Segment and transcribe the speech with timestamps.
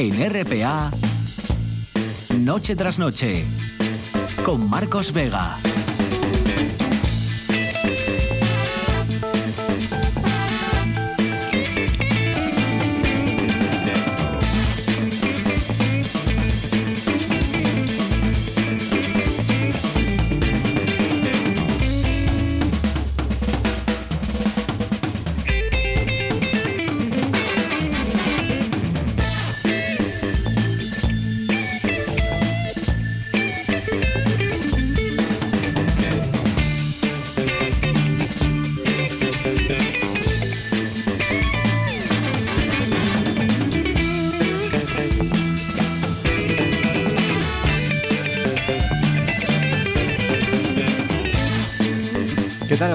[0.00, 0.92] En RPA,
[2.38, 3.44] Noche tras Noche,
[4.44, 5.56] con Marcos Vega.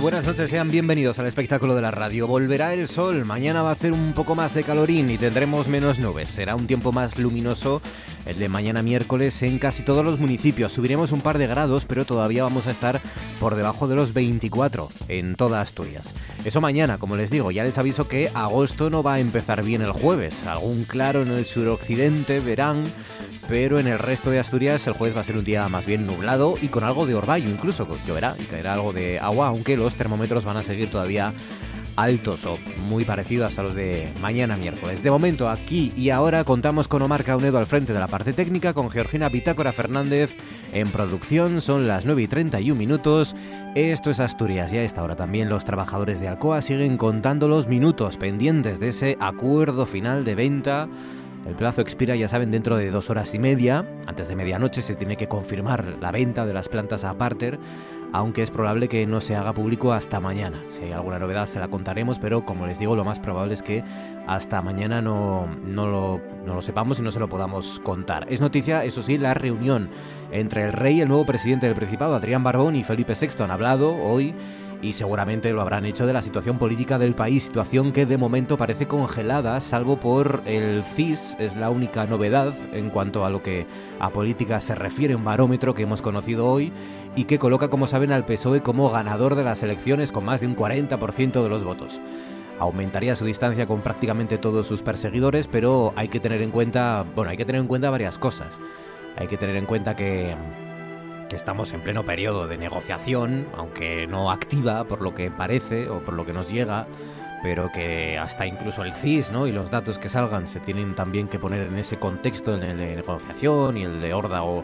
[0.04, 2.28] Buenas noches, sean bienvenidos al espectáculo de la radio.
[2.28, 5.98] Volverá el sol, mañana va a hacer un poco más de calorín y tendremos menos
[5.98, 6.28] nubes.
[6.28, 7.82] Será un tiempo más luminoso
[8.26, 10.74] el de mañana miércoles en casi todos los municipios.
[10.74, 13.00] Subiremos un par de grados, pero todavía vamos a estar
[13.40, 16.14] por debajo de los 24 en toda Asturias.
[16.44, 19.82] Eso mañana, como les digo, ya les aviso que agosto no va a empezar bien
[19.82, 20.46] el jueves.
[20.48, 22.84] Algún claro en el suroccidente verán
[23.48, 26.06] pero en el resto de Asturias el jueves va a ser un día más bien
[26.06, 29.96] nublado y con algo de orvallo incluso, lloverá y caerá algo de agua, aunque los
[29.96, 31.34] termómetros van a seguir todavía
[31.96, 35.04] altos o muy parecidos a los de mañana miércoles.
[35.04, 38.74] De momento, aquí y ahora contamos con Omar Caunedo al frente de la parte técnica,
[38.74, 40.36] con Georgina Bitácora Fernández
[40.74, 41.62] en producción.
[41.62, 43.36] Son las 9 y 31 minutos.
[43.76, 47.68] Esto es Asturias y a esta hora también los trabajadores de Alcoa siguen contando los
[47.68, 50.88] minutos pendientes de ese acuerdo final de venta
[51.46, 53.86] el plazo expira, ya saben, dentro de dos horas y media.
[54.08, 57.60] Antes de medianoche se tiene que confirmar la venta de las plantas a Parter,
[58.14, 60.64] aunque es probable que no se haga público hasta mañana.
[60.70, 63.62] Si hay alguna novedad se la contaremos, pero como les digo, lo más probable es
[63.62, 63.84] que
[64.26, 68.26] hasta mañana no, no, lo, no lo sepamos y no se lo podamos contar.
[68.30, 69.90] Es noticia, eso sí, la reunión
[70.32, 73.44] entre el rey el nuevo presidente del Principado, Adrián Barbón y Felipe VI.
[73.44, 74.34] Han hablado hoy
[74.84, 78.58] y seguramente lo habrán hecho de la situación política del país, situación que de momento
[78.58, 83.66] parece congelada, salvo por el CIS, es la única novedad en cuanto a lo que
[84.00, 86.74] a política se refiere, un barómetro que hemos conocido hoy
[87.16, 90.48] y que coloca, como saben, al PSOE como ganador de las elecciones con más de
[90.48, 92.02] un 40% de los votos
[92.60, 97.32] aumentaría su distancia con prácticamente todos sus perseguidores, pero hay que tener en cuenta, bueno,
[97.32, 98.60] hay que tener en cuenta varias cosas.
[99.18, 100.36] Hay que tener en cuenta que
[101.32, 106.14] estamos en pleno periodo de negociación, aunque no activa por lo que parece o por
[106.14, 106.88] lo que nos llega,
[107.42, 109.48] pero que hasta incluso el CIS ¿no?
[109.48, 112.78] y los datos que salgan se tienen también que poner en ese contexto, en el
[112.78, 114.64] de negociación y el de horda o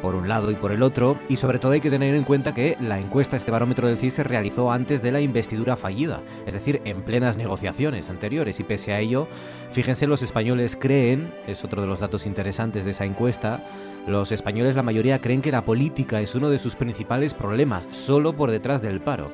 [0.00, 2.54] por un lado y por el otro, y sobre todo hay que tener en cuenta
[2.54, 6.54] que la encuesta, este barómetro del CIS, se realizó antes de la investidura fallida, es
[6.54, 9.28] decir, en plenas negociaciones anteriores, y pese a ello,
[9.72, 13.62] fíjense, los españoles creen, es otro de los datos interesantes de esa encuesta,
[14.06, 18.34] los españoles la mayoría creen que la política es uno de sus principales problemas, solo
[18.34, 19.30] por detrás del paro.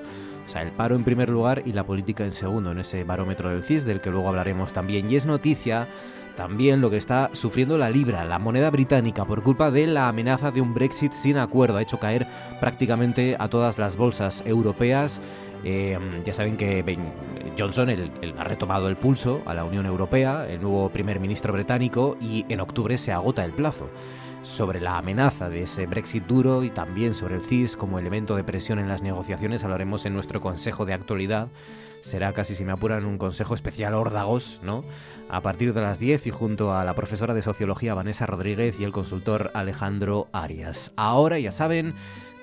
[0.47, 3.51] O sea, el paro en primer lugar y la política en segundo, en ese barómetro
[3.51, 5.11] del CIS, del que luego hablaremos también.
[5.11, 5.89] Y es noticia
[6.37, 10.53] también lo que está sufriendo la libra, la moneda británica, por culpa de la amenaza
[10.53, 11.79] de un Brexit sin acuerdo.
[11.79, 12.29] Ha hecho caer
[12.61, 15.21] prácticamente a todas las bolsas europeas.
[15.65, 16.97] Eh, ya saben que
[17.59, 17.89] Johnson
[18.39, 22.61] ha retomado el pulso a la Unión Europea, el nuevo primer ministro británico, y en
[22.61, 23.89] octubre se agota el plazo
[24.47, 28.45] sobre la amenaza de ese Brexit duro y también sobre el CIS como elemento de
[28.45, 31.49] presión en las negociaciones hablaremos en nuestro Consejo de Actualidad.
[32.01, 34.85] Será casi, si me apuran, un consejo especial órdagos, ¿no?
[35.29, 38.85] A partir de las 10 y junto a la profesora de Sociología Vanessa Rodríguez y
[38.85, 40.93] el consultor Alejandro Arias.
[40.97, 41.95] Ahora, ya saben,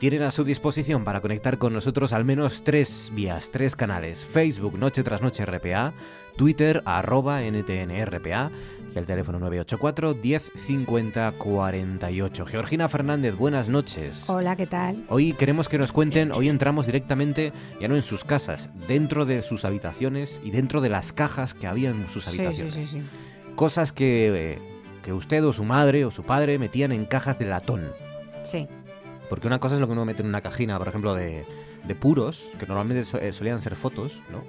[0.03, 4.25] tienen a su disposición para conectar con nosotros al menos tres vías, tres canales.
[4.25, 5.93] Facebook Noche tras Noche RPA,
[6.35, 8.51] Twitter arroba NTNRPA
[8.93, 12.45] y el teléfono 984 1050 48.
[12.45, 14.29] Georgina Fernández, buenas noches.
[14.29, 15.05] Hola, ¿qué tal?
[15.07, 19.41] Hoy queremos que nos cuenten, hoy entramos directamente, ya no en sus casas, dentro de
[19.41, 22.73] sus habitaciones y dentro de las cajas que había en sus habitaciones.
[22.73, 23.01] Sí, sí, sí,
[23.55, 24.59] Cosas que,
[25.01, 27.89] que usted o su madre o su padre metían en cajas de latón.
[28.43, 28.67] Sí.
[29.29, 31.45] Porque una cosa es lo que uno mete en una cajina, por ejemplo, de,
[31.85, 34.43] de puros, que normalmente eh, solían ser fotos, ¿no?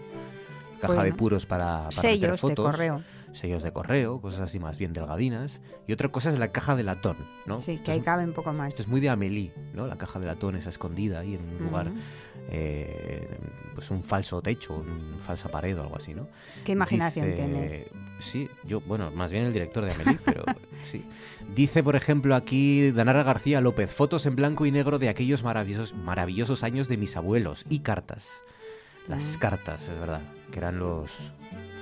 [0.80, 2.56] Caja de puros para, para sellos fotos.
[2.66, 3.02] de correo
[3.34, 6.82] sellos de correo, cosas así más bien delgadinas, y otra cosa es la caja de
[6.82, 7.16] latón,
[7.46, 7.58] ¿no?
[7.58, 8.70] Sí, que ahí cabe un poco más.
[8.70, 9.86] Esto es muy de Amélie, ¿no?
[9.86, 11.92] La caja de latón esa escondida ahí en un lugar,
[12.48, 13.28] eh,
[13.74, 16.28] pues un falso techo, una falsa pared o algo así, ¿no?
[16.64, 17.86] ¿Qué imaginación tiene?
[18.20, 20.44] Sí, yo, bueno, más bien el director de Amélie, pero
[20.82, 21.04] sí.
[21.54, 25.94] Dice, por ejemplo, aquí Danara García López, fotos en blanco y negro de aquellos maravillosos,
[25.94, 28.42] maravillosos años de mis abuelos y cartas.
[29.08, 29.38] Las mm.
[29.38, 31.10] cartas, es verdad, que eran los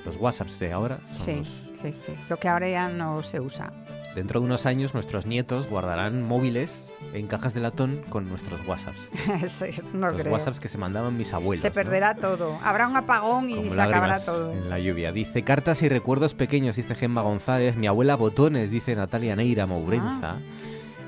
[0.05, 1.01] los WhatsApps de ahora.
[1.15, 1.81] Sí, los...
[1.81, 2.13] sí, sí.
[2.29, 3.73] Lo que ahora ya no se usa.
[4.15, 9.09] Dentro de unos años nuestros nietos guardarán móviles en cajas de latón con nuestros WhatsApps.
[9.49, 10.33] sí, no los creo.
[10.33, 11.63] WhatsApps que se mandaban mis abuelos.
[11.63, 11.75] Se ¿no?
[11.75, 12.59] perderá todo.
[12.63, 14.53] Habrá un apagón y Como se acabará todo.
[14.53, 15.13] En la lluvia.
[15.13, 17.77] Dice cartas y recuerdos pequeños, dice Gemma González.
[17.77, 20.33] Mi abuela Botones, dice Natalia Neira Mourenza.
[20.33, 20.39] Ah.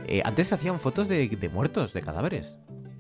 [0.06, 2.56] Eh, antes se hacían fotos de, de muertos, de cadáveres.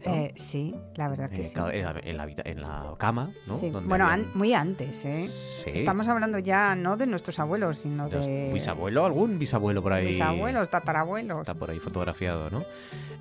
[0.06, 0.14] ¿No?
[0.14, 1.58] Eh, sí, la verdad que Eh, sí.
[1.58, 3.58] en, la, en la habita- en la cama, ¿no?
[3.58, 3.70] Sí.
[3.70, 5.28] Bueno, habían- an- muy antes, ¿eh?
[5.64, 5.70] Sí.
[5.72, 10.06] Estamos hablando ya no de nuestros abuelos, sino de bisabuelo, algún bisabuelo por ahí.
[10.08, 11.40] bisabuelos, tatarabuelos.
[11.40, 12.64] Está por ahí fotografiado, ¿no?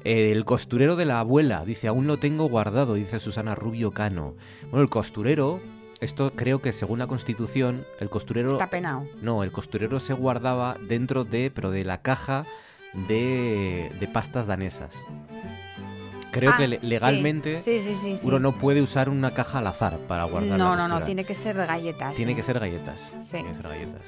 [0.03, 4.35] Eh, el costurero de la abuela, dice, aún lo tengo guardado, dice Susana Rubio Cano.
[4.69, 5.61] Bueno, el costurero,
[6.01, 8.51] esto creo que según la Constitución, el costurero...
[8.51, 9.07] Está penado.
[9.21, 12.43] No, el costurero se guardaba dentro de, pero de la caja
[13.07, 14.93] de, de pastas danesas.
[16.33, 18.17] Creo Ah, que le- legalmente Sí, sí, sí.
[18.17, 21.01] sí, uno no puede usar una caja al azar para guardar No, la no, no,
[21.03, 22.15] tiene que ser de galletas.
[22.15, 23.13] Tiene que ser galletas.
[23.29, 24.01] Tiene que ser galletas.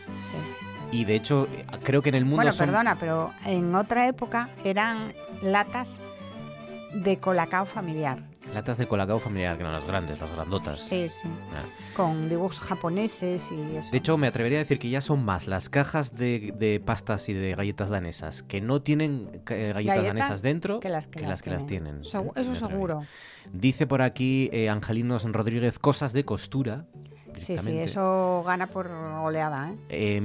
[0.92, 1.48] Y de hecho,
[1.84, 2.66] creo que en el mundo Bueno, son...
[2.68, 5.14] perdona, pero en otra época eran
[5.44, 6.00] latas
[6.96, 8.18] de colacao familiar.
[8.56, 10.80] Latas de colacao familiar, que no las grandes, las grandotas.
[10.80, 11.28] Sí, sí.
[11.54, 11.64] Ah.
[11.96, 13.92] Con dibujos japoneses y eso.
[13.92, 17.28] De hecho, me atrevería a decir que ya son más las cajas de, de pastas
[17.30, 21.20] y de galletas danesas que no tienen eh, galletas, Galletas danesas dentro que las que,
[21.22, 22.02] las que las tienen.
[22.04, 23.04] Segu- Me eso seguro.
[23.52, 26.86] Dice por aquí eh, Angelinos Rodríguez cosas de costura.
[27.38, 29.76] Sí, sí, eso gana por oleada, ¿eh?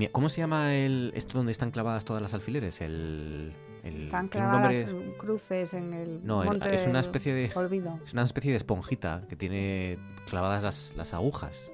[0.03, 2.81] Eh, ¿Cómo se llama el esto donde están clavadas todas las alfileres?
[2.81, 3.53] El,
[3.85, 7.99] el- Están clavadas nombre- cruces en el No, el- monte es una especie de olvido.
[8.05, 9.99] es una especie de esponjita que tiene
[10.29, 11.71] clavadas las, las agujas.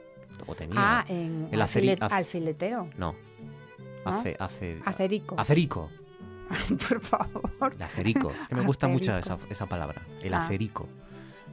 [0.47, 0.75] O tenía.
[0.79, 2.91] Ah, en El ac- alfiletero.
[2.99, 3.15] No.
[4.05, 5.35] Hace, hace, Acerico.
[5.39, 5.91] acerico.
[6.89, 7.51] por favor.
[7.75, 8.31] El acerico.
[8.31, 10.03] Es que me gusta mucho esa, esa palabra.
[10.23, 10.45] El Ah.
[10.45, 10.89] acerico.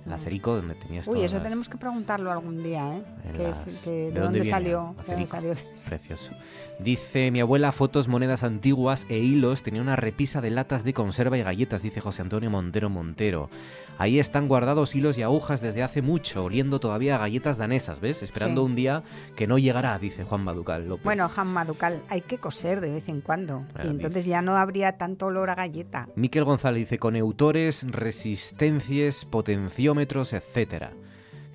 [0.06, 0.16] El Mm.
[0.16, 3.04] acerico donde tenías Uy, eso las- tenemos que preguntarlo algún día, ¿eh?
[3.34, 4.96] Que es- las- que- ¿de ¿De, dónde salió?
[5.08, 5.56] ¿De dónde salió?
[5.88, 6.32] Precioso.
[6.80, 9.64] Dice mi abuela fotos, monedas antiguas e hilos.
[9.64, 13.50] Tenía una repisa de latas de conserva y galletas, dice José Antonio Montero Montero.
[13.98, 18.24] Ahí están guardados hilos y agujas desde hace mucho, oliendo todavía a galletas danesas, ¿ves?
[18.24, 18.66] Esperando Sí.
[18.66, 19.04] un día
[19.36, 21.04] que no llegará, dice Juan Baducal López.
[21.04, 23.66] Bueno, Jamma Ducal, hay que coser de vez en cuando.
[23.84, 26.10] Y entonces ya no habría tanto olor a galleta.
[26.16, 30.92] Miquel González dice coneutores, resistencias, potenciómetros, etcétera.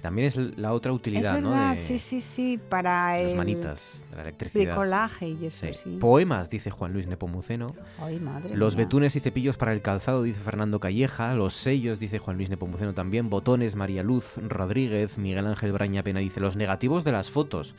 [0.01, 1.51] También es la otra utilidad, es ¿no?
[1.51, 4.65] verdad, De sí, sí, sí, para las el manitas, de la electricidad.
[4.67, 5.75] bricolaje y eso, Sí.
[5.75, 5.97] sí.
[6.01, 7.75] Poemas, dice Juan Luis Nepomuceno.
[8.01, 8.85] Ay, madre Los mía.
[8.85, 11.35] betunes y cepillos para el calzado, dice Fernando Calleja.
[11.35, 13.29] Los sellos, dice Juan Luis Nepomuceno también.
[13.29, 15.19] Botones, María Luz Rodríguez.
[15.19, 17.75] Miguel Ángel Braña Pena dice los negativos de las fotos.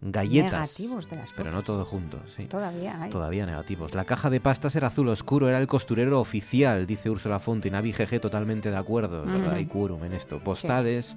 [0.00, 0.52] Galletas.
[0.52, 2.46] Negativos de las Pero no todo junto, sí.
[2.46, 3.10] Todavía hay.
[3.10, 3.94] Todavía negativos.
[3.94, 7.70] La caja de pastas era azul oscuro, era el costurero oficial, dice Úrsula Fonte.
[7.70, 9.24] Navi GG totalmente de acuerdo.
[9.24, 9.50] Ujú.
[9.50, 10.38] Hay quórum en esto.
[10.38, 11.16] Postales.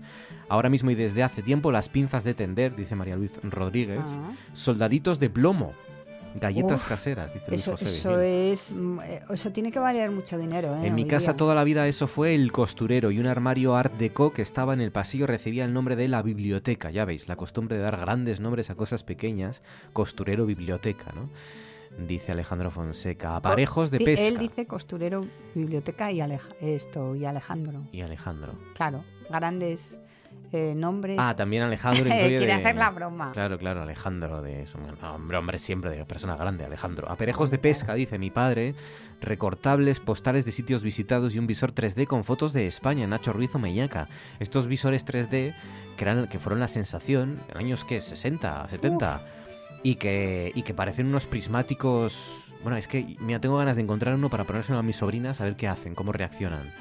[0.49, 4.01] Ahora mismo y desde hace tiempo las pinzas de tender, dice María Luis Rodríguez.
[4.03, 4.31] Ah.
[4.53, 5.73] Soldaditos de plomo.
[6.35, 8.71] Galletas Uf, caseras, dice Luis Eso, José eso es.
[8.73, 8.99] mm,
[9.31, 10.87] Eso tiene que valer mucho dinero, ¿eh?
[10.87, 11.37] En mi casa día.
[11.37, 14.81] toda la vida eso fue el costurero y un armario art deco que estaba en
[14.81, 16.89] el pasillo recibía el nombre de la biblioteca.
[16.91, 19.61] Ya veis, la costumbre de dar grandes nombres a cosas pequeñas,
[19.93, 21.29] costurero, biblioteca, ¿no?
[22.07, 23.35] Dice Alejandro Fonseca.
[23.35, 24.25] Aparejos de pesca.
[24.25, 27.81] Él dice costurero, biblioteca y Aleja- esto y Alejandro.
[27.91, 28.53] Y Alejandro.
[28.75, 29.99] Claro, grandes
[30.53, 31.17] eh, nombres.
[31.19, 33.31] Ah, también Alejandro incluye Quiere de- hacer la broma.
[33.31, 37.09] Claro, claro, Alejandro de es un hombre, hombre siempre de persona grande, Alejandro.
[37.09, 38.75] Aparejos de pesca, dice mi padre,
[39.21, 43.53] recortables, postales de sitios visitados y un visor 3D con fotos de España, Nacho Ruiz
[43.55, 44.07] Omeñaca.
[44.39, 45.53] Estos visores 3D
[45.97, 49.21] que eran que fueron la sensación en años que 60, 70
[49.83, 52.17] y que y que parecen unos prismáticos.
[52.63, 55.45] Bueno, es que mira, tengo ganas de encontrar uno para ponérselo a mis sobrinas a
[55.45, 56.71] ver qué hacen, cómo reaccionan.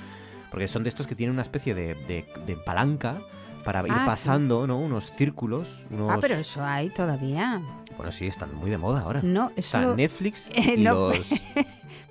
[0.51, 3.19] Porque son de estos que tienen una especie de, de- de palanca
[3.65, 4.07] para ir Ah, sí.
[4.07, 4.79] pasando, ¿no?
[4.79, 6.11] Unos círculos, unos...
[6.11, 7.61] Ah, pero eso hay todavía.
[7.97, 9.21] Bueno, sí, están muy de moda ahora.
[9.23, 9.77] No, eso.
[9.79, 11.09] Está lo- Netflix Eh, y no.
[11.11, 11.27] los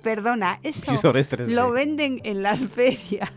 [0.02, 1.48] Perdona, eso visores 3D.
[1.54, 3.30] lo venden en las ferias.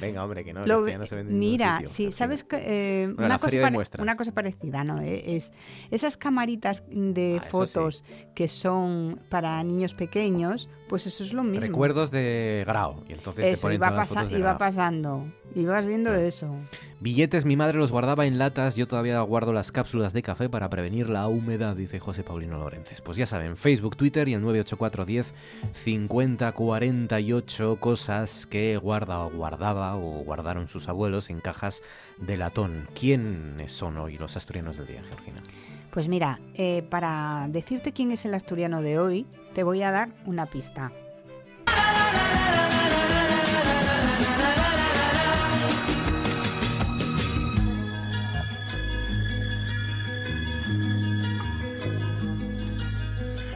[0.00, 2.56] Venga, hombre, que no, Lo ya no se vende en Mira, sitio, sí, sabes que
[2.60, 5.00] eh, Bueno, una, cosa de una parecida, ¿no?
[5.00, 5.52] Eh, Es
[5.90, 11.60] esas camaritas de Ah, fotos que son para niños pequeños, pues eso es lo mismo.
[11.60, 13.04] Recuerdos de Grau.
[13.08, 16.54] Y entonces te eso ponen iba, todas pasa- fotos de iba pasando, ibas viendo eso.
[17.00, 20.68] Billetes, mi madre los guardaba en latas, yo todavía guardo las cápsulas de café para
[20.68, 23.00] prevenir la humedad, dice José Paulino Lorences.
[23.00, 25.34] Pues ya saben, Facebook, Twitter y el 98410
[25.72, 31.82] 50 48 cosas que guarda o guardaba o guardaron sus abuelos en cajas
[32.18, 32.88] de latón.
[32.98, 35.42] ¿Quiénes son hoy los asturianos del día, Georgina?
[35.90, 40.10] Pues mira, eh, para decirte quién es el asturiano de hoy, te voy a dar
[40.24, 40.92] una pista.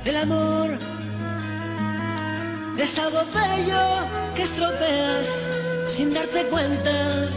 [0.05, 0.94] El amor
[2.83, 3.85] es algo bello
[4.35, 5.49] que estropeas
[5.87, 7.29] sin darte cuenta.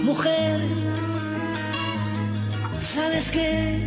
[0.00, 0.60] Mujer,
[2.78, 3.78] ¿sabes qué?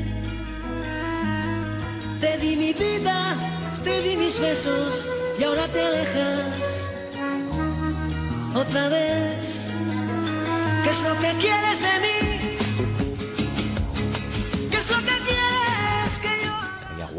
[2.20, 3.36] Te di mi vida,
[3.84, 5.08] te di mis besos
[5.40, 6.90] y ahora te alejas
[8.56, 9.68] otra vez.
[10.84, 12.59] ¿Qué es lo que quieres de mí?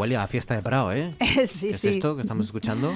[0.01, 1.15] Huele a fiesta de Prado, ¿eh?
[1.47, 1.89] sí, ¿Es sí.
[1.89, 2.95] esto que estamos escuchando?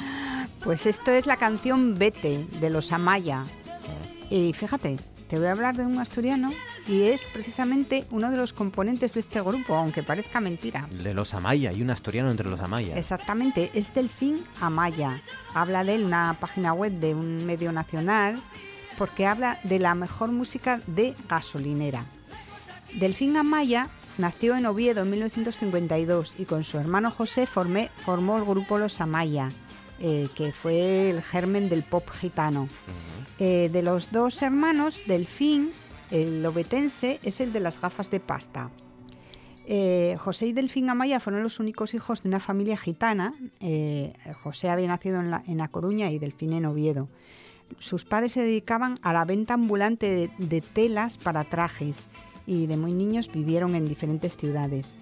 [0.62, 3.44] Pues esto es la canción Vete de los Amaya.
[4.30, 4.96] Y fíjate,
[5.28, 6.50] te voy a hablar de un asturiano
[6.88, 10.88] y es precisamente uno de los componentes de este grupo, aunque parezca mentira.
[11.02, 12.96] De los Amaya, y un asturiano entre los Amaya.
[12.96, 15.20] Exactamente, es Delfín Amaya.
[15.52, 18.40] Habla de él una página web de un medio nacional
[18.96, 22.06] porque habla de la mejor música de gasolinera.
[22.94, 28.44] Delfín Amaya nació en Oviedo en 1952 y con su hermano José formé- formó el
[28.44, 29.50] grupo Los Amaya,
[30.00, 32.68] eh, que fue el germen del pop gitano.
[33.38, 35.70] Eh, de los dos hermanos, Delfín,
[36.10, 38.70] el obetense, es el de las gafas de pasta.
[39.66, 43.32] Eh, José y Delfín Amaya fueron los únicos hijos de una familia gitana.
[44.42, 47.08] José había nacido en, la, en A Coruña y Delfín en Oviedo.
[47.78, 52.08] Sus padres se dedicaban a la venta ambulante de, de telas para trajes
[52.46, 54.94] y de muy niños vivieron en diferentes ciudades.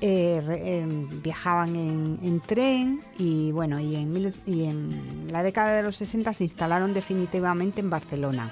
[0.00, 5.96] Eh, eh, viajaban en, en tren y bueno y en, en la década de los
[5.96, 8.50] 60 se instalaron definitivamente en Barcelona.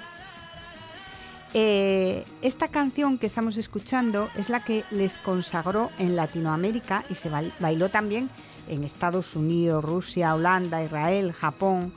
[1.53, 7.29] Eh, esta canción que estamos escuchando es la que les consagró en Latinoamérica y se
[7.29, 8.29] bail- bailó también
[8.69, 11.91] en Estados Unidos, Rusia, Holanda, Israel, Japón.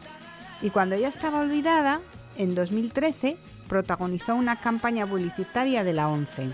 [0.60, 2.00] Y cuando ya estaba olvidada,
[2.36, 3.36] en 2013
[3.68, 6.50] protagonizó una campaña publicitaria de la ONCE.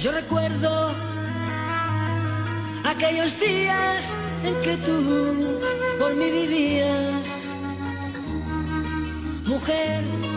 [0.00, 0.90] Yo recuerdo
[2.84, 5.60] aquellos días en que tú
[5.98, 7.54] por mí vivías,
[9.46, 10.33] mujer.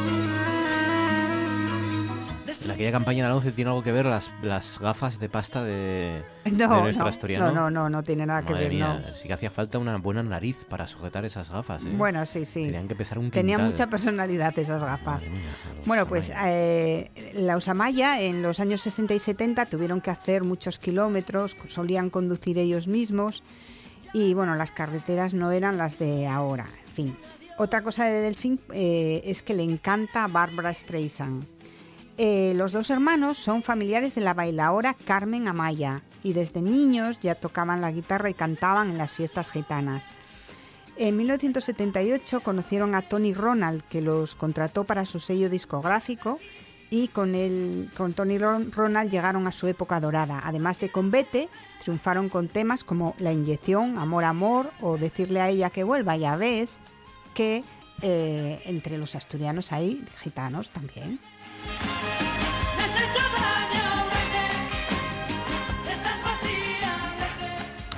[2.68, 5.64] En aquella campaña de la 11 tiene algo que ver las, las gafas de pasta
[5.64, 9.14] de, de No, nuestro no, no, no, no, no tiene nada que ver, mía, no.
[9.14, 11.90] sí que hacía falta una buena nariz para sujetar esas gafas, ¿eh?
[11.94, 12.66] Bueno, sí, sí.
[12.66, 13.72] Tenían que pesar un Tenía quintal.
[13.72, 15.24] mucha personalidad esas gafas.
[15.24, 15.42] Mía,
[15.86, 20.78] Bueno, pues eh, la Usamaya en los años 60 y 70 tuvieron que hacer muchos
[20.78, 23.44] kilómetros, solían conducir ellos mismos
[24.14, 26.68] y bueno, las carreteras no eran las de ahora.
[26.88, 27.18] En fin,
[27.58, 31.46] otra cosa de Delfín eh, es que le encanta Barbara Streisand.
[32.18, 37.36] Eh, los dos hermanos son familiares de la bailaora Carmen Amaya y desde niños ya
[37.36, 40.10] tocaban la guitarra y cantaban en las fiestas gitanas.
[40.98, 46.40] En 1978 conocieron a Tony Ronald, que los contrató para su sello discográfico
[46.90, 47.36] y con,
[47.96, 50.42] con Tony Ron- Ronald llegaron a su época dorada.
[50.44, 51.50] Además de con Vete,
[51.84, 56.18] triunfaron con temas como La inyección, Amor, Amor o Decirle a ella que vuelva.
[56.18, 56.80] Ya ves
[57.36, 57.64] que
[58.02, 61.20] eh, entre los asturianos hay gitanos también.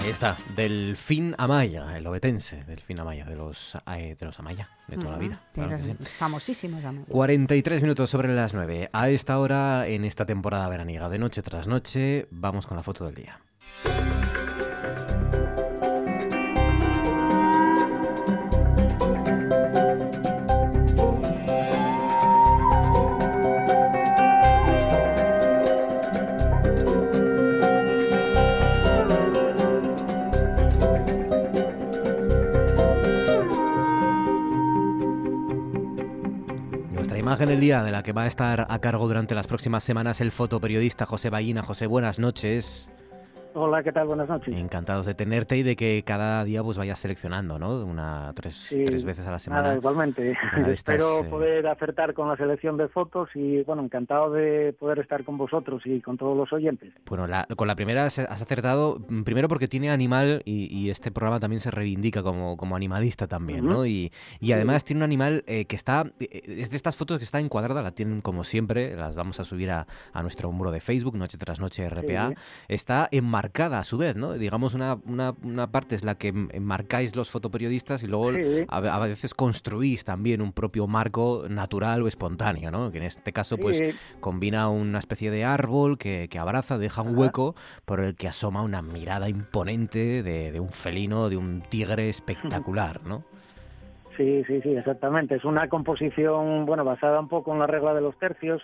[0.09, 4.97] Ahí está, Delfín Amaya, el obetense, Delfín Amaya, de los, eh, de los Amaya, de
[4.97, 5.41] toda la vida.
[5.53, 5.93] claro sí.
[6.17, 7.05] Famosísimos también.
[7.07, 8.89] 43 minutos sobre las 9.
[8.91, 13.05] A esta hora, en esta temporada veraniega, de noche tras noche, vamos con la foto
[13.05, 13.39] del día.
[37.39, 40.19] Imagen del día, de la que va a estar a cargo durante las próximas semanas
[40.19, 41.61] el fotoperiodista José Ballina.
[41.61, 42.91] José, buenas noches.
[43.55, 44.05] Hola, ¿qué tal?
[44.05, 44.55] Buenas noches.
[44.55, 47.83] Encantados de tenerte y de que cada día pues vayas seleccionando, ¿no?
[47.83, 49.63] Una tres, Sí, tres veces a la semana.
[49.63, 50.31] Nada, igualmente.
[50.57, 54.99] Estas, Espero eh, poder acertar con la selección de fotos y, bueno, encantado de poder
[54.99, 56.93] estar con vosotros y con todos los oyentes.
[57.07, 61.11] Bueno, la- con la primera has acertado, mm, primero porque tiene animal y, y este
[61.11, 63.83] programa también se reivindica como, como animalista también, ¿no?
[63.85, 67.23] Y, y además tiene un animal eh, que está, eh, es de estas fotos que
[67.25, 70.81] está encuadrada, la tienen como siempre, las vamos a subir a, a nuestro muro de
[70.81, 72.35] Facebook, Noche tras Noche RPA, Sí.
[72.67, 73.07] está
[73.39, 74.33] enmarcada a su vez, ¿no?
[74.33, 78.65] Digamos, una, una, una parte es la que enmarcáis los fotoperiodistas y luego Sí.
[78.67, 82.91] a, ve- a veces construís también un propio marco natural o espontáneo, ¿no?
[82.91, 83.81] Que en este caso, pues
[84.19, 87.17] combina una especie de árbol que, que abraza, deja un Ajá.
[87.19, 87.55] hueco
[87.85, 93.01] por el que asoma una mirada imponente de, de un felino, de un tigre espectacular,
[93.05, 93.23] ¿no?
[94.17, 95.35] Sí, sí, sí, exactamente.
[95.35, 98.61] Es una composición, bueno, basada un poco en la regla de los tercios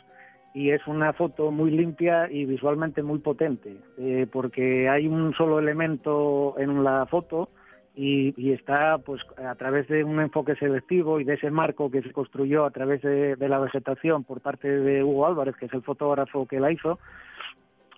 [0.55, 5.59] y es una foto muy limpia y visualmente muy potente, eh, porque hay un solo
[5.59, 7.50] elemento en la foto
[7.93, 12.13] y, está pues a través de un enfoque selectivo y de ese marco que se
[12.13, 16.47] construyó a través de, la vegetación por parte de Hugo Álvarez, que es el fotógrafo
[16.47, 17.00] que la hizo,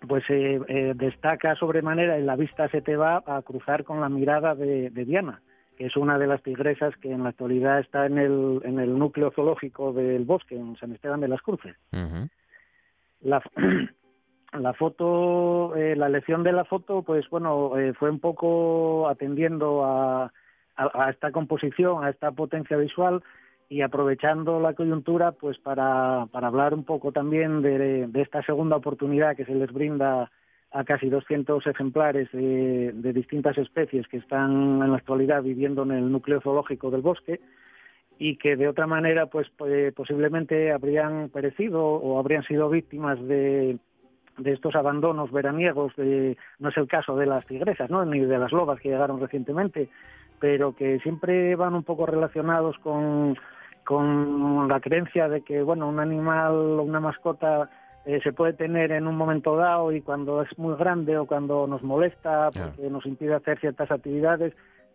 [0.07, 4.09] pues eh, eh, destaca sobremanera y la vista se te va a cruzar con la
[4.09, 5.41] mirada de, Diana,
[5.77, 8.97] que es una de las tigresas que en la actualidad está en el, en el
[8.97, 11.75] núcleo zoológico del bosque, en San Esteban de las Cruces.
[13.21, 13.41] La,
[14.53, 19.83] la foto, eh, la elección de la foto, pues bueno, eh, fue un poco atendiendo
[19.83, 20.31] a,
[20.75, 23.23] a, esta composición, a esta potencia visual
[23.69, 28.77] y aprovechando la coyuntura, pues para, para hablar un poco también de, de, esta segunda
[28.77, 30.31] oportunidad que se les brinda
[30.71, 35.91] a casi 200 ejemplares de, de distintas especies que están en la actualidad viviendo en
[35.91, 37.41] el núcleo zoológico del bosque
[38.19, 43.77] y que de otra manera pues, pues posiblemente habrían perecido o habrían sido víctimas de,
[44.37, 48.05] de estos abandonos veraniegos, de, no es el caso de las tigresas, ¿no?
[48.05, 49.89] ni de las lobas que llegaron recientemente,
[50.39, 53.37] pero que siempre van un poco relacionados con,
[53.83, 57.69] con la creencia de que bueno un animal o una mascota
[58.05, 61.67] eh, se puede tener en un momento dado y cuando es muy grande o cuando
[61.67, 64.53] nos molesta porque nos impide hacer ciertas actividades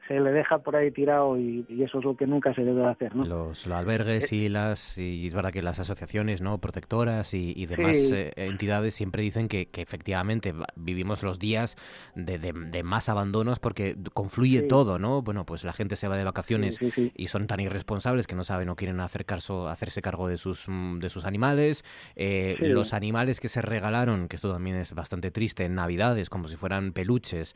[0.08, 3.14] se le deja por ahí tirado y, eso es lo que nunca se debe hacer,
[3.14, 3.24] ¿no?
[3.24, 7.96] Los, albergues eh, y las y es verdad que las asociaciones no protectoras y, demás
[8.12, 11.76] eh, entidades siempre dicen que, efectivamente vivimos los días
[12.14, 15.22] de, más abandonos porque confluye todo, ¿no?
[15.22, 16.78] Bueno, pues la gente se va de vacaciones
[17.14, 19.24] y son tan irresponsables que no saben o quieren hacer
[19.68, 21.84] hacerse cargo de sus mm, de sus animales.
[22.16, 26.48] Eh, los animales que se regalaron, que esto también es bastante triste, en Navidades, como
[26.48, 27.54] si fueran peluches,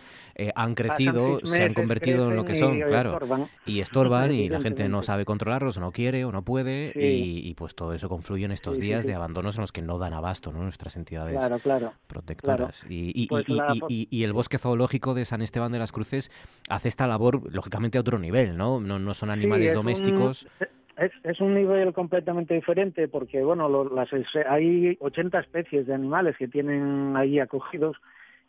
[0.54, 3.18] han crecido, se han convertido en lo que son, claro.
[3.64, 7.74] Y estorban y la gente no sabe controlarlos, no quiere o no puede, y, pues
[7.74, 10.62] todo eso confluye en estos días de abandonos en los que no dan abasto ¿no?
[10.62, 11.38] nuestras entidades
[12.06, 12.84] protectoras.
[12.86, 16.30] Pues y, el bosque zoológico de San Esteban de las Cruces
[16.68, 18.80] hace esta labor, lógicamente, a otro nivel, ¿no?
[18.80, 20.46] No, no son animales domésticos.
[20.96, 24.08] Es, es, un nivel completamente diferente porque, bueno, las,
[24.48, 27.98] hay 80 especies de animales que tienen ahí acogidos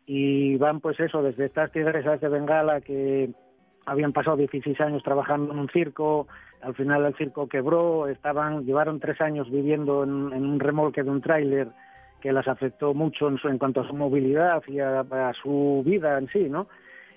[0.05, 3.29] y van, pues eso, desde estas tigresas de Bengala que
[3.87, 6.27] habían pasado 16 años trabajando en un circo,
[6.61, 11.21] al final el circo quebró, estaban, llevaron tres años viviendo en, un remolque de un
[11.21, 11.69] tráiler
[12.21, 16.17] que las afectó mucho en, su, en cuanto a su movilidad y a, su vida
[16.17, 16.67] en sí, ¿no?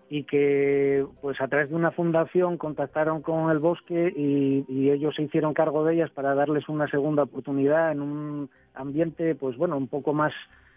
[0.08, 5.22] Y que, pues a través de una fundación contactaron con el bosque y, ellos se
[5.22, 9.88] hicieron cargo de ellas para darles una segunda oportunidad en un ambiente, pues bueno, un
[9.88, 10.32] poco más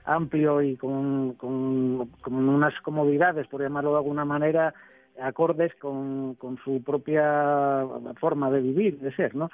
[0.06, 4.74] amplio y con, con unas comodidades, por llamarlo de alguna manera,
[5.22, 7.86] acordes con, con su propia
[8.20, 9.50] forma de vivir, de ser, ¿no?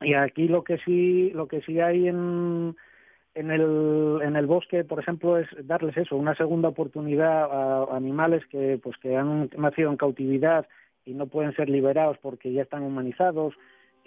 [0.00, 2.76] Y aquí lo que sí, lo que sí hay en,
[3.34, 8.44] en el, en el bosque, por ejemplo, es darles eso, una segunda oportunidad a animales
[8.46, 10.66] que, pues, que han nacido en cautividad
[11.04, 13.54] y no pueden ser liberados porque ya están humanizados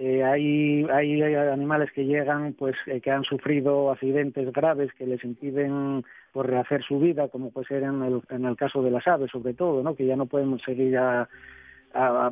[0.04, 5.24] eh, hay, hay, animales que llegan, pues, eh, que han sufrido accidentes graves que les
[5.24, 9.08] impiden pues, rehacer su vida, como puede ser en el, en el caso de las
[9.08, 9.96] aves, sobre todo, ¿no?
[9.96, 11.30] que ya no pueden seguir a,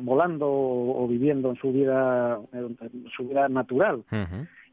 [0.00, 2.76] volando o, viviendo en su vida, en
[3.16, 4.02] su vida natural.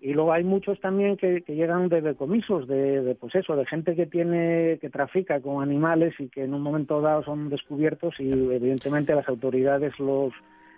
[0.02, 3.68] Y luego hay muchos también que, que llegan de decomisos, de, de, pues eso, de
[3.68, 8.20] gente que tiene, que trafica con animales y que en un momento dado son descubiertos
[8.20, 10.34] y evidentemente las autoridades los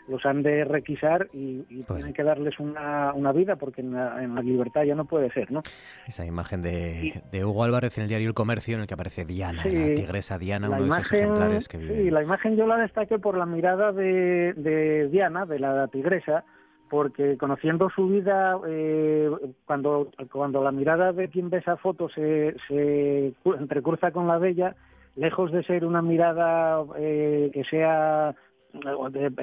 [0.10, 4.42] los han de requisar y, pues tienen que darles una, una vida porque en la,
[4.42, 5.62] libertad ya no puede ser, ¿no?
[6.08, 9.26] Esa imagen de, de, Hugo Álvarez en el diario El Comercio en el que aparece
[9.26, 12.04] Diana, la tigresa Diana, uno de esos ejemplares que vive.
[12.04, 16.44] Sí, la imagen yo la destaqué por la mirada de, de Diana, de la tigresa,
[16.90, 19.30] porque conociendo su vida, eh,
[19.66, 24.50] cuando, cuando la mirada de quien ve esa foto se, se entrecruza con la de
[24.50, 24.76] ella,
[25.16, 28.36] lejos de ser una mirada eh, que sea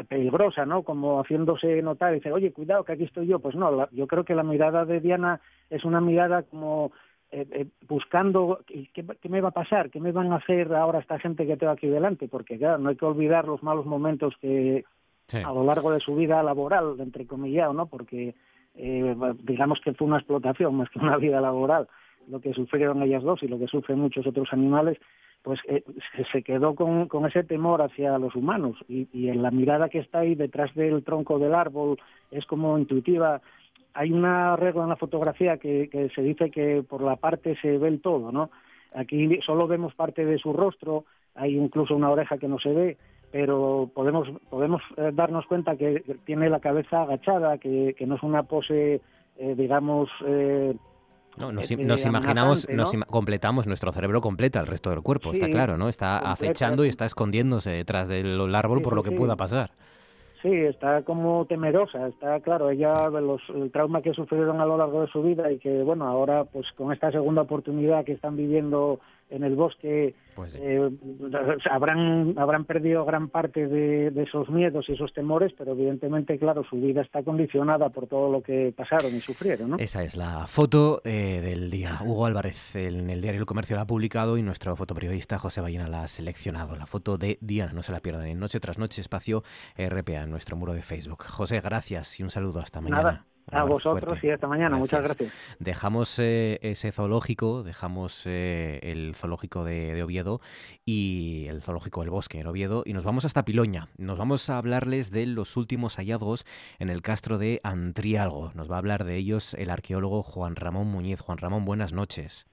[0.08, 0.82] peligrosa, ¿no?
[0.82, 3.38] Como haciéndose notar, y dice, oye, cuidado, que aquí estoy yo.
[3.38, 6.92] Pues no, yo creo que la mirada de Diana es una mirada como
[7.32, 11.00] eh, eh, buscando ¿qué, qué, me va a pasar, qué me van a hacer ahora
[11.00, 14.34] esta gente que tengo aquí delante, porque claro, no hay que olvidar los malos momentos
[14.40, 14.84] que
[15.32, 17.86] a lo largo de su vida laboral, entre comillas, ¿no?
[17.86, 18.36] Porque
[18.76, 21.88] eh, digamos que fue una explotación más que una vida laboral,
[22.28, 24.98] lo que sufrieron ellas dos y lo que sufren muchos otros animales,
[25.42, 25.84] pues eh,
[26.32, 30.20] se quedó con, ese temor hacia los humanos y, y, en la mirada que está
[30.20, 31.98] ahí detrás del tronco del árbol
[32.30, 33.40] es como intuitiva.
[33.94, 37.88] Hay una regla en la fotografía que, se dice que por la parte se ve
[37.88, 38.50] el todo, ¿no?
[38.94, 42.96] Aquí solo vemos parte de su rostro, hay incluso una oreja que no se ve,
[43.30, 48.22] pero podemos podemos eh, darnos cuenta que tiene la cabeza agachada, que, que no es
[48.22, 49.00] una pose,
[49.38, 50.74] eh, digamos, eh,
[51.36, 55.88] no, nos, imaginamos, nos completamos, nuestro cerebro completa el resto del cuerpo, está claro, ¿no?
[55.88, 59.70] Está acechando y está escondiéndose detrás del árbol por lo que pueda pasar.
[60.42, 65.00] Sí, está como temerosa, está claro, ella, los, el trauma que sufrieron a lo largo
[65.00, 69.00] de su vida y que, bueno, ahora pues con esta segunda oportunidad que están viviendo
[69.30, 70.90] en el bosque pues eh,
[71.70, 76.76] habrán habrán perdido gran parte de, esos miedos y esos temores, pero evidentemente, claro, su
[76.76, 79.70] vida está condicionada por todo lo que pasaron y sufrieron.
[79.70, 79.76] ¿no?
[79.78, 82.00] Esa es la foto eh, del día.
[82.04, 85.88] Hugo Álvarez en el diario El Comercio la ha publicado y nuestro fotoperiodista José Ballena
[85.88, 86.76] la ha seleccionado.
[86.76, 89.42] La foto de Diana, no se la pierdan en Noche tras Noche, espacio
[89.78, 91.22] RPA en nuestro muro de Facebook.
[91.22, 92.60] José, gracias y un saludo.
[92.60, 93.24] Hasta mañana.
[93.52, 94.76] A vosotros y hasta mañana.
[94.76, 95.32] Muchas gracias.
[95.60, 100.40] Dejamos eh, ese zoológico, dejamos eh, el zoológico de, Oviedo
[100.84, 103.88] y el zoológico del bosque en Oviedo y nos vamos hasta Piloña.
[103.98, 106.44] Nos vamos a hablarles de los últimos hallazgos
[106.78, 108.50] en el castro de Antrialgo.
[108.54, 111.20] Nos va a hablar de ellos el arqueólogo Juan Ramón Muñiz.
[111.20, 112.46] Juan Ramón, buenas noches.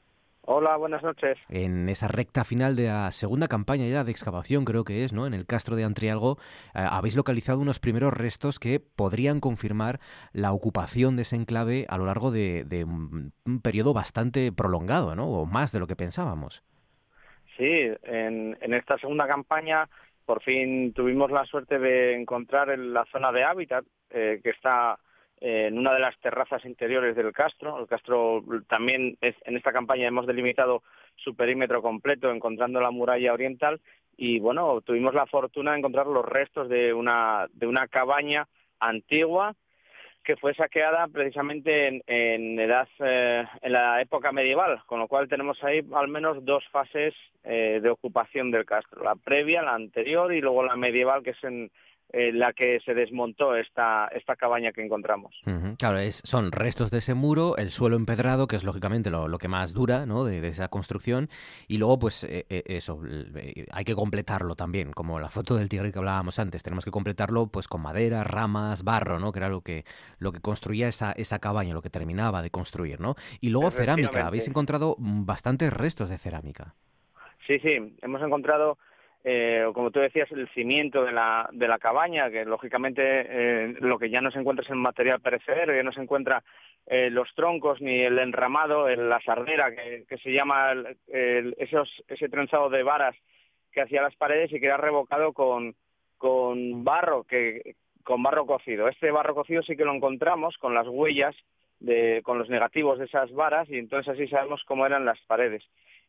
[0.45, 1.37] Hola, buenas noches.
[1.47, 5.25] En esa recta final de la segunda campaña ya de excavación, creo que es, ¿no?
[5.25, 6.37] En el castro de Antrialgo,
[6.75, 9.99] eh, habéis localizado unos primeros restos que podrían confirmar
[10.33, 15.29] la ocupación de ese enclave a lo largo de, un, periodo bastante prolongado, ¿no?
[15.29, 16.61] O más de lo que pensábamos.
[17.55, 19.87] Sí, en, esta segunda campaña
[20.25, 24.99] por fin tuvimos la suerte de encontrar en la zona de hábitat eh, que está
[25.45, 27.77] en una de las terrazas interiores del castro.
[27.77, 30.83] El castro también es, en esta campaña hemos delimitado
[31.17, 33.81] su perímetro completo encontrando la muralla oriental
[34.15, 38.47] y bueno, tuvimos la fortuna de encontrar los restos de una, de una cabaña
[38.79, 39.53] antigua
[40.23, 45.61] que fue saqueada precisamente en, edad eh, en la época medieval, con lo cual tenemos
[45.61, 50.39] ahí al menos dos fases eh, de ocupación del castro, la previa, la anterior y
[50.39, 51.69] luego la medieval que es en,
[52.09, 55.35] eh, la que se desmontó esta, esta cabaña que encontramos.
[55.79, 59.39] Claro, es, son restos de ese muro, el suelo empedrado, que es lógicamente lo, lo
[59.39, 60.23] que más dura ¿no?
[60.23, 61.29] de, esa construcción,
[61.67, 63.01] y luego pues eh, eh, eso,
[63.71, 67.47] hay que completarlo también, como la foto del tigre que hablábamos antes, tenemos que completarlo
[67.47, 69.31] pues con madera, ramas, barro, ¿no?
[69.31, 69.83] que era lo que,
[70.19, 73.15] lo que construía esa, esa cabaña, lo que terminaba de construir, ¿no?
[73.41, 76.75] Y luego cerámica, habéis encontrado bastantes restos de cerámica.
[77.47, 78.77] Sí, sí, hemos encontrado
[79.23, 83.97] eh, como tú decías, el cimiento de la, de la cabaña, que lógicamente eh, lo
[83.97, 86.43] que ya no se encuentra es el material perecedero, ya no se encuentra
[86.87, 90.73] eh, los troncos ni el enramado, la sardera, que, se llama
[91.07, 93.15] esos, ese trenzado de varas
[93.71, 95.75] que hacía las paredes y que era revocado con,
[96.17, 98.89] con barro, que, con barro cocido.
[98.89, 101.35] Este barro cocido sí que lo encontramos con las huellas,
[101.79, 105.63] de, con los negativos de esas varas y entonces así sabemos cómo eran las paredes.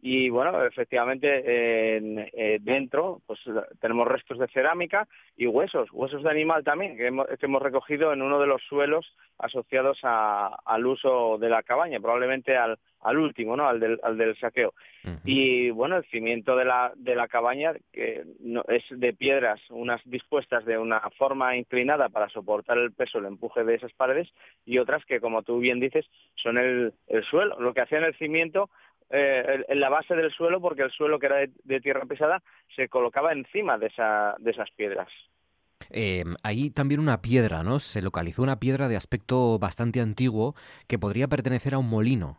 [0.06, 3.40] Y bueno, efectivamente eh, dentro pues
[3.80, 8.12] tenemos restos de cerámica y huesos, huesos de animal también, que hemos, que hemos recogido
[8.12, 13.56] en uno de los suelos asociados al uso de la cabaña, probablemente al, al último,
[13.56, 13.66] ¿no?
[13.66, 14.74] Al del, al del saqueo.
[15.24, 20.02] Y bueno, el cimiento de la, de la cabaña que no, es de piedras, unas
[20.04, 24.28] dispuestas de una forma inclinada para soportar el peso, el empuje de esas paredes,
[24.66, 27.58] y otras que, como tú bien dices, son el, el suelo.
[27.58, 28.68] Lo que hacían el cimiento
[29.16, 32.42] eh, en la base del suelo porque el suelo que era de, tierra pesada
[32.74, 35.08] se colocaba encima de, esa, de esas piedras.
[35.90, 37.78] Eh, hay también una piedra, ¿no?
[37.78, 40.54] Se localizó una piedra de aspecto bastante antiguo
[40.88, 42.38] que podría pertenecer a un molino.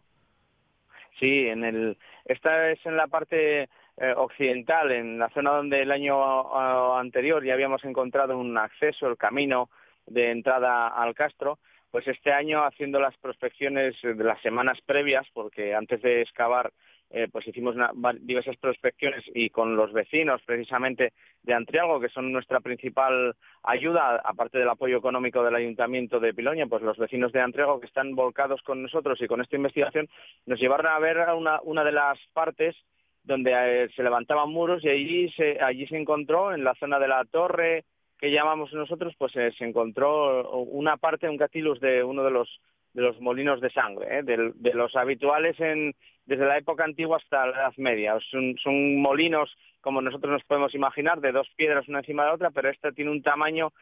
[1.18, 5.92] Sí, en el, esta es en la parte eh, occidental, en la zona donde el
[5.92, 9.70] año anterior ya habíamos encontrado un acceso, el camino
[10.08, 11.60] de entrada al castro,
[11.96, 16.74] pues este año haciendo las prospecciones de las semanas previas, porque antes de excavar
[17.10, 17.74] eh, pues hicimos
[18.20, 24.58] diversas prospecciones y con los vecinos precisamente de Antrialgo, que son nuestra principal ayuda, aparte
[24.58, 28.62] del apoyo económico del Ayuntamiento de Piloña, pues los vecinos de Antrialgo que están volcados
[28.64, 30.10] con nosotros y con esta investigación
[30.46, 32.76] nos llevaron a ver una, una de las partes
[33.24, 37.08] donde eh, se levantaban muros y allí se, allí se encontró en la zona de
[37.08, 37.86] la torre,
[38.20, 42.60] que llamamos nosotros, pues eh, se encontró una parte, un catilus de uno de los
[42.96, 44.24] de los molinos de sangre, ¿eh?
[44.24, 45.94] de, los habituales en,
[46.26, 48.18] desde la época antigua hasta la Edad Media.
[48.32, 52.36] Son, son, molinos, como nosotros nos podemos imaginar, de dos piedras una encima de la
[52.36, 53.74] otra, pero este tiene un tamaño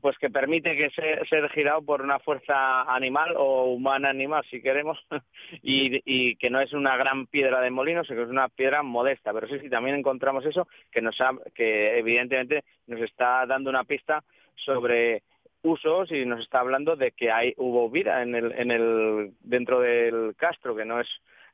[0.00, 4.60] pues que permite que sea, ser girado por una fuerza animal o humana animal, si
[4.60, 4.98] queremos,
[5.62, 9.32] y, que no es una gran piedra de molino, sino que es una piedra modesta.
[9.32, 11.16] Pero sí, sí, también encontramos eso, que, nos
[11.54, 14.22] que evidentemente nos está dando una pista
[14.56, 15.22] sobre
[15.62, 19.80] usos y nos está hablando de que hay hubo vida en el, en el dentro
[19.80, 21.08] del castro que no es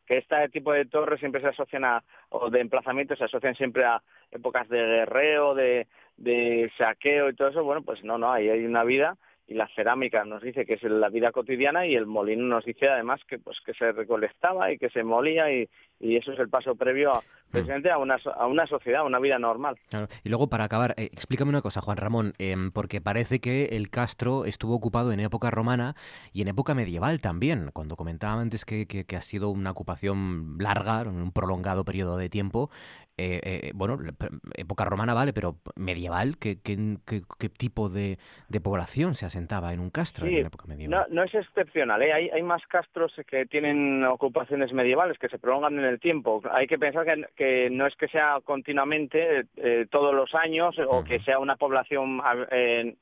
[0.07, 3.85] que este tipo de torres siempre se asocian a, o de emplazamientos se asocian siempre
[3.85, 5.87] a épocas de guerreo, de,
[6.79, 10.25] saqueo y todo eso, bueno, pues no, no, ahí hay una vida y la cerámica
[10.25, 13.61] nos dice que es la vida cotidiana y el molino nos dice además que pues
[13.61, 15.69] que se recolectaba y que se molía y,
[16.01, 17.23] y eso es el paso previo a,
[17.55, 19.77] precisamente a una, a una sociedad, a una vida normal.
[20.23, 23.90] Y luego para acabar, eh, explícame una cosa, Juan Ramón, em, porque parece que el
[23.90, 25.95] castro estuvo ocupado en época romana
[26.33, 30.57] y en época medieval también, cuando comentaba antes que, que, que ha sido una ocupación
[30.59, 32.71] larga, un prolongado periodo de tiempo,
[33.17, 33.97] eh, eh, bueno,
[34.57, 39.79] época romana vale, pero medieval, ¿qué, qué, qué, tipo de, de, población se asentaba en
[39.79, 41.07] un castro en época medieval?
[41.09, 42.12] No, no es excepcional, ¿eh?
[42.12, 46.43] hay, hay más castros que tienen ocupaciones medievales que se prolongan en el tiempo.
[46.51, 51.05] Hay que pensar que, que no es que sea continuamente eh, todos los años o
[51.05, 52.95] que sea una población eh,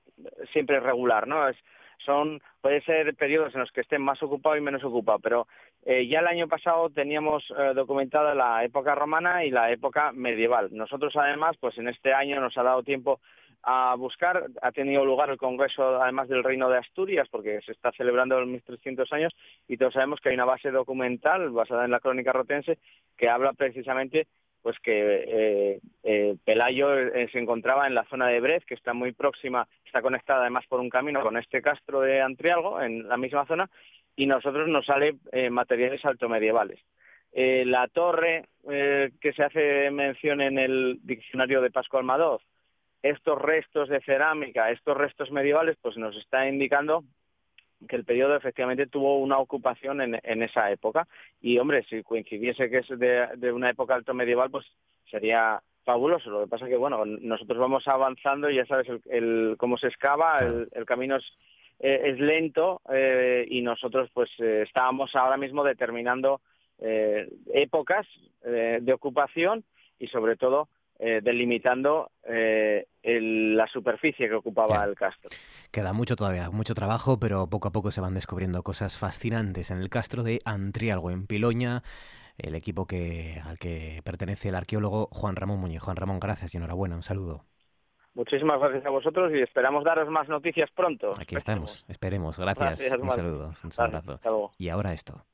[0.52, 1.48] siempre regular, ¿no?
[1.48, 1.56] Es,
[2.04, 5.46] son puede ser periodos en los que estén más ocupados y menos ocupados, pero
[5.84, 10.68] eh, ya el año pasado teníamos eh, documentada la época romana y la época medieval.
[10.72, 13.20] Nosotros además, pues en este año nos ha dado tiempo
[13.62, 17.92] a buscar, ha tenido lugar el Congreso además del Reino de Asturias, porque se está
[17.92, 19.32] celebrando los 1300 años,
[19.68, 22.78] y todos sabemos que hay una base documental basada en la crónica rotense
[23.16, 24.26] que habla precisamente
[24.62, 28.94] pues que eh, eh, Pelayo eh, se encontraba en la zona de Brez, que está
[28.94, 33.16] muy próxima, está conectada además por un camino con este castro de Antrialgo, en la
[33.16, 33.68] misma zona,
[34.14, 35.16] y nosotros nos sale
[35.50, 36.78] materiales altomedievales.
[37.32, 42.42] La torre que se hace mención en el diccionario de Pascual Madoz,
[43.02, 47.04] estos restos de cerámica, estos restos medievales, pues nos está indicando
[47.88, 51.08] que el periodo efectivamente tuvo una ocupación en, en esa época.
[51.40, 54.66] Y, hombre, si coincidiese que es de, de una época alto medieval, pues
[55.10, 56.30] sería fabuloso.
[56.30, 59.76] Lo que pasa es que, bueno, nosotros vamos avanzando y ya sabes el, el cómo
[59.78, 61.24] se excava, el, el camino es,
[61.80, 66.40] eh, es lento eh, y nosotros pues eh, estábamos ahora mismo determinando
[67.54, 68.08] épocas
[68.42, 69.62] de ocupación
[70.00, 70.66] y sobre todo
[71.04, 75.30] eh, delimitando eh, el, la superficie que ocupaba el castro.
[75.72, 79.78] Queda mucho todavía, mucho trabajo, pero poco a poco se van descubriendo cosas fascinantes en
[79.78, 81.82] el castro de Antrialgo, en Piloña,
[82.38, 85.82] el equipo que, al que pertenece el arqueólogo Juan Ramón Muñoz.
[85.82, 87.46] Juan Ramón, gracias y enhorabuena, un saludo.
[88.14, 91.14] Muchísimas gracias a vosotros y esperamos daros más noticias pronto.
[91.18, 92.38] Aquí estamos, esperemos.
[92.38, 94.20] Gracias, gracias un saludo, un abrazo.
[94.56, 95.24] Y ahora esto.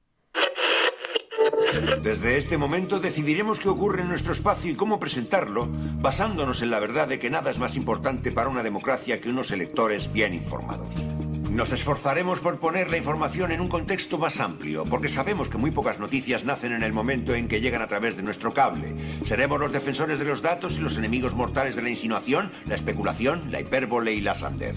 [2.03, 5.69] Desde este momento decidiremos qué ocurre en nuestro espacio y cómo presentarlo,
[6.01, 9.51] basándonos en la verdad de que nada es más importante para una democracia que unos
[9.51, 10.95] electores bien informados.
[11.51, 15.71] Nos esforzaremos por poner la información en un contexto más amplio, porque sabemos que muy
[15.71, 18.95] pocas noticias nacen en el momento en que llegan a través de nuestro cable.
[19.25, 23.51] Seremos los defensores de los datos y los enemigos mortales de la insinuación, la especulación,
[23.51, 24.77] la hipérbole y la sandez.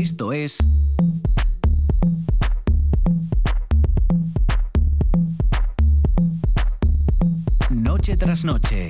[0.00, 0.56] Esto es
[7.68, 8.88] Noche tras Noche.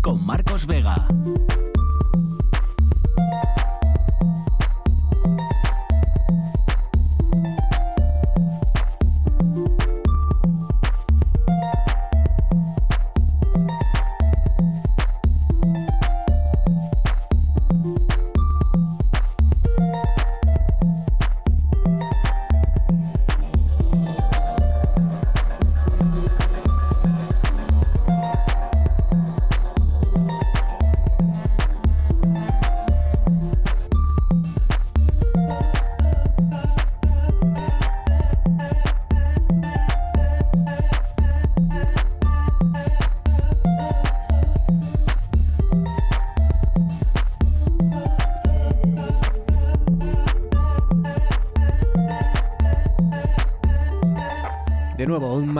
[0.00, 1.06] Con Marcos Vega.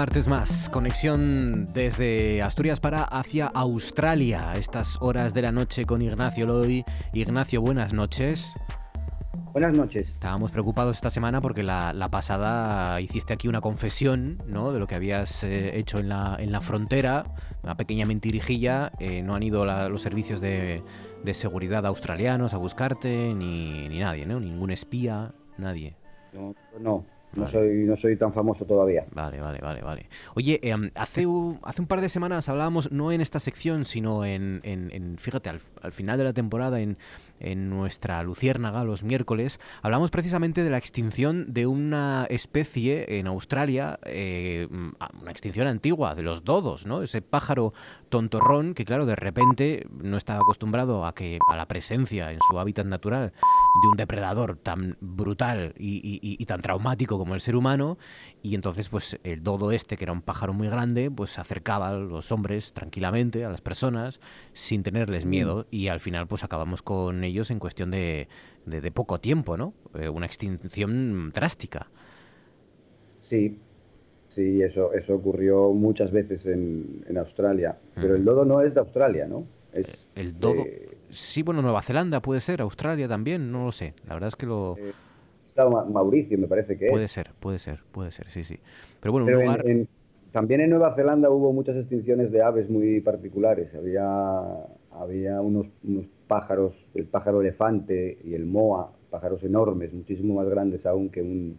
[0.04, 6.44] Martes más, conexión desde Asturias para hacia Australia, estas horas de la noche con Ignacio
[6.44, 6.84] Loy.
[7.14, 8.54] Ignacio, buenas noches.
[9.54, 10.08] Buenas noches.
[10.08, 14.72] Estábamos preocupados esta semana porque la, la pasada hiciste aquí una confesión ¿no?
[14.72, 17.24] de lo que habías eh, hecho en la, en la frontera,
[17.62, 18.92] una pequeña mentirijilla.
[18.98, 20.82] Eh, no han ido la, los servicios de,
[21.24, 24.38] de, seguridad australianos a buscarte, ni, ni nadie, ¿no?
[24.38, 25.96] ningún espía, nadie.
[26.34, 27.06] No, no,
[27.36, 29.04] No soy, no soy tan famoso todavía.
[29.12, 30.08] Vale, vale, vale, vale.
[30.34, 34.24] Oye, em, hace, un, hace un par de semanas hablábamos, no en esta sección, sino
[34.24, 36.96] en, en, fíjate, al, al, final de la temporada, en,
[37.40, 43.98] en nuestra Luciérnaga los miércoles, hablamos precisamente de la extinción de una especie en Australia,
[44.04, 47.02] eh, una extinción antigua, de los dodos, ¿no?
[47.02, 47.72] Ese pájaro
[48.08, 52.58] tontorrón que, claro, de repente no estaba acostumbrado a, que, a la presencia en su
[52.58, 53.32] hábitat natural
[53.82, 57.98] de un depredador tan brutal y, tan traumático como el ser humano,
[58.42, 61.88] y entonces, pues, el dodo este, que era un pájaro muy grande, pues se acercaba
[61.88, 64.20] a los hombres tranquilamente, a las personas,
[64.52, 68.28] sin tenerles miedo, y al final, pues, acabamos con ellos en cuestión de,
[68.64, 69.74] de, poco tiempo, ¿no?
[69.94, 71.88] Eh, una extinción drástica.
[73.22, 73.58] Sí,
[74.28, 77.78] sí, eso, eso ocurrió muchas veces en, en Australia.
[77.94, 79.46] Pero el dodo no es de Australia, ¿no?
[79.72, 80.64] Es el dodo.
[81.14, 83.94] Sí, bueno, Nueva Zelanda puede ser, Australia también, no lo sé.
[84.06, 84.76] La verdad es que lo.
[84.76, 84.92] Eh,
[85.92, 88.58] Mauricio, me parece que puede ser, puede ser, puede ser, sí, sí.
[89.00, 89.62] Pero bueno, un lugar...
[90.32, 93.72] también en Nueva Zelanda hubo muchas extinciones de aves muy particulares.
[93.74, 94.42] Había,
[94.90, 100.86] había unos, unos pájaros, el pájaro elefante y el moa, pájaros enormes, muchísimo más grandes
[100.86, 101.56] aún que un,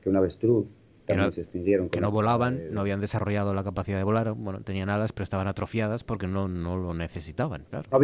[0.00, 0.66] que un avestruz,
[1.04, 1.90] también se extinguieron.
[1.90, 5.48] Que no volaban, no habían desarrollado la capacidad de volar, bueno, tenían alas, pero estaban
[5.48, 7.88] atrofiadas porque no, no lo necesitaban, claro.
[7.90, 7.96] No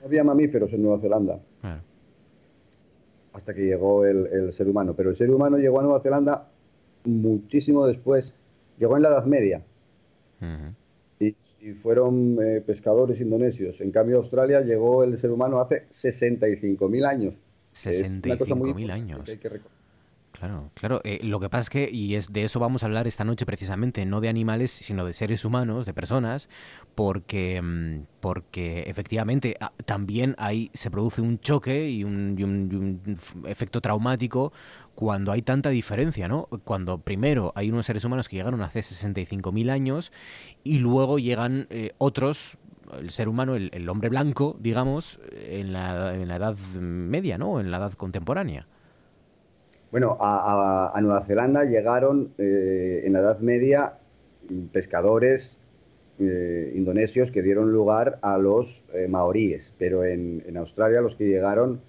[0.00, 1.40] había, había mamíferos en Nueva Zelanda.
[3.32, 4.94] Hasta que llegó el, el, ser humano.
[4.94, 6.48] Pero el ser humano llegó a Nueva Zelanda
[7.04, 8.34] muchísimo después.
[8.78, 9.62] Llegó en la Edad Media
[11.20, 11.34] y,
[11.74, 13.80] fueron eh, pescadores indonesios.
[13.80, 17.34] En cambio, Australia llegó el ser humano hace 65.000 años.
[17.74, 19.20] 65.000 años.
[20.40, 21.00] Claro, claro.
[21.04, 23.44] Eh, lo que pasa es que, y es de eso vamos a hablar esta noche
[23.44, 26.48] precisamente, no de animales, sino de seres humanos, de personas,
[26.94, 33.18] porque, mm, porque efectivamente ah, también ahí se produce un choque y un, y un
[33.44, 34.54] efecto traumático
[34.94, 36.46] cuando hay tanta diferencia, ¿no?
[36.64, 40.10] Cuando primero hay unos seres humanos que llegaron hace 65.000 años
[40.64, 42.56] y luego llegan eh, otros,
[42.98, 47.60] el ser humano, el, hombre blanco, digamos, en la, en la, Edad Media, ¿no?
[47.60, 48.66] En la Edad Contemporánea.
[49.90, 53.94] Bueno, a, Nueva Zelanda llegaron eh, en la Edad Media
[54.72, 55.60] pescadores
[56.18, 61.80] eh, indonesios que dieron lugar a los maoríes, pero en, en Australia los que llegaron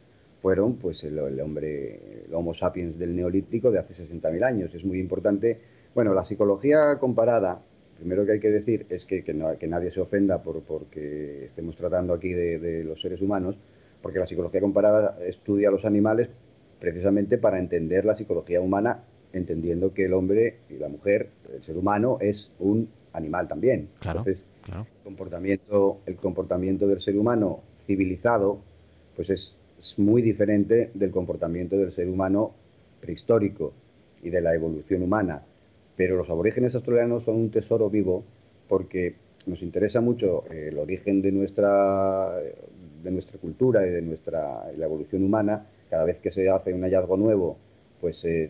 [0.42, 4.74] fueron pues el, hombre, el Homo sapiens del Neolítico de hace 60.000 años.
[4.74, 5.60] Es muy importante.
[5.94, 7.62] Bueno, la psicología comparada,
[7.98, 9.34] primero que hay que decir es que, que,
[9.68, 13.56] nadie se ofenda por porque estemos tratando aquí de, los seres humanos,
[14.02, 16.30] porque la psicología comparada estudia a los animales
[16.82, 21.78] precisamente para entender la psicología humana, entendiendo que el hombre y la mujer, el ser
[21.78, 23.88] humano, es un animal también.
[24.04, 28.60] Entonces, El, comportamiento, el comportamiento del ser humano civilizado,
[29.16, 32.54] pues es es muy diferente del comportamiento del ser humano
[33.02, 33.74] prehistórico
[34.22, 35.42] y de la evolución humana.
[35.96, 38.24] Pero los aborígenes australianos son un tesoro vivo
[38.68, 39.16] porque
[39.48, 42.40] nos interesa mucho el origen de nuestra,
[43.04, 45.66] de nuestra cultura y de nuestra la evolución humana.
[45.92, 47.58] Cada vez que se hace un hallazgo nuevo,
[48.00, 48.48] pues se,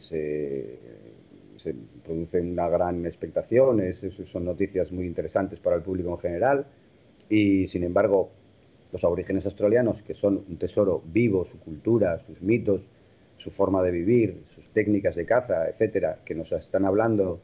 [2.05, 3.81] produce una gran expectación,
[4.25, 6.67] son noticias muy interesantes para el público en general.
[7.29, 8.29] Y sin embargo,
[8.91, 12.87] los aborígenes australianos, que son un tesoro vivo, su cultura, sus mitos,
[13.37, 17.41] su forma de vivir, sus técnicas de caza, etcétera, que nos están hablando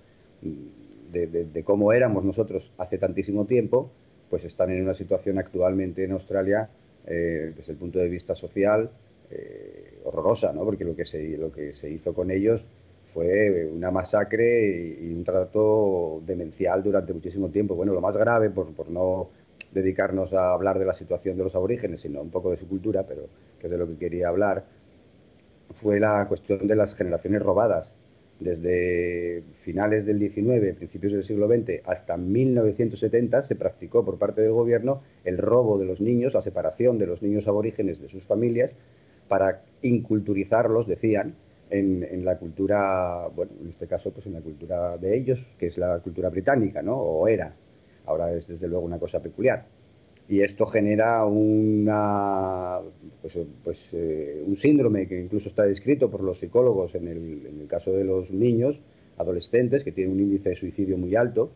[1.11, 3.89] de, cómo éramos nosotros hace tantísimo tiempo,
[4.29, 6.69] pues están en una situación actualmente en Australia,
[7.07, 8.91] eh, desde el punto de vista social,
[9.31, 10.63] eh, horrorosa, ¿no?
[10.63, 12.67] porque lo que, se, lo que se hizo con ellos
[13.05, 17.75] fue una masacre y, un trato demencial durante muchísimo tiempo.
[17.75, 19.29] Bueno, lo más grave, por, por no
[19.71, 23.05] dedicarnos a hablar de la situación de los aborígenes, sino un poco de su cultura,
[23.07, 23.27] pero
[23.59, 24.65] que es de lo que quería hablar,
[25.71, 27.93] fue la cuestión de las generaciones robadas.
[28.39, 34.51] Desde finales del XIX, principios del siglo XX, hasta 1970 se practicó por parte del
[34.51, 38.75] gobierno el robo de los niños, la separación de los niños aborígenes de sus familias,
[39.27, 41.35] para inculturizarlos, decían,
[41.69, 45.67] en, en, la cultura, bueno, en este caso, pues en la cultura de ellos, que
[45.67, 46.95] es la cultura británica, ¿no?
[46.95, 47.53] O era,
[48.07, 49.65] Ahora es desde luego una cosa peculiar.
[50.29, 52.79] Y esto genera una,
[53.21, 57.91] pues, pues eh, un síndrome que incluso está descrito por los psicólogos en el, caso
[57.91, 58.81] de los niños,
[59.17, 61.51] adolescentes, que tienen un índice de suicidio muy alto,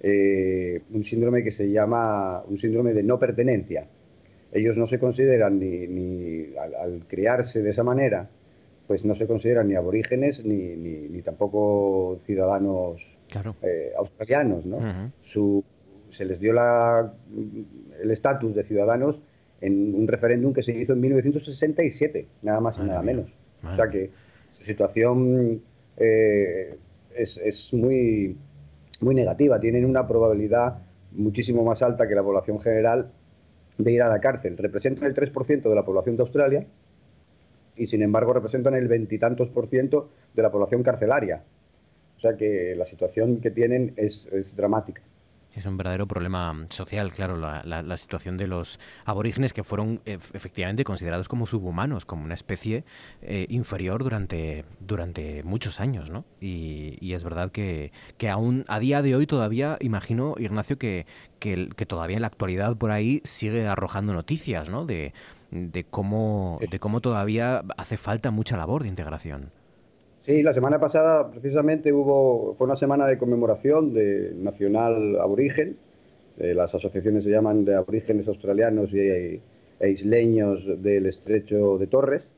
[0.00, 3.86] eh, un síndrome que se llama un síndrome de no pertenencia.
[4.52, 8.28] Ellos no se consideran ni, al, criarse de esa manera,
[8.86, 13.18] pues no se consideran ni aborígenes ni, ni tampoco ciudadanos
[13.62, 14.66] eh, australianos.
[14.66, 15.12] ¿no?
[15.22, 15.64] Su,
[16.10, 17.12] se les dio la,
[18.02, 19.22] el estatus de ciudadanos
[19.60, 23.32] en un referéndum que se hizo en 1967, nada más y nada menos.
[23.62, 24.10] O sea que
[24.50, 25.62] su situación
[25.96, 26.78] eh,
[27.14, 28.36] es, muy,
[29.00, 29.60] muy negativa.
[29.60, 30.78] Tienen una probabilidad
[31.12, 33.12] muchísimo más alta que la población general
[33.78, 34.56] de ir a la cárcel.
[34.56, 36.66] Representan el 3% de la población de Australia
[37.76, 41.42] y sin embargo representan el veintitantos por ciento de la población carcelaria.
[42.16, 45.02] O sea que la situación que tienen es, dramática.
[45.54, 51.28] Es un verdadero problema social, claro, la, situación de los aborígenes que fueron efectivamente considerados
[51.28, 52.84] como subhumanos, como una especie
[53.22, 56.24] eh, inferior durante, durante muchos años, ¿no?
[56.40, 61.06] Y, es verdad que, que, aún a día de hoy todavía, imagino, Ignacio, que,
[61.40, 64.86] que, que, todavía en la actualidad por ahí sigue arrojando noticias, ¿no?
[64.86, 65.12] De,
[65.50, 69.50] de cómo, de cómo todavía hace falta mucha labor de integración.
[70.22, 75.78] Sí, la semana pasada precisamente hubo, fue una semana de conmemoración de Nacional Aborigen.
[76.36, 78.98] las asociaciones se llaman de aborígenes australianos y,
[79.80, 82.34] e isleños del estrecho de Torres.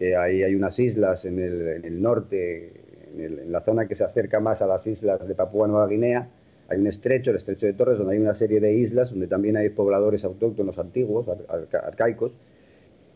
[0.00, 2.72] ahí hay unas islas en el, norte,
[3.16, 6.28] en, la zona que se acerca más a las islas de Papúa Nueva Guinea.
[6.68, 9.56] Hay un estrecho, el estrecho de Torres, donde hay una serie de islas, donde también
[9.56, 11.26] hay pobladores autóctonos antiguos,
[11.72, 12.36] arcaicos,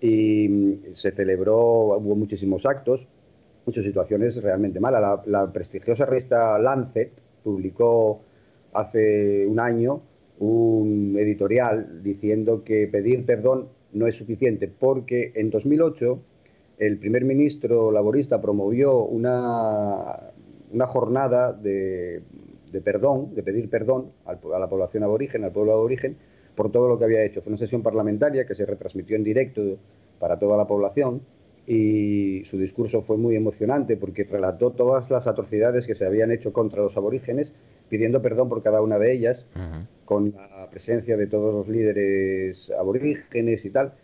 [0.01, 3.09] y mm, se celebró, hubo muchísimos actos,
[3.67, 5.21] muchas situaciones realmente malas.
[5.27, 7.12] La, prestigiosa revista Lancet
[7.43, 8.23] publicó
[8.73, 10.03] hace un año
[10.39, 16.21] un editorial diciendo que pedir perdón no es suficiente porque en 2008
[16.79, 20.33] el primer ministro laborista promovió una,
[20.73, 22.23] una jornada de,
[22.85, 26.17] perdón, de pedir perdón a la población aborigen, al pueblo aborigen,
[26.57, 27.41] por todo lo que había hecho.
[27.43, 29.62] Fue una sesión parlamentaria que se retransmitió en directo
[30.19, 31.23] para toda la población
[31.67, 36.53] y su discurso fue muy emocionante porque relató todas las atrocidades que se habían hecho
[36.53, 37.53] contra los aborígenes,
[37.89, 39.47] pidiendo perdón por cada una de ellas,
[40.05, 43.95] con la presencia de todos los líderes aborígenes y tal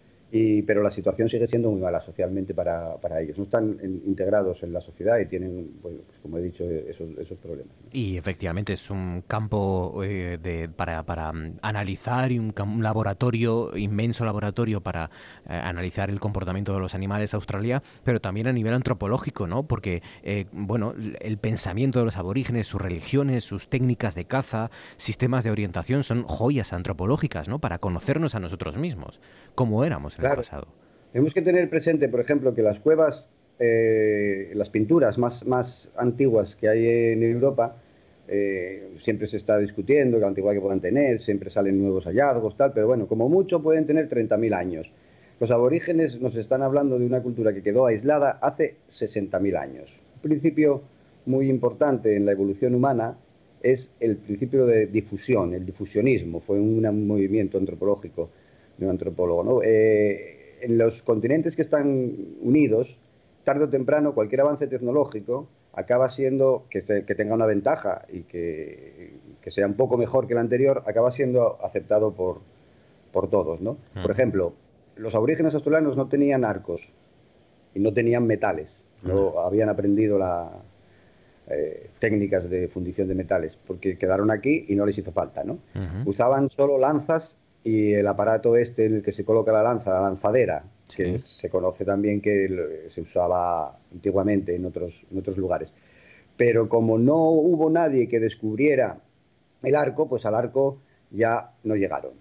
[0.67, 3.37] pero la situación sigue siendo muy mala socialmente para, para ellos.
[3.37, 7.75] No están integrados en la sociedad y tienen, pues, como he dicho, esos, esos problemas.
[7.93, 14.25] Y efectivamente es un campo eh, de, para, para, mm, analizar y un, laboratorio, inmenso
[14.25, 15.11] laboratorio para
[15.49, 19.65] eh, analizar el comportamiento de los animales Australia, pero también a nivel antropológico, ¿no?
[19.65, 25.45] Porque, eh, bueno, el pensamiento de los aborígenes, sus religiones, sus técnicas de caza, sistemas
[25.45, 27.59] de orientación son joyas antropológicas, ¿no?
[27.59, 29.21] Para conocernos a nosotros mismos,
[29.55, 30.20] cómo éramos
[31.13, 36.57] tenemos que tener presente, por ejemplo, que las cuevas, eh, las pinturas más, más antiguas
[36.57, 37.77] que hay en Europa,
[38.29, 42.73] eh, siempre se está discutiendo la antigüedad que puedan tener, siempre salen nuevos hallazgos, tal,
[42.73, 44.93] pero bueno, como mucho pueden tener 30.000 años.
[45.41, 49.99] Los aborígenes nos están hablando de una cultura que quedó aislada hace 60.000 años.
[50.17, 50.83] Un principio
[51.27, 53.17] muy importante en la evolución humana
[53.63, 58.31] es el principio de difusión, el difusionismo, fue un movimiento antropológico
[58.85, 59.45] un antropólogo.
[59.45, 59.63] ¿no?
[59.63, 62.99] Eh, en los continentes que están unidos,
[63.45, 69.15] tarde o temprano, cualquier avance tecnológico acaba siendo que, que tenga una ventaja y que,
[69.41, 72.41] que, sea un poco mejor que el anterior, acaba siendo aceptado por,
[73.13, 73.61] por todos.
[73.61, 73.79] ¿no?
[74.03, 74.55] Por ejemplo,
[74.97, 76.93] los aborígenes australianos no tenían arcos
[77.75, 80.51] y no tenían metales, no habían aprendido las
[81.49, 85.45] eh, técnicas de fundición de metales, porque quedaron aquí y no les hizo falta.
[85.45, 85.59] ¿no?
[86.05, 90.01] Usaban solo lanzas y el aparato este en el que se coloca la lanza, la
[90.01, 95.73] lanzadera, que se conoce también que se usaba antiguamente en otros, en otros lugares.
[96.37, 98.99] Pero como no hubo nadie que descubriera
[99.63, 100.79] el arco, pues al arco
[101.11, 102.13] ya no llegaron.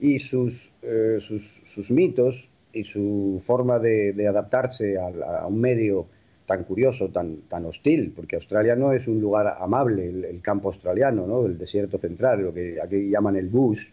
[0.00, 6.06] Y sus, eh, sus, mitos y su forma de, adaptarse a, un medio
[6.46, 11.26] tan curioso, tan, tan hostil, porque Australia no es un lugar amable, el, campo australiano,
[11.26, 11.46] ¿no?
[11.46, 13.90] el desierto central, lo que aquí llaman el bush,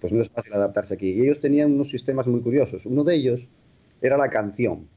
[0.00, 1.10] pues no es fácil adaptarse aquí.
[1.10, 2.86] Y ellos tenían unos sistemas muy curiosos.
[2.86, 3.48] Uno de ellos
[4.00, 4.88] era la canción.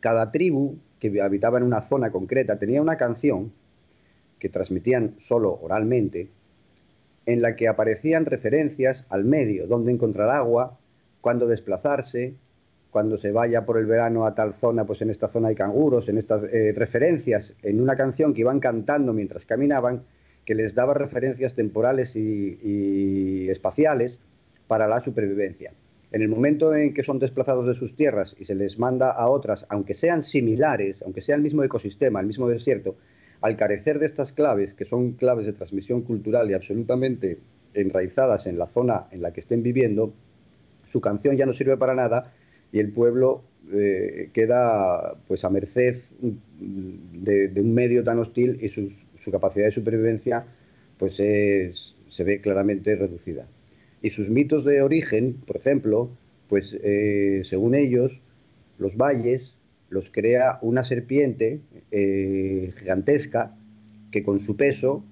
[0.00, 3.52] Cada tribu que habitaba en una zona concreta tenía una canción
[4.38, 6.28] que transmitían solo oralmente,
[7.26, 10.78] en la que aparecían referencias al medio, dónde encontrar agua,
[11.20, 12.34] cuándo desplazarse,
[12.90, 16.08] cuando se vaya por el verano a tal zona, pues en esta zona hay canguros,
[16.08, 20.02] en estas eh, referencias en una canción que iban cantando mientras caminaban,
[20.44, 24.18] que les daba referencias temporales y, espaciales
[24.66, 25.72] para la supervivencia.
[26.12, 29.28] En el momento en que son desplazados de sus tierras y se les manda a
[29.28, 32.96] otras, aunque sean similares, aunque sea el mismo ecosistema, el mismo desierto,
[33.40, 37.38] al carecer de estas claves, que son claves de transmisión cultural y absolutamente
[37.74, 40.12] enraizadas en la zona en la que estén viviendo,
[40.86, 42.32] su canción ya no sirve para nada
[42.72, 48.92] y el pueblo eh, queda pues a merced de, un medio tan hostil y sus
[49.20, 50.44] su capacidad de supervivencia
[50.98, 53.46] pues se ve claramente reducida.
[54.02, 56.10] Y sus mitos de origen, por ejemplo,
[56.48, 58.20] pues eh, según ellos,
[58.78, 59.54] los valles
[59.90, 61.60] los crea una serpiente
[61.90, 63.56] eh, gigantesca
[64.10, 65.04] que con su peso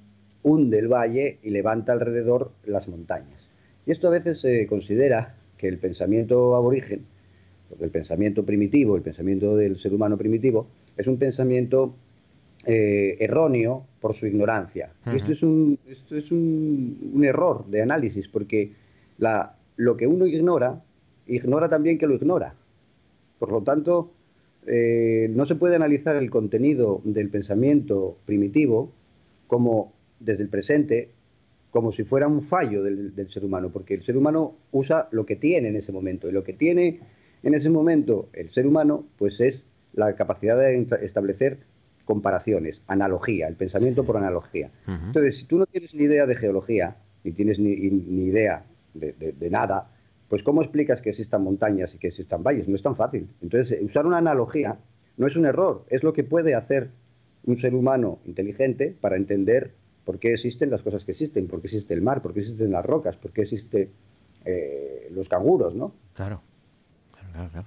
[0.43, 3.49] hunde el valle y levanta alrededor las montañas.
[3.87, 7.07] Y esto a veces se considera que el pensamiento aborigen,
[7.81, 11.95] el pensamiento primitivo, el pensamiento del ser humano primitivo, es un pensamiento
[12.71, 14.93] eh, erróneo por su ignorancia.
[15.07, 18.73] Esto es, un, esto es un, error de análisis, porque
[19.16, 20.85] la, lo que uno ignora,
[21.27, 22.55] ignora también que lo ignora.
[23.39, 24.11] Por lo tanto,
[24.66, 28.93] eh, no se puede analizar el contenido del pensamiento primitivo
[29.47, 31.09] como desde el presente,
[31.71, 35.25] como si fuera un fallo del, del, ser humano, porque el ser humano usa lo
[35.25, 37.01] que tiene en ese momento, y lo que tiene
[37.43, 39.64] en ese momento el ser humano, pues es
[39.95, 41.61] la capacidad de establecer
[42.09, 44.71] comparaciones, analogía, el pensamiento por analogía.
[44.87, 49.91] Entonces, si tú no tienes ni idea de geología, ni tienes ni, idea de, nada,
[50.27, 52.67] pues ¿cómo explicas que existan montañas y que existan valles?
[52.67, 53.29] No es tan fácil.
[53.43, 54.79] Entonces, usar una analogía
[55.19, 56.93] no es un error, es lo que puede hacer
[57.45, 59.75] un ser humano inteligente para entender
[60.07, 62.71] por qué existen las cosas que existen, por qué existe el mar, por qué existen
[62.71, 63.91] las rocas, por qué existen
[64.47, 65.93] eh, los canguros, ¿no?
[66.15, 66.41] Claro,
[67.13, 67.67] claro, claro.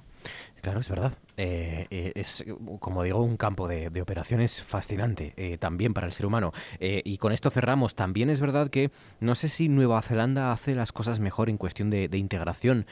[0.61, 1.13] Claro, es verdad.
[1.37, 2.43] Eh, eh, es,
[2.79, 6.51] como digo, un campo de, operaciones fascinante eh, también para el ser humano.
[6.79, 7.95] y con esto cerramos.
[7.95, 11.89] También es verdad que no sé si Nueva Zelanda hace las cosas mejor en cuestión
[11.89, 12.85] de, integración.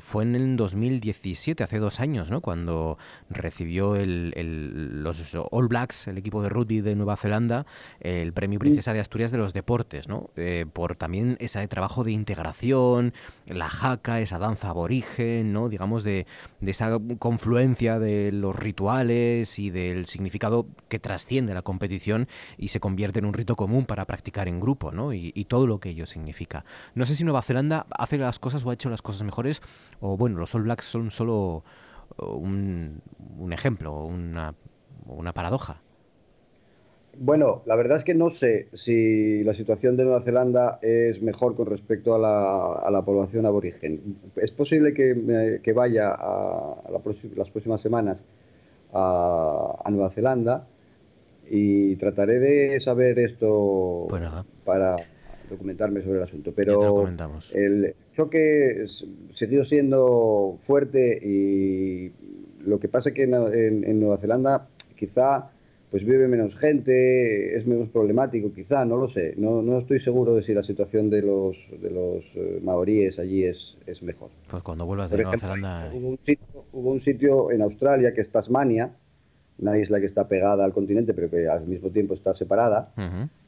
[0.00, 2.40] fue en el 2017, hace dos años, ¿no?
[2.40, 2.98] cuando
[3.30, 7.66] recibió el, los All Blacks, el equipo de rugby de Nueva Zelanda,
[8.00, 10.30] el premio Princesa de Asturias de los Deportes, ¿no?
[10.72, 13.12] por también ese trabajo de integración,
[13.46, 15.68] la jaca, esa danza aborigen, ¿no?
[15.68, 16.26] digamos, de,
[16.60, 16.98] de esa
[17.42, 23.24] confluencia de los rituales y del significado que trasciende la competición y se convierte en
[23.24, 25.12] un rito común para practicar en grupo, ¿no?
[25.12, 26.64] Y, todo lo que ello significa.
[26.94, 29.60] No sé si Nueva Zelanda hace las cosas o ha hecho las cosas mejores,
[29.98, 31.64] o bueno, los All Blacks son solo
[32.16, 33.02] un,
[33.36, 34.54] un ejemplo, una,
[35.06, 35.82] una paradoja.
[37.18, 41.54] Bueno, la verdad es que no sé si la situación de Nueva Zelanda es mejor
[41.54, 44.16] con respecto a la, población aborigen.
[44.36, 46.76] Es posible que, vaya a,
[47.36, 48.24] las próximas semanas
[48.92, 50.66] a, Nueva Zelanda
[51.48, 54.08] y trataré de saber esto
[54.64, 54.96] para
[55.50, 56.52] documentarme sobre el asunto.
[56.56, 57.06] Pero
[57.52, 58.84] el choque
[59.32, 62.12] siguió siendo fuerte y
[62.64, 65.50] lo que pasa es que en Nueva Zelanda quizá
[65.92, 69.34] pues vive menos gente, es menos problemático quizá, no lo sé.
[69.36, 73.44] No, no estoy seguro de si la situación de los, de los eh, maoríes allí
[73.44, 74.30] es, es mejor.
[74.50, 75.90] Pues cuando vuelvas de Nueva Zelanda...
[75.92, 78.90] Hubo un, sitio, hubo un sitio en Australia que es Tasmania,
[79.58, 82.94] una isla que está pegada al continente pero que al mismo tiempo está separada.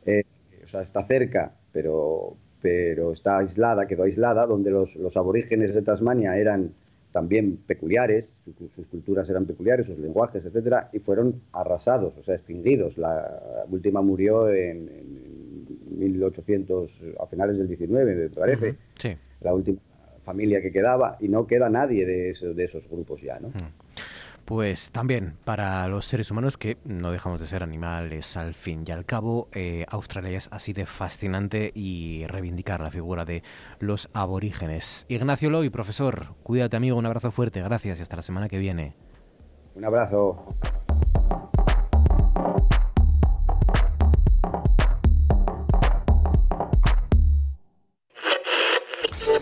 [0.04, 0.24] Eh,
[0.62, 5.80] o sea, está cerca, pero, pero está aislada, quedó aislada, donde los, los aborígenes de
[5.80, 6.74] Tasmania eran
[7.14, 8.40] también peculiares,
[8.74, 12.98] sus culturas eran peculiares, sus lenguajes, etcétera, y fueron arrasados, o sea, extinguidos.
[12.98, 15.64] La última murió en,
[15.96, 18.74] 1800, a finales del 19, me parece.
[18.98, 19.16] sí.
[19.42, 19.78] La última
[20.24, 23.52] familia que quedaba, y no queda nadie de, de esos grupos ya, ¿no?
[24.44, 28.90] Pues también para los seres humanos que no dejamos de ser animales al fin y
[28.90, 33.42] al cabo, eh, Australia es así de fascinante y reivindicar la figura de
[33.78, 35.06] los aborígenes.
[35.08, 38.94] Ignacio Loy, profesor, cuídate amigo, un abrazo fuerte, gracias y hasta la semana que viene.
[39.74, 40.44] Un abrazo.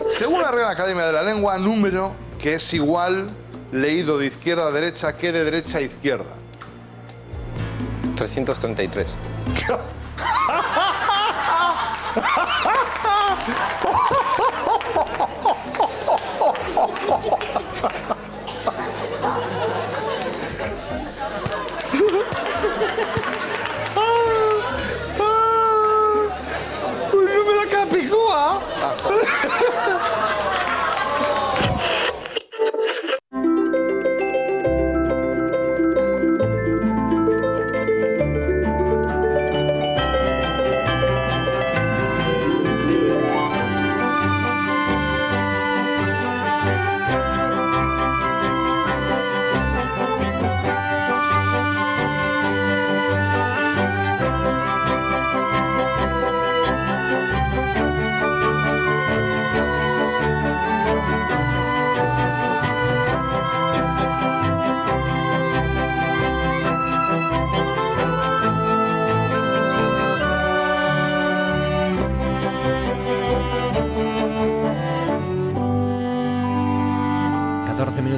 [0.07, 3.42] Según la Real Academia de la Lengua, número que es igual
[3.73, 6.35] leído de izquierda a derecha que de derecha a izquierda?
[8.15, 9.07] 333.
[27.13, 28.61] Un número capicúa.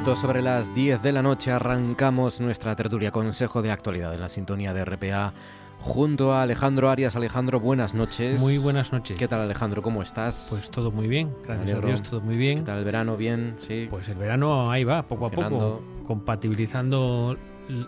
[0.06, 4.28] Minutos sobre las 10 de la noche arrancamos nuestra tertulia Consejo de Actualidad en la
[4.28, 5.32] sintonía de RPA
[5.80, 7.16] junto a Alejandro Arias.
[7.16, 8.40] Alejandro, buenas noches.
[8.40, 9.18] Muy buenas noches.
[9.18, 9.82] ¿Qué tal Alejandro?
[9.82, 10.46] ¿Cómo estás?
[10.48, 12.60] Pues todo muy bien, gracias a Dios, todo muy bien.
[12.60, 13.16] ¿Qué tal el verano?
[13.16, 13.56] ¿Bien?
[13.58, 13.88] Sí.
[13.90, 17.36] Pues el verano ahí va, poco a poco, compatibilizando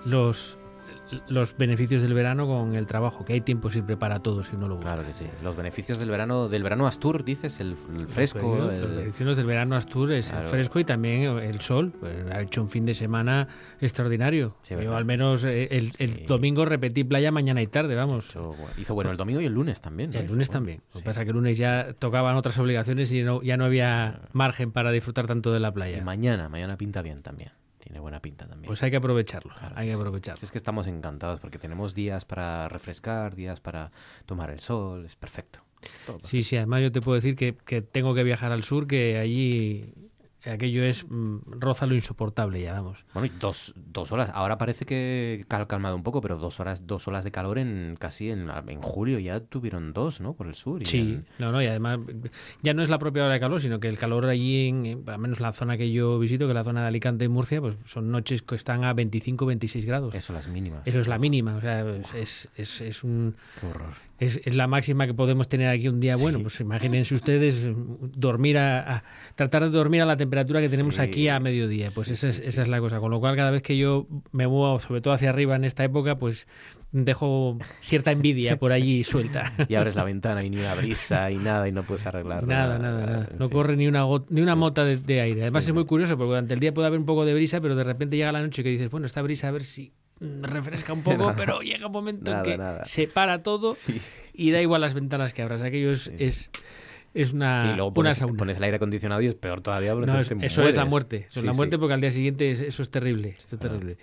[0.05, 0.59] los
[1.29, 4.69] los beneficios del verano con el trabajo, que hay tiempo siempre para todos si no
[4.69, 4.95] lo buscas.
[4.95, 5.27] Claro que sí.
[5.43, 7.77] Los beneficios del verano, del verano Astur, dices, el,
[8.09, 8.57] fresco.
[8.57, 11.93] Los beneficios del verano Astur es el fresco y también el sol.
[11.99, 13.49] Pues, ha hecho un fin de semana
[13.81, 14.57] extraordinario.
[14.69, 18.29] Yo al menos eh, el, domingo repetí playa mañana y tarde, vamos.
[18.77, 20.15] Hizo, bueno el domingo y el lunes también.
[20.15, 20.83] El lunes también.
[20.95, 23.65] Lo que pasa es que el lunes ya tocaban otras obligaciones y no, ya no
[23.65, 25.99] había margen para disfrutar tanto de la playa.
[25.99, 27.51] Y mañana, mañana pinta bien también
[27.89, 28.67] tiene buena pinta también.
[28.67, 30.45] Pues hay que aprovecharlo, hay que aprovecharlo.
[30.45, 33.93] Es que estamos encantados porque tenemos días para refrescar, días para
[34.27, 35.61] tomar el sol, es perfecto.
[36.25, 39.17] Sí, sí, además yo te puedo decir que, que tengo que viajar al sur, que
[39.17, 40.08] allí
[40.51, 43.05] aquello es mm, roza lo insoportable ya, vamos.
[43.13, 46.87] Bueno, y dos, dos horas, ahora parece que ha calmado un poco, pero dos horas,
[46.87, 50.35] dos olas de calor en casi en, en julio ya tuvieron dos, ¿no?
[50.35, 50.85] Por el sur.
[50.87, 51.99] sí, no, no, y además
[52.63, 55.19] ya no es la propia hora de calor, sino que el calor allí, en, al
[55.19, 57.77] menos la zona que yo visito, que es la zona de Alicante y Murcia, pues
[57.87, 60.15] son noches que están a 25, 26 grados.
[60.15, 60.87] Eso, las mínimas.
[60.87, 63.35] Eso es la mínima, o sea, es, es, es un...
[63.61, 66.41] Qué horror es, es, la máxima que podemos tener aquí un día bueno.
[66.41, 67.55] Pues imagínense ustedes
[68.17, 69.05] dormir a,
[69.37, 71.91] tratar de dormir a la temperatura que tenemos aquí a mediodía.
[71.95, 72.99] Pues esa, es, esa es la cosa.
[73.01, 75.85] Con lo cual, cada vez que yo me muevo, sobre todo hacia arriba en esta
[75.85, 76.49] época, pues
[76.91, 79.53] dejo cierta envidia por allí suelta.
[79.69, 82.79] Y abres la ventana y ni una brisa y nada y no puedes arreglar nada.
[82.79, 85.43] Nada, nada, No corre ni una, ni una mota de, aire.
[85.43, 87.77] Además es muy curioso porque durante el día puede haber un poco de brisa, pero
[87.77, 91.03] de repente llega la noche que dices, bueno, esta brisa a ver si refresca un
[91.03, 93.75] poco, pero llega un momento en que se para todo
[94.33, 95.63] y da igual las ventanas que abras.
[95.63, 96.11] Aquello es,
[97.15, 99.95] es, una, sí, luego pones, el aire acondicionado y es peor todavía.
[100.43, 101.27] eso es la muerte.
[101.31, 103.31] Eso es la muerte porque al día siguiente eso es terrible.
[103.39, 103.99] Esto es terrible.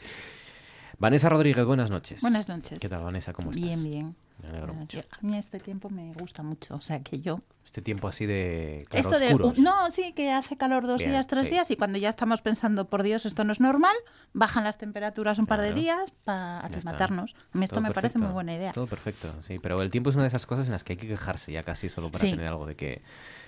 [0.98, 2.22] Vanessa Rodríguez, buenas noches.
[2.22, 2.80] Buenas noches.
[2.80, 3.34] ¿Qué tal, Vanessa?
[3.34, 3.66] ¿Cómo estás?
[3.66, 4.16] Bien, bien.
[4.46, 5.00] Me alegro ah, mucho.
[5.00, 7.42] A mí este tiempo me gusta mucho, o sea que yo...
[7.64, 9.18] Este tiempo así de Esto
[9.58, 13.02] No, sí, que hace calor dos días, tres días y cuando ya estamos pensando, por
[13.02, 13.96] Dios, esto no es normal,
[14.34, 17.36] bajan las temperaturas un par de días para aclimatarnos.
[17.54, 18.72] A mí esto me parece muy buena idea.
[18.72, 20.98] Todo perfecto, sí, pero el tiempo es una de esas cosas en las que hay
[20.98, 23.02] que quejarse ya casi solo para tener algo de que...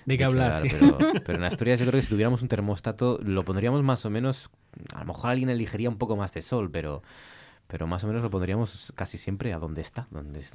[0.04, 0.64] De que hablar.
[0.68, 4.10] pero, pero en Asturias yo creo que si tuviéramos un termostato lo pondríamos más o
[4.10, 4.50] menos...
[4.94, 7.02] A lo mejor alguien elegiría un poco más de sol, pero
[7.68, 10.52] pero más o menos lo pondríamos casi siempre a donde está, donde es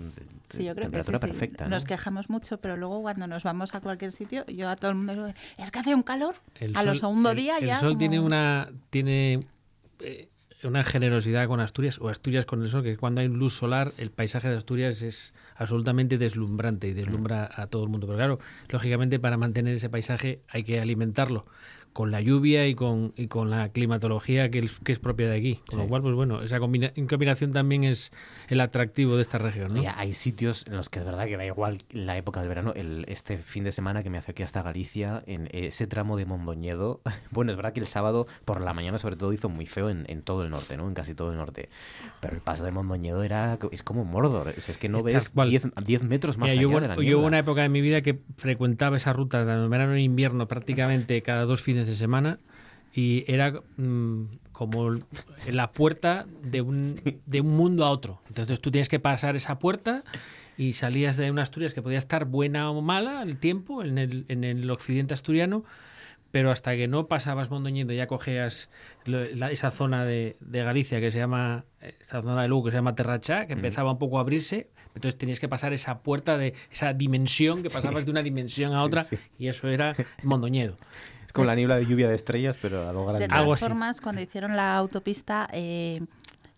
[0.49, 1.67] sí, yo creo temperatura que perfecta.
[1.67, 4.97] Nos quejamos mucho, pero luego cuando nos vamos a cualquier sitio, yo a todo el
[4.97, 6.35] mundo digo, es que hace un calor,
[6.73, 7.75] a los segundo día ya...
[7.75, 8.69] El sol tiene una...
[8.89, 9.45] Tiene,
[9.99, 10.27] eh,
[10.63, 14.11] una generosidad con Asturias, o Asturias con el sol, que cuando hay luz solar, el
[14.11, 18.07] paisaje de Asturias es absolutamente deslumbrante y deslumbra a todo el mundo.
[18.07, 18.39] Pero claro,
[18.69, 21.45] lógicamente para mantener ese paisaje hay que alimentarlo
[21.93, 25.59] con la lluvia y con, y con la climatología que, que es propia de aquí.
[25.67, 28.11] Con lo cual, pues bueno, esa combinación también es
[28.49, 29.73] el atractivo de esta región.
[29.73, 29.83] ¿no?
[29.95, 32.73] hay sitios en los que es verdad que da igual la época del verano.
[32.75, 37.01] El, este fin de semana que me acerqué hasta Galicia, en ese tramo de Mondoñedo,
[37.31, 40.05] bueno, es verdad que el sábado por la mañana sobre todo hizo muy feo en,
[40.07, 40.87] en todo el norte, ¿no?
[40.87, 41.69] En casi todo el norte.
[42.19, 44.49] Pero el paso de Mondoñedo era es como Mordor.
[44.49, 47.61] Es, que no ves 10 metros más allá yo, de la Yo hubo una época
[47.61, 51.82] de mi vida que frecuentaba esa ruta de verano e invierno prácticamente cada dos fines
[51.87, 52.39] de semana
[52.93, 54.99] y era mm, como
[55.47, 58.21] la puerta de un, de un mundo a otro.
[58.27, 60.03] Entonces tú tienes que pasar esa puerta
[60.57, 64.25] y salías de una Asturias que podía estar buena o mala el tiempo en el,
[64.27, 65.65] en el occidente asturiano,
[66.31, 68.69] pero hasta que no pasabas Mondoñedo ya cogías
[69.05, 71.65] esa zona de, de, Galicia que se llama,
[71.99, 75.17] esa zona de Lugo que se llama Terrachá, que empezaba un poco a abrirse, entonces
[75.17, 79.05] tenías que pasar esa puerta de esa dimensión, que pasabas de una dimensión a otra,
[79.37, 80.77] y eso era Mondoñedo
[81.33, 83.27] con la niebla de lluvia de estrellas, pero a lo grande.
[83.27, 86.01] De todas formas, cuando hicieron la autopista, eh,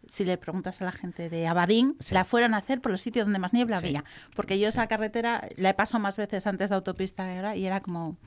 [0.07, 3.25] si le preguntas a la gente de Abadín, la fueron a hacer por los sitios
[3.25, 4.03] donde más niebla había.
[4.35, 8.17] Porque yo esa carretera la he pasado más veces antes de autopista y era como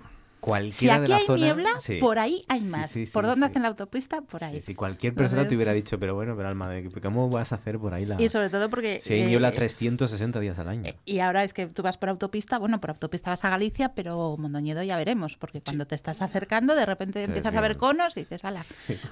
[0.71, 1.71] si aquí hay niebla,
[2.01, 2.95] por ahí hay más.
[3.13, 4.21] ¿Por dónde hacen la autopista?
[4.23, 4.61] Por ahí.
[4.61, 6.71] Si cualquier persona te hubiera dicho, pero bueno, pero Alma,
[7.03, 8.21] ¿cómo vas a hacer por ahí la...?
[8.21, 9.01] Y sobre todo porque...
[9.01, 10.85] Si hay niebla 360 eh, días al año.
[10.87, 13.95] Eh, y ahora es que tú vas por autopista, bueno, por autopista vas a Galicia,
[13.95, 18.17] pero Mondoñedo ya veremos, porque cuando te estás acercando, de repente empiezas a ver conos
[18.17, 18.65] y dices, ala,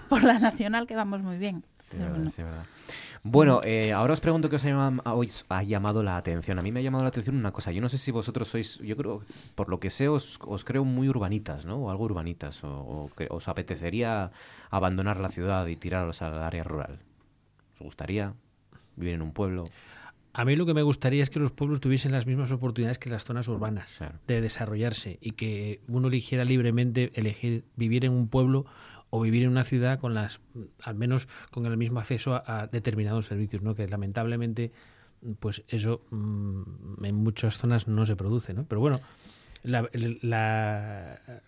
[0.08, 1.64] por la nacional que vamos muy bien.
[1.90, 2.16] Sí, verdad.
[2.16, 2.30] Bueno,
[3.64, 6.58] eh, ahora os pregunto qué os ha llamado, la atención.
[6.58, 7.72] A mí me ha llamado la atención una cosa.
[7.72, 9.22] Yo no sé si vosotros sois, yo creo,
[9.54, 11.76] por lo que sé, os, creo muy urbanitas, ¿no?
[11.76, 12.62] O algo urbanitas.
[12.64, 14.30] O, que os apetecería
[14.70, 16.98] abandonar la ciudad y tiraros al área rural.
[17.74, 18.34] ¿Os gustaría
[18.96, 19.68] vivir en un pueblo?
[20.32, 23.08] A mí lo que me gustaría es que los pueblos tuviesen las mismas oportunidades que
[23.08, 23.88] las zonas urbanas
[24.26, 28.66] de desarrollarse y que uno eligiera libremente elegir vivir en un pueblo
[29.10, 30.40] o vivir en una ciudad con las,
[30.82, 33.74] al menos con el mismo acceso a, determinados servicios, ¿no?
[33.74, 34.72] Que lamentablemente,
[35.40, 38.64] pues eso mm, en muchas zonas no se produce, ¿no?
[38.64, 39.00] Pero bueno,
[39.62, 39.88] la,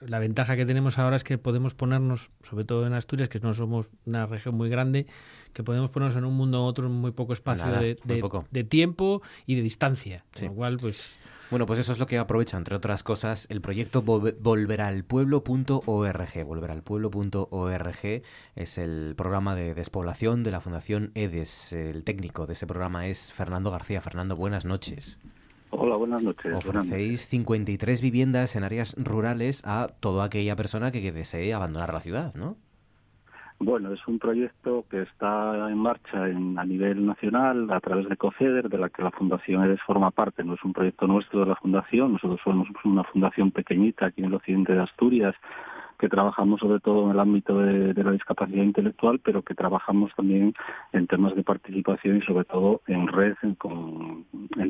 [0.01, 3.55] la, ventaja que tenemos ahora es que podemos ponernos, sobre todo en Asturias, que no
[3.55, 5.07] somos una región muy grande,
[5.53, 7.97] que podemos ponernos en un mundo u otro en muy poco espacio de,
[8.51, 10.25] de, tiempo y de distancia.
[10.35, 11.17] Con lo cual, pues
[11.51, 16.45] bueno, pues eso es lo que aprovecha, entre otras cosas, el proyecto volveralpueblo.org.
[16.45, 18.23] Volveralpueblo.org
[18.57, 21.73] es el programa de despoblación de la Fundación EDES.
[21.73, 24.01] El técnico de ese programa es Fernando García.
[24.01, 25.19] Fernando, buenas noches.
[25.71, 26.55] Hola, buenas noches.
[26.55, 32.35] Ofrecéis 53 viviendas en áreas rurales a toda aquella persona que desee abandonar la ciudad,
[32.35, 32.57] ¿no?
[33.61, 38.69] Bueno, es un proyecto que está en marcha a nivel nacional a través de COCEDER,
[38.69, 40.45] de la que la Fundación EDES forma parte.
[40.45, 44.29] No es un proyecto nuestro de la Fundación, nosotros somos una fundación pequeñita aquí en
[44.29, 45.35] el occidente de Asturias,
[45.99, 50.55] que trabajamos sobre todo en el ámbito de, la discapacidad intelectual, pero que trabajamos también
[50.93, 53.57] en temas de participación y sobre todo en red en,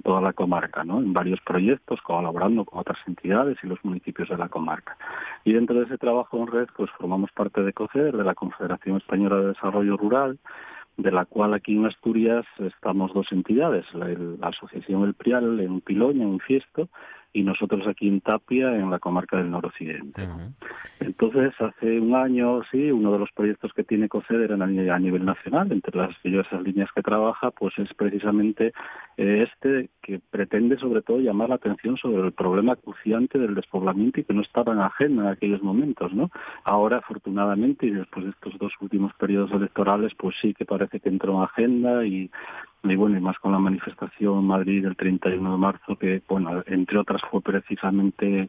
[0.03, 0.99] toda la comarca, ¿no?
[1.01, 4.97] en varios proyectos, colaborando con otras entidades y los municipios de la comarca.
[5.45, 8.97] Y dentro de ese trabajo en red, pues formamos parte de COCER, de la Confederación
[8.97, 10.39] Española de Desarrollo Rural,
[10.97, 15.81] de la cual aquí en Asturias estamos dos entidades, la, la Asociación El Prial en
[15.81, 16.89] Piloña, en Fiesto,
[17.33, 20.29] y nosotros aquí en Tapia, en la comarca del noroccidente.
[21.01, 25.71] Entonces, hace un año, sí, uno de los proyectos que tiene COCEDER a nivel nacional,
[25.71, 28.73] entre las diversas líneas que trabaja, pues es precisamente
[29.17, 34.21] eh, este que pretende sobre todo llamar la atención sobre el problema acuciante del despoblamiento
[34.21, 36.31] y que no estaba en agenda en aquellos momentos, ¿no?
[36.65, 41.09] Ahora, afortunadamente, y después de estos dos últimos periodos electorales, pues sí que parece que
[41.09, 42.31] entró en agenda y
[42.85, 46.63] y bueno, y más con la manifestación en Madrid del 31 de marzo, que, bueno,
[46.67, 48.49] entre otras fue precisamente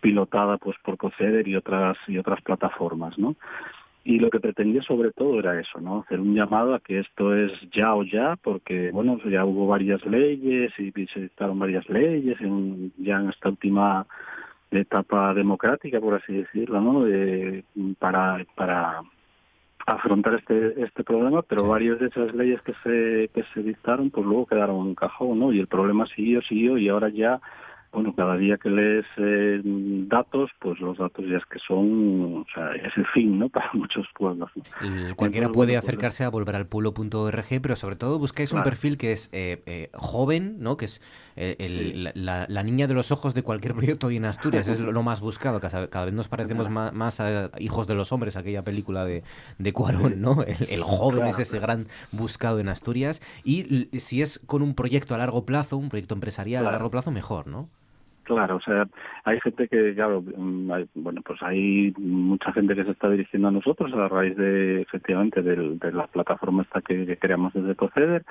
[0.00, 3.36] pilotada pues por Proceder y otras, y otras plataformas, ¿no?
[4.04, 6.00] Y lo que pretendía sobre todo era eso, ¿no?
[6.00, 10.04] Hacer un llamado a que esto es ya o ya, porque, bueno, ya hubo varias
[10.06, 14.06] leyes y se dictaron varias leyes en, ya en esta última
[14.70, 17.04] etapa democrática, por así decirlo, ¿no?
[17.04, 17.64] De,
[17.98, 19.02] para, para
[19.88, 24.26] afrontar este este problema, pero varias de esas leyes que se que se dictaron, pues
[24.26, 25.52] luego quedaron en cajón, ¿no?
[25.52, 27.40] Y el problema siguió, siguió y ahora ya
[27.90, 32.46] bueno, cada día que lees eh, datos, pues los datos ya es que son, o
[32.52, 33.48] sea, es el fin, ¿no?
[33.58, 34.50] Para muchos pueblos.
[35.16, 39.12] cualquiera puede pues, acercarse a volver al pueblo.org, pero sobre todo buscáis un perfil que
[39.12, 40.76] es eh, eh, joven, ¿no?
[40.76, 41.00] Que es
[41.36, 45.60] la, niña de los ojos de cualquier proyecto hoy en Asturias, es lo, más buscado.
[45.60, 49.22] Cada, vez nos parecemos más, a Hijos de los Hombres, aquella película de,
[49.58, 50.42] de Cuarón, ¿no?
[50.42, 53.22] El, joven es ese gran buscado en Asturias.
[53.44, 57.10] Y si es con un proyecto a largo plazo, un proyecto empresarial a largo plazo,
[57.10, 57.70] mejor, ¿no?
[58.28, 58.86] Claro, o sea,
[59.24, 63.52] hay gente que, claro, mm, bueno, pues hay mucha gente que se está dirigiendo a
[63.52, 68.26] nosotros a raíz de, efectivamente, de, la plataforma esta que, que creamos desde Proceder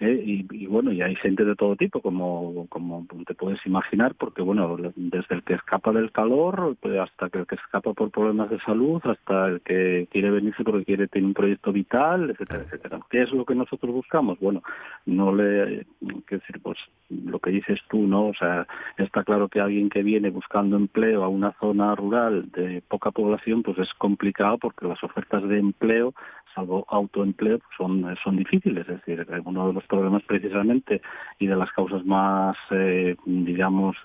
[0.00, 0.22] ¿eh?
[0.24, 4.76] y, bueno, y hay gente de todo tipo, como, como te puedes imaginar, porque bueno,
[4.96, 9.00] desde el que escapa del calor pues, hasta el que escapa por problemas de salud,
[9.04, 13.00] hasta el que quiere venirse porque quiere tener un proyecto vital, etcétera, etcétera.
[13.10, 14.38] ¿Qué es lo que nosotros buscamos?
[14.40, 14.62] Bueno,
[15.06, 15.86] no le,
[16.26, 16.78] qué decir, pues
[17.08, 18.28] lo que dices tú, ¿no?
[18.28, 22.82] O sea, está claro que alguien que viene buscando empleo a una zona rural de
[22.88, 26.14] poca población, pues es complicado porque las ofertas de empleo
[26.58, 28.88] salvo autoempleo, pues son, son difíciles.
[28.88, 31.00] Es decir, uno de los problemas precisamente
[31.38, 33.96] y de las causas más, eh, digamos,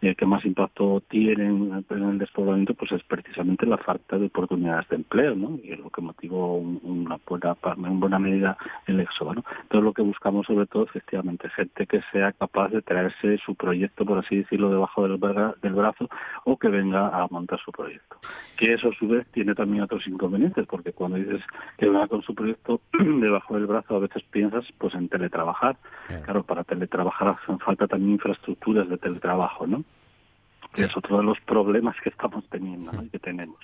[0.00, 4.88] eh, que más impacto tienen en el despoblamiento, pues es precisamente la falta de oportunidades
[4.88, 5.58] de empleo, ¿no?
[5.62, 9.44] Y es lo que motivó una buena, en buena medida el éxodo, ¿no?
[9.62, 14.06] Entonces lo que buscamos sobre todo, efectivamente, gente que sea capaz de traerse su proyecto,
[14.06, 15.20] por así decirlo, debajo del,
[15.60, 16.08] del brazo
[16.44, 18.16] o que venga a montar su proyecto.
[18.56, 21.42] Que eso a su vez tiene también otros inconvenientes, porque cuando dices
[21.76, 25.76] que va con su proyecto debajo del brazo, a veces piensas pues en teletrabajar.
[26.24, 29.84] Claro, para teletrabajar hacen falta también infraestructuras de teletrabajo, ¿no?
[30.74, 33.58] Que es otro de los problemas que estamos teniendo y que tenemos.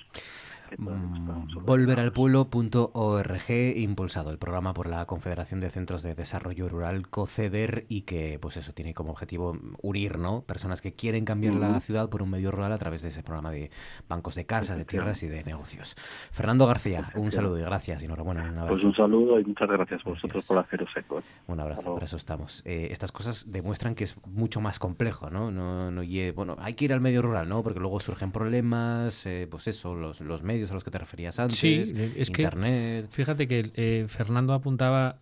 [0.77, 8.01] Mm, volveralpueblo.org, impulsado el programa por la Confederación de Centros de Desarrollo Rural, COCEDER, y
[8.01, 10.41] que, pues eso, tiene como objetivo unir, ¿no?
[10.41, 13.51] Personas que quieren cambiar la ciudad por un medio rural a través de ese programa
[13.51, 13.71] de
[14.07, 15.95] bancos de casas, de tierras y de negocios.
[16.31, 18.43] Fernando García, un saludo y gracias, y enhorabuena.
[18.43, 18.67] Un abrazo.
[18.69, 21.21] Pues un saludo y muchas gracias a vosotros por haceros eco.
[21.47, 22.61] Un abrazo, por eso estamos.
[22.65, 25.51] Eh, estas cosas demuestran que es mucho más complejo, ¿no?
[25.51, 26.01] no, no
[26.33, 27.63] bueno, hay que ir al medio rural, ¿no?
[27.63, 31.39] Porque luego surgen problemas, eh, pues eso, los, los medios a los que te referías
[31.39, 31.83] antes, sí,
[32.15, 33.07] es Internet.
[33.11, 35.19] fíjate que eh, Fernando apuntaba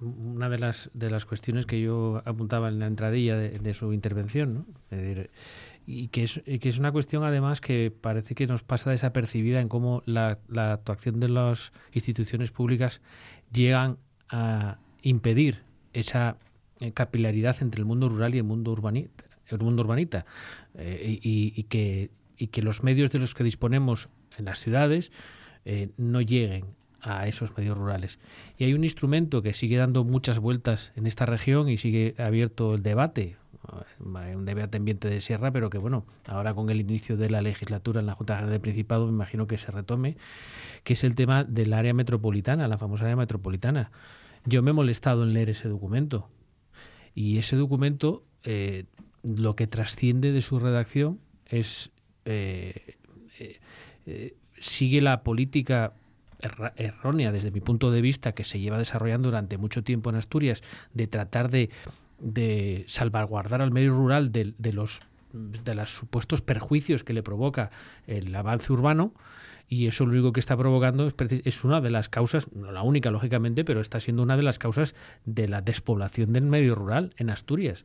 [0.00, 4.54] una de las de las cuestiones que yo apuntaba en la entradilla de, su intervención,
[4.54, 4.66] ¿no?
[5.86, 9.68] y que es, que es una cuestión además que parece que nos pasa desapercibida en
[9.68, 13.00] cómo la, la actuación de las instituciones públicas
[13.52, 13.98] llegan
[14.28, 16.36] a impedir esa
[16.80, 20.26] eh, capilaridad entre el mundo rural y el mundo urbanita, el mundo urbanita
[20.74, 25.12] eh, y, que, y que los medios de los que disponemos en las ciudades
[25.64, 26.64] eh, no lleguen
[27.00, 28.18] a esos medios rurales.
[28.58, 32.74] Y hay un instrumento que sigue dando muchas vueltas en esta región y sigue abierto
[32.74, 33.36] el debate,
[34.00, 38.00] un debate ambiente de sierra, pero que bueno, ahora con el inicio de la legislatura
[38.00, 40.16] en la Junta General del Principado me imagino que se retome,
[40.84, 43.90] que es el tema del área metropolitana, la famosa área metropolitana.
[44.44, 46.28] Yo me he molestado en leer ese documento
[47.14, 48.84] y ese documento eh,
[49.22, 51.90] lo que trasciende de su redacción es
[52.24, 52.95] eh,
[54.06, 55.92] eh, sigue la política
[56.76, 60.62] errónea desde mi punto de vista que se lleva desarrollando durante mucho tiempo en Asturias
[60.92, 61.70] de tratar de,
[62.18, 65.00] de salvaguardar al medio rural de, los
[65.32, 67.70] de los supuestos perjuicios que le provoca
[68.06, 69.12] el avance urbano
[69.68, 72.82] y eso lo único que está provocando es, es, una de las causas, no la
[72.82, 74.94] única lógicamente, pero está siendo una de las causas
[75.24, 77.84] de la despoblación del medio rural en Asturias.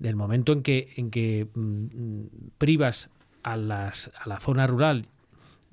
[0.00, 2.24] Del momento en que, en que mm,
[2.58, 3.10] privas
[3.44, 5.06] a, las, a la zona rural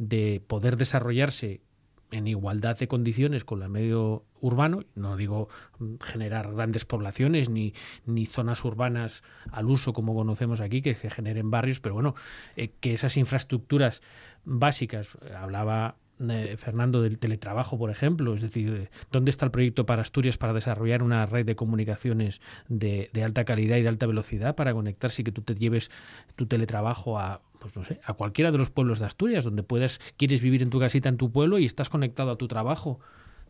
[0.02, 1.62] de poder desarrollarse
[2.10, 5.48] en igualdad de condiciones con el medio urbano, no digo
[5.78, 7.76] mm, generar grandes poblaciones ni,
[8.06, 12.16] ni zonas urbanas al uso como conocemos aquí, que, generen barrios, pero bueno,
[12.56, 14.02] eh, que esas infraestructuras
[14.44, 20.02] básicas, hablaba eh, Fernando del teletrabajo, por ejemplo, es decir, ¿dónde está el proyecto para
[20.02, 24.56] Asturias para desarrollar una red de comunicaciones de, de alta calidad y de alta velocidad
[24.56, 25.92] para conectarse y que tú te lleves
[26.36, 30.02] tu teletrabajo a pues no sé, a cualquiera de los pueblos de Asturias, donde puedes,
[30.18, 33.00] quieres vivir en tu casita en tu pueblo y estás conectado a tu trabajo.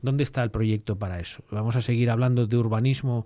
[0.01, 1.43] ¿Dónde está el proyecto para eso?
[1.49, 3.25] Vamos a seguir hablando de urbanismo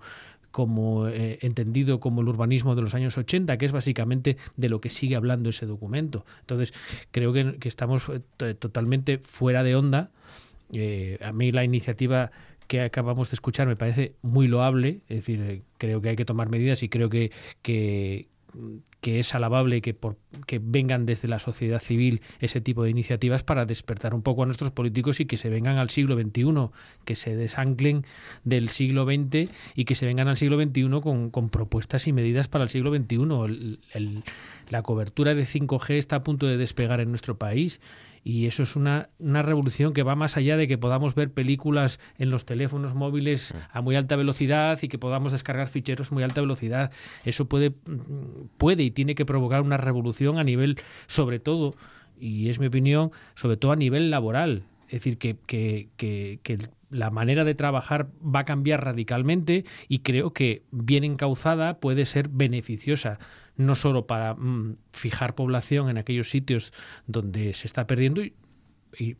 [0.52, 4.80] como eh, entendido como el urbanismo de los años 80, que es básicamente de lo
[4.80, 6.24] que sigue hablando ese documento.
[6.40, 6.72] Entonces,
[7.10, 10.10] creo que, estamos eh, totalmente fuera de onda.
[10.72, 12.30] Eh, a mí la iniciativa
[12.68, 16.48] que acabamos de escuchar me parece muy loable, es decir, creo que hay que tomar
[16.48, 17.32] medidas y creo que,
[17.62, 18.28] que,
[19.00, 23.42] que es alabable que, por, que vengan desde la sociedad civil ese tipo de iniciativas
[23.42, 26.70] para despertar un poco a nuestros políticos y que se vengan al siglo XXI,
[27.04, 28.04] que se desanclen
[28.44, 32.48] del siglo XX y que se vengan al siglo XXI con, con propuestas y medidas
[32.48, 33.78] para el siglo XXI.
[34.70, 37.80] la cobertura de 5G está a punto de despegar en nuestro país
[38.26, 42.00] y eso es una, una, revolución que va más allá de que podamos ver películas
[42.18, 46.24] en los teléfonos móviles a muy alta velocidad y que podamos descargar ficheros a muy
[46.24, 46.90] alta velocidad.
[47.24, 47.72] Eso puede,
[48.58, 51.76] puede y tiene que provocar una revolución a nivel, sobre todo,
[52.18, 54.64] y es mi opinión, sobre todo a nivel laboral.
[54.86, 56.58] Es decir, que, que, que, que
[56.90, 62.28] la manera de trabajar va a cambiar radicalmente y creo que bien encauzada puede ser
[62.28, 63.20] beneficiosa
[63.56, 66.72] no solo para mm, fijar población en aquellos sitios
[67.06, 68.22] donde se está perdiendo,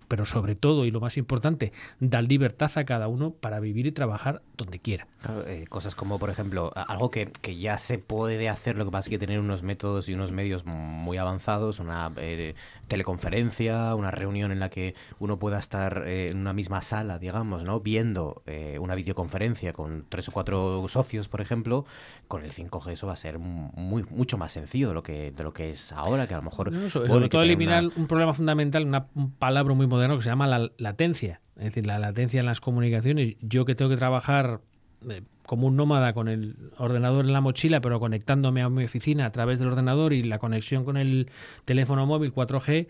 [0.08, 3.92] pero sobre todo, y lo más importante, dar libertad a cada uno para vivir y
[3.92, 5.06] trabajar donde quiera.
[5.46, 9.10] Eh, cosas como, por ejemplo, algo que, ya se puede hacer, lo que pasa es
[9.10, 12.54] que tener unos métodos y unos medios muy avanzados, una eh,
[12.88, 17.64] teleconferencia, una reunión en la que uno pueda estar eh, en una misma sala, digamos,
[17.64, 17.80] ¿no?
[17.80, 18.42] viendo
[18.80, 21.84] una videoconferencia con tres o cuatro socios, por ejemplo,
[22.28, 25.44] con el 5G eso va a ser muy mucho más sencillo de lo que, de
[25.44, 26.72] lo que es ahora, que a lo mejor...
[26.90, 29.06] sobre, todo eliminar un problema fundamental, una
[29.38, 31.40] palabra muy moderno que se llama la latencia.
[31.56, 33.36] Es decir, la latencia en las comunicaciones.
[33.40, 34.60] Yo que tengo que trabajar
[35.08, 39.26] eh, como un nómada con el ordenador en la mochila, pero conectándome a mi oficina
[39.26, 41.30] a través del ordenador y la conexión con el
[41.64, 42.88] teléfono móvil 4G,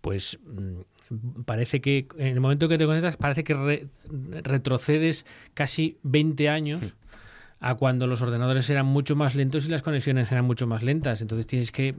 [0.00, 3.88] pues mm, parece que en el momento que te conectas parece que
[4.42, 6.96] retrocedes casi 20 años
[7.58, 11.22] a cuando los ordenadores eran mucho más lentos y las conexiones eran mucho más lentas.
[11.22, 11.94] Entonces tienes que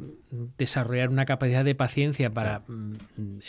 [0.57, 2.93] desarrollar una capacidad de paciencia para mm,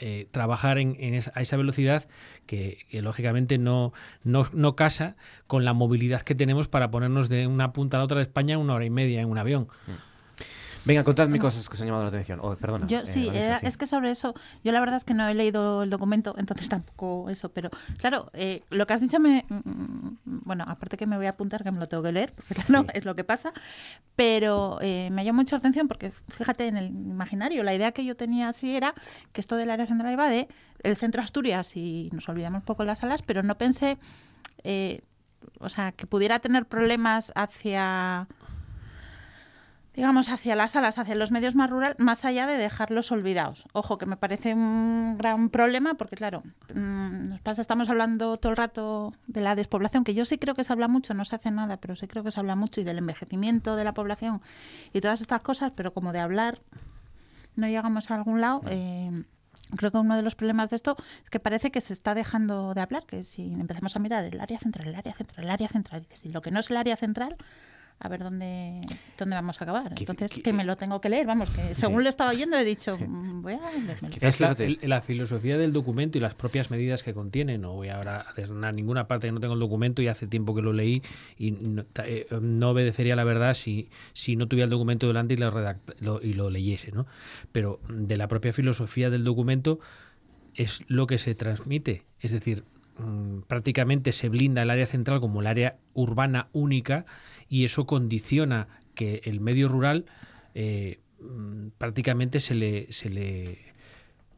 [0.01, 2.09] eh, trabajar en, a esa velocidad
[2.47, 3.93] que, lógicamente no,
[4.25, 8.05] no, no, casa con la movilidad que tenemos para ponernos de una punta a la
[8.05, 9.69] otra de España una hora y media en un avión.
[9.87, 10.08] Mm.
[10.89, 12.41] Venga, contadme cosas que os han llamado la atención.
[12.43, 12.87] Oh, perdona.
[12.87, 14.35] Yo, eh, sí, es que sobre eso,
[14.65, 17.69] yo la verdad es que no he leído el documento, entonces tampoco eso, pero
[17.99, 19.45] claro, eh, lo que has dicho me.
[19.51, 22.63] Mm, bueno, aparte que me voy a apuntar que me lo tengo que leer, porque
[22.71, 23.53] no es lo que pasa,
[24.17, 28.07] pero eh, me llamó mucho la atención porque fíjate en el imaginario, la idea que
[28.07, 28.95] yo tenía así era
[29.35, 30.49] que esto del área central iba de
[30.83, 33.99] el centro Asturias y nos olvidamos un poco las salas, pero no pensé.
[35.61, 38.27] o sea, que pudiera tener problemas hacia
[39.99, 43.65] digamos, hacia las salas, hacia los medios más rural, más allá de dejarlos olvidados.
[43.73, 48.51] Ojo, que me parece un gran problema porque, claro, mm, nos pasa, estamos hablando todo
[48.51, 51.35] el rato de la despoblación, que yo sí creo que se habla mucho, no se
[51.35, 54.41] hace nada, pero sí creo que se habla mucho, y del envejecimiento de la población
[54.93, 56.61] y todas estas cosas, pero como de hablar
[57.57, 58.63] no llegamos a algún lado.
[58.67, 59.25] Eh,
[59.77, 62.73] creo que uno de los problemas de esto es que parece que se está dejando
[62.73, 65.69] de hablar, que si empezamos a mirar el área central, el área central, el área
[65.69, 67.37] central, que si lo que no es el área central,
[68.01, 68.81] a ver dónde,
[69.19, 69.93] dónde vamos a acabar.
[69.99, 72.97] Entonces, que me lo tengo que leer, vamos, que según lo estaba oyendo he dicho,
[73.07, 73.61] mm, voy a
[74.09, 78.19] Quizás la, la, filosofía del documento y las propias medidas que contiene, no voy ahora
[78.19, 81.03] a hacer ninguna parte que no tengo el documento y hace tiempo que lo leí
[81.39, 82.27] y no, eh,
[82.63, 86.93] obedecería la verdad si, si no tuviera el documento delante y lo, y lo leyese,
[86.93, 87.07] ¿no?
[87.51, 89.81] Pero de la propia filosofía del documento
[90.55, 92.65] es lo que se transmite, es decir,
[92.99, 97.05] mm, prácticamente se blinda el área central como el área urbana única
[97.49, 100.07] y eso condiciona que el medio rural
[100.55, 103.69] eh, mm, prácticamente se le, se le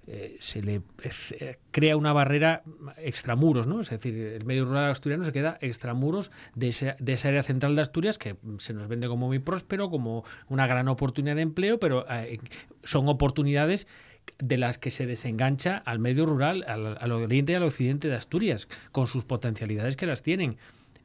[0.07, 2.65] eh, se le eh, crea una barrera
[2.97, 3.81] extramuros, ¿no?
[3.81, 7.77] Es decir, el medio rural asturiano se queda extramuros de, esa, de esa área central
[7.77, 11.79] de Asturias que se nos vende como muy próspero, como una gran oportunidad de empleo,
[11.79, 12.07] pero
[12.83, 13.87] son oportunidades
[14.39, 18.17] de las que se desengancha al medio rural, al, al oriente y al occidente de
[18.17, 20.57] Asturias, con sus potencialidades que las tienen.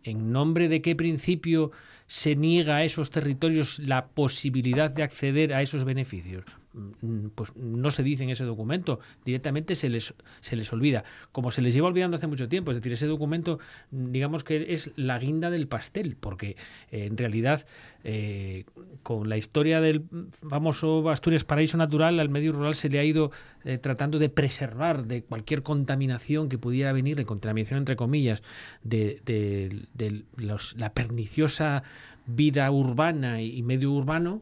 [0.04, 1.72] ¿En nombre de qué principio
[2.08, 6.46] se niega a esos territorios la posibilidad de acceder a esos beneficios?
[6.76, 11.50] Mm, pues no se dice en ese documento, directamente se les, se les olvida, como
[11.50, 13.60] se les lleva olvidando hace mucho tiempo, es decir, ese documento
[13.92, 16.58] mm, digamos que es la guinda del pastel, porque
[16.92, 17.66] eh, en realidad
[18.04, 18.66] eh,
[19.04, 20.04] con la historia del
[20.50, 23.32] famoso Asturias Paraíso Natural al medio rural se le ha ido
[23.64, 28.44] eh, tratando de preservar de cualquier contaminación que pudiera venir, de contaminación entre comillas,
[28.84, 30.26] de, de,
[30.76, 31.84] la perniciosa
[32.26, 34.42] vida urbana y medio urbano,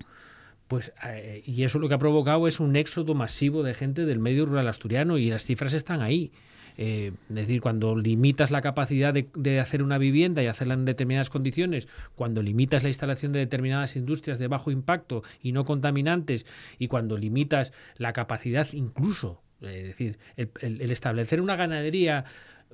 [0.73, 4.17] pues, eh, y eso lo que ha provocado es un éxodo masivo de gente del
[4.17, 6.31] medio rural asturiano y las cifras están ahí.
[6.77, 11.29] Eh, es decir, cuando limitas la capacidad de, hacer una vivienda y hacerla en determinadas
[11.29, 16.47] condiciones, cuando limitas la instalación de determinadas industrias de bajo impacto y no contaminantes,
[16.79, 22.25] y cuando limitas la capacidad incluso, eh, es decir, el establecer una ganadería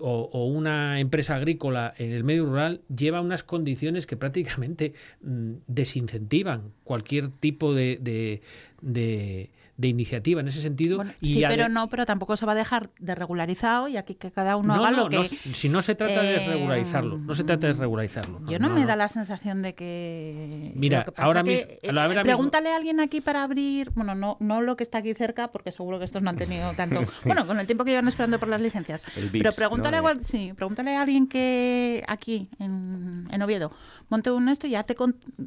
[0.02, 6.74] o, una empresa agrícola en el medio rural lleva unas condiciones que prácticamente mm, desincentivan
[6.84, 8.42] cualquier tipo de,
[8.82, 9.50] de
[9.88, 11.04] iniciativa en ese sentido.
[11.22, 14.56] sí, pero no, pero tampoco se va a dejar de regularizado y aquí que cada
[14.56, 15.26] uno haga lo que...
[15.54, 18.42] si no se trata de regularizarlo, no se trata de regularizarlo.
[18.48, 20.72] Yo no, me da la sensación de que...
[20.76, 21.66] Mira, ahora mismo...
[21.82, 25.50] Eh, pregúntale a alguien aquí para abrir, bueno, no, no lo que está aquí cerca,
[25.50, 27.02] porque seguro que estos no han tenido tanto...
[27.26, 29.06] Bueno, con el tiempo que llevan esperando por las licencias.
[29.32, 33.72] pero pregúntale, a, sí, pregúntale a alguien que aquí, en, en Oviedo,
[34.10, 34.96] monte un esto y ya te...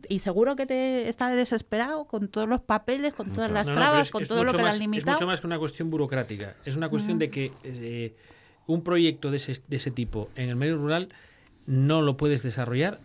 [0.08, 4.21] y seguro que te está desesperado con todos los papeles, con todas las trabas, con
[4.26, 5.12] todo lo que más, han limitado.
[5.12, 6.56] Es mucho más que una cuestión burocrática.
[6.64, 8.14] Es una cuestión de que eh,
[8.66, 11.08] un proyecto de ese, de ese tipo en el medio rural
[11.66, 13.00] no lo puedes desarrollar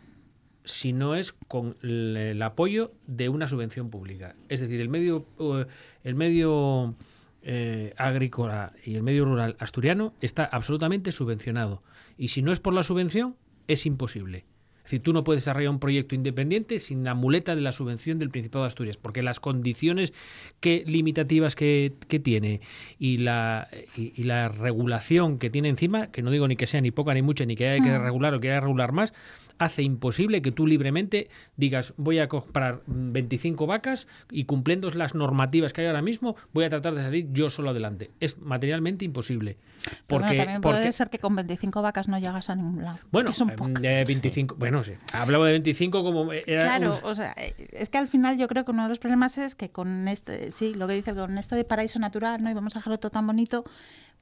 [0.68, 4.36] si no es con el, apoyo de una subvención pública.
[4.50, 5.66] Es decir, el medio, eh,
[6.04, 6.96] el medio
[7.42, 11.84] eh, agrícola y el medio rural asturiano está absolutamente subvencionado.
[12.18, 13.36] Y si no es por la subvención,
[13.68, 14.46] es imposible.
[14.88, 18.30] Decir, tú no puedes desarrollar un proyecto independiente sin la muleta de la subvención del
[18.30, 20.14] Principado de Asturias, porque las condiciones
[20.62, 21.92] que, limitativas que,
[22.24, 22.62] tiene
[22.98, 23.68] y la,
[23.98, 27.22] y, la regulación que tiene encima, que no digo ni que sea ni poca ni
[27.22, 29.14] mucha, ni que haya que regular o que haya que regular más,
[29.60, 35.74] hace imposible que tú libremente digas voy a comprar 25 vacas y cumpliendo las normativas
[35.74, 38.12] que hay ahora mismo voy a tratar de salir yo solo adelante.
[38.20, 39.58] Es materialmente imposible.
[40.08, 43.00] Porque, también puede ser que con 25 vacas no llegas a ningún lado.
[43.12, 43.32] Bueno,
[43.80, 44.94] de 25, bueno, sí.
[45.14, 48.72] Hablaba de 25 como era Claro, o sea, es que al final yo creo que
[48.72, 51.64] uno de los problemas es que con este, sí, lo que dice, con esto de
[51.64, 52.50] paraíso natural, ¿no?
[52.50, 53.64] Y vamos a dejarlo todo tan bonito,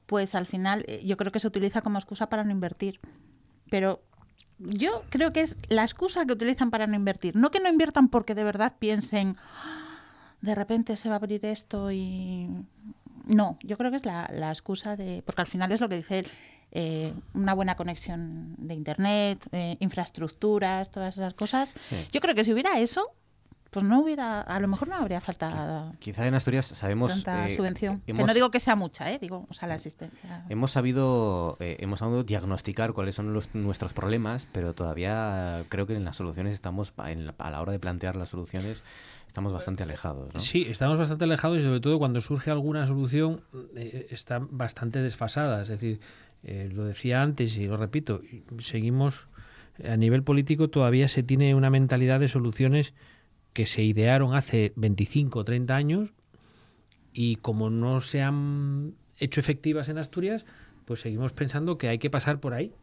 [0.06, 3.00] pues al final eh, yo creo que se utiliza como excusa para no invertir.
[3.70, 4.02] Pero
[4.58, 7.36] yo creo que es la excusa que utilizan para no invertir.
[7.36, 9.98] No que no inviertan porque de verdad piensen, ah,
[10.40, 12.48] de repente se va a abrir esto y...
[13.26, 15.22] No, yo creo que es la, la excusa de...
[15.26, 16.26] Porque al final es lo que dice él.
[16.72, 21.74] Eh, una buena conexión de internet, eh, infraestructuras, todas esas cosas.
[22.12, 23.12] Yo creo que si hubiera eso,
[23.76, 25.92] pues no hubiera, a lo mejor no habría falta.
[25.98, 27.10] Quizá en Asturias sabemos.
[27.10, 28.00] Tanta eh, subvención.
[28.00, 29.18] que no digo que sea mucha, ¿eh?
[29.20, 30.46] digo, o sea, la existencia.
[30.48, 36.06] Hemos sabido, eh, hemos sabido diagnosticar cuáles son nuestros problemas, pero todavía creo que en
[36.06, 38.82] las soluciones estamos, a la hora de plantear las soluciones,
[39.28, 40.32] estamos bastante alejados.
[40.32, 40.40] ¿no?
[40.40, 43.42] Sí, estamos bastante alejados y sobre todo cuando surge alguna solución
[43.76, 45.60] eh, está bastante desfasada.
[45.60, 46.00] Es decir,
[46.42, 48.22] lo decía antes y lo repito,
[48.58, 49.26] seguimos
[49.84, 52.94] a nivel político todavía se tiene una mentalidad de soluciones
[53.56, 56.10] que se idearon hace 25 o 30 años
[57.14, 60.44] y como no se han hecho efectivas en Asturias,
[60.84, 62.74] pues seguimos pensando que hay que pasar por ahí.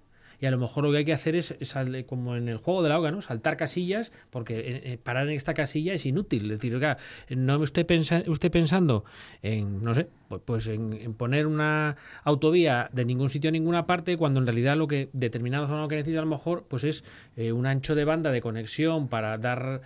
[0.44, 2.84] Y a lo mejor lo que hay que hacer es, sal- como en el juego
[2.84, 3.22] de la hoga, ¿no?
[3.22, 6.52] Saltar casillas, porque eh, eh, parar en esta casilla es inútil.
[6.52, 6.98] Es decir, oiga,
[7.30, 9.06] no me esté pensa- usted pensando
[9.42, 14.18] en, no sé, pues, pues en, poner una autovía de ningún sitio a ninguna parte,
[14.18, 17.06] cuando en realidad lo que determinada zona que necesita a lo mejor, pues es
[17.38, 19.80] eh, un ancho de banda de conexión para dar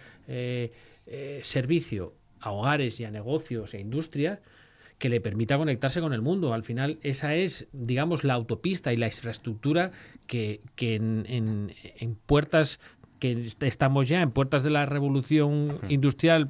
[1.43, 4.39] servicio a hogares y a negocios e industrias
[4.97, 6.53] que le permita conectarse con el mundo.
[6.53, 9.91] Al final, esa es, digamos, la autopista y la infraestructura
[10.27, 12.79] que, que en, en- en puertas,
[13.19, 16.49] que est- estamos ya en puertas de la revolución industrial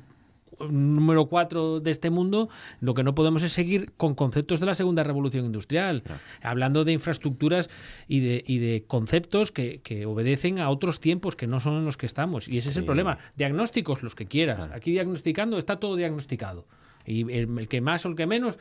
[0.72, 2.50] número 4 de este mundo,
[2.82, 6.02] lo que no podemos es seguir con conceptos de la segunda revolución industrial,
[6.42, 7.70] hablando de infraestructuras
[8.08, 11.86] y de, y de conceptos que, que obedecen a otros tiempos que no son en
[11.86, 12.48] los que estamos.
[12.48, 13.20] Y ese es el problema.
[13.36, 14.72] Diagnósticos, los que quieras.
[14.74, 16.66] Aquí diagnosticando está todo diagnosticado.
[17.06, 18.58] Y el, el que más o el que menos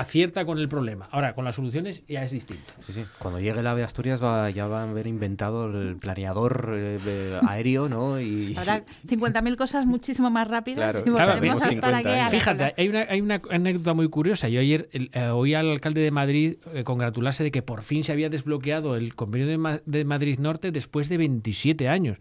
[0.00, 1.08] acierta con el problema.
[1.10, 2.72] Ahora, con las soluciones ya es distinto.
[2.80, 3.04] Sí, sí.
[3.18, 7.88] Cuando llegue el AVE Asturias va, ya van a haber inventado el planeador eh, aéreo,
[7.88, 8.20] ¿no?
[8.20, 11.00] Y, Habrá 50.000 cosas muchísimo más rápidas Claro.
[11.10, 12.08] y Claro, volveremos a tenemos estar 50 aquí.
[12.18, 14.48] a la Fíjate, hay una, hay una anécdota muy curiosa.
[14.48, 18.04] Yo ayer el- eh, oí al alcalde de Madrid eh, congratularse de que por fin
[18.04, 22.18] se había desbloqueado el convenio de, Ma- de Madrid Norte después de 27 años.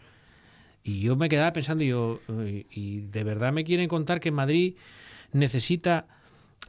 [0.83, 4.31] Y yo me quedaba pensando, y yo, eh, ¿y de verdad me quieren contar que
[4.31, 4.75] Madrid
[5.33, 6.05] necesita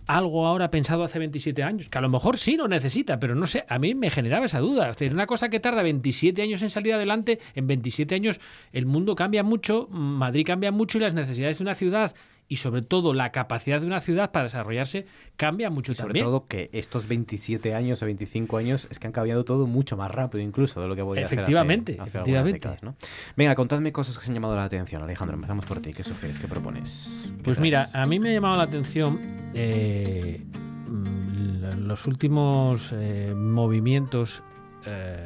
[0.06, 1.88] algo ahora pensado hace 27 años?
[1.88, 4.60] Que a lo mejor sí lo necesita, pero no sé, a mí me generaba esa
[4.60, 4.90] duda.
[4.90, 8.40] Es decir, una cosa que tarda 27 años en salir adelante, en 27 años
[8.72, 12.14] el mundo cambia mucho, Madrid cambia mucho y las necesidades de una ciudad
[12.52, 16.26] y sobre todo la capacidad de una ciudad para desarrollarse cambia mucho Y sobre también.
[16.26, 20.10] todo que estos 27 años o 25 años es que han cambiado todo mucho más
[20.10, 22.52] rápido incluso de lo que podía ser hace- Efectivamente, hace, algunas efectivamente.
[22.58, 22.96] décadas, ¿no?
[23.36, 25.00] Venga, contadme cosas que os han llamado la atención.
[25.00, 25.92] Alejandro, empezamos por ti.
[25.94, 26.40] ¿Qué sugieres?
[26.40, 27.30] ¿Qué propones?
[27.36, 29.20] ¿Qué Pues mira, a mí me ha llamado la atención
[29.54, 30.42] eh,
[30.88, 34.42] mm, los últimos eh, movimientos
[34.86, 35.24] eh,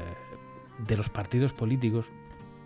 [0.86, 2.10] de los partidos políticos.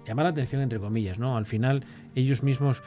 [0.06, 1.36] Llama la atención entre comillas, ¿no?
[1.36, 1.84] Al final
[2.14, 2.82] ellos mismos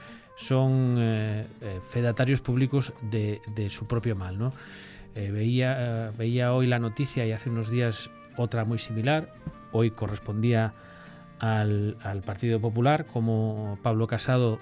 [0.47, 4.53] son eh, eh, fedatarios públicos de, de su propio mal, ¿no?
[5.15, 5.75] Eh, veía,
[6.07, 9.33] eh, veía hoy la noticia y hace unos días otra muy similar.
[9.71, 10.73] Hoy correspondía
[11.39, 14.59] al, al Partido Popular, como Pablo Casado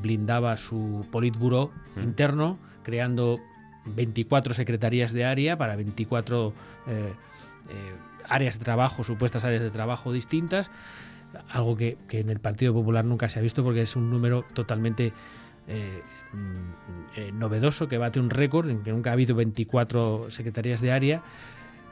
[0.00, 2.02] blindaba su politburó Mm.
[2.02, 3.38] interno, creando
[3.86, 6.52] 24 secretarías de área para 24
[6.88, 7.12] eh,
[7.68, 7.92] eh,
[8.28, 10.70] áreas de trabajo, supuestas áreas de trabajo distintas,
[11.48, 14.44] algo que, que en el Partido Popular nunca se ha visto porque es un número
[14.54, 15.12] totalmente
[15.68, 16.02] eh,
[16.32, 20.92] mm, eh, novedoso, que bate un récord, en que nunca ha habido 24 secretarías de
[20.92, 21.22] área.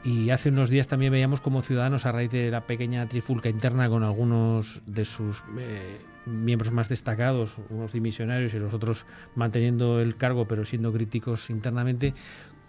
[0.03, 3.87] Y hace unos días también veíamos como Ciudadanos, a raíz de la pequeña trifulca interna
[3.87, 10.17] con algunos de sus eh, miembros más destacados, unos dimisionarios y los otros manteniendo el
[10.17, 12.15] cargo pero siendo críticos internamente,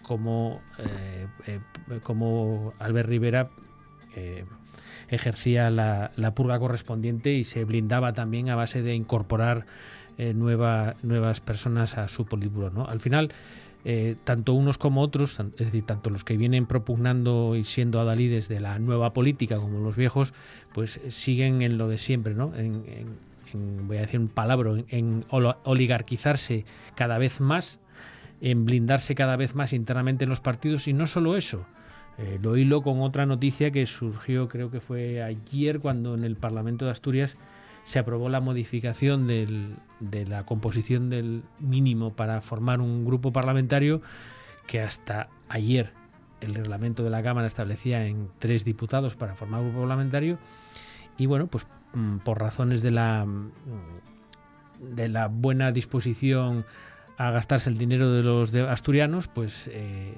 [0.03, 0.61] como,
[2.03, 3.49] como Albert Rivera
[5.15, 9.65] ejercía la, purga correspondiente y se blindaba también a base de incorporar
[10.17, 12.69] eh, nueva- nuevas personas a su politburó.
[12.69, 12.85] ¿no?
[12.87, 13.31] Al final,
[13.85, 18.47] eh, tanto unos como otros, es decir, tanto los que vienen propugnando y siendo adalides
[18.47, 20.33] de la nueva política como los viejos,
[20.73, 22.53] pues eh, siguen en lo de siempre, ¿no?
[22.55, 22.83] En,
[23.87, 27.79] voy a decir un palabra, en, oligarquizarse cada vez más,
[28.41, 31.65] en blindarse cada vez más internamente en los partidos y no solo eso.
[32.17, 36.35] Eh, lo hilo con otra noticia que surgió, creo que fue ayer, cuando en el
[36.35, 37.35] Parlamento de Asturias
[37.85, 44.01] se aprobó la modificación de la composición del mínimo para formar un grupo parlamentario
[44.67, 45.91] que hasta ayer
[46.39, 50.37] el reglamento de la Cámara establecía en tres diputados para formar un grupo parlamentario.
[51.17, 53.51] Y bueno, pues mm, por razones de la mm,
[54.95, 56.65] de la buena disposición
[57.17, 60.13] a gastarse el dinero de los asturianos, pues eh,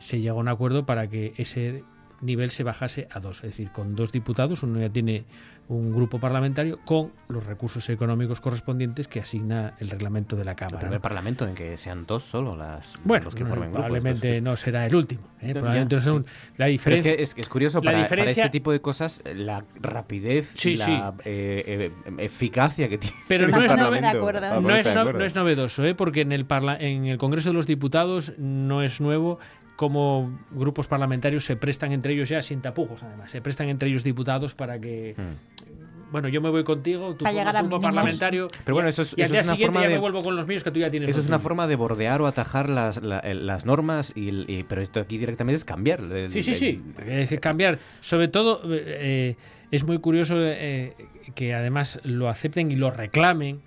[0.00, 1.84] se llegó a un acuerdo para que ese
[2.20, 5.24] nivel se bajase a dos, es decir, con dos diputados, uno ya tiene
[5.68, 10.56] un grupo parlamentario con los recursos económicos correspondientes que asigna el reglamento de la El
[10.56, 10.80] Cámara.
[10.80, 11.02] primer ¿no?
[11.02, 13.84] parlamento en que sean dos solo las, Bueno, los que no, formen grupos.
[13.86, 15.22] probablemente Entonces, no será el último.
[15.40, 15.46] ¿eh?
[15.46, 16.04] Ya, Probablemente no sí.
[16.06, 16.26] sea un- la
[16.56, 17.16] Pero es diferencia.
[17.16, 20.70] que es, es curioso, la para, para diferencia- este tipo de cosas, la rapidez Sí,
[20.72, 24.40] y la eh, eh, eficacia que tiene Pero el no es, Parlamento de acuerdo.
[24.40, 25.18] para no, ponerse es de no- acuerdo.
[25.20, 25.94] no es novedoso, ¿eh?
[25.94, 29.38] porque en el, parla- en el Congreso de los Diputados no es nuevo
[29.80, 33.30] como grupos parlamentarios se prestan entre ellos ya sin tapujos, además.
[33.30, 35.14] Se prestan entre ellos diputados para que.
[35.16, 36.10] Hmm.
[36.12, 38.48] Bueno, yo me voy contigo, tú llegar a grupo parlamentario.
[38.66, 40.00] Pero bueno, eso es- y al eso día es una siguiente forma ya de- me
[40.00, 41.08] vuelvo con los míos que tú ya tienes.
[41.08, 45.00] Eso es una forma de bordear o atajar las, la- las normas, y, pero esto
[45.00, 46.00] aquí directamente es cambiar.
[46.00, 46.82] el- Sí, sí, el- sí.
[47.06, 47.78] Es que cambiar.
[48.00, 49.36] Sobre todo, eh,
[49.70, 50.92] es muy curioso eh,
[51.34, 53.62] que además lo acepten y lo reclamen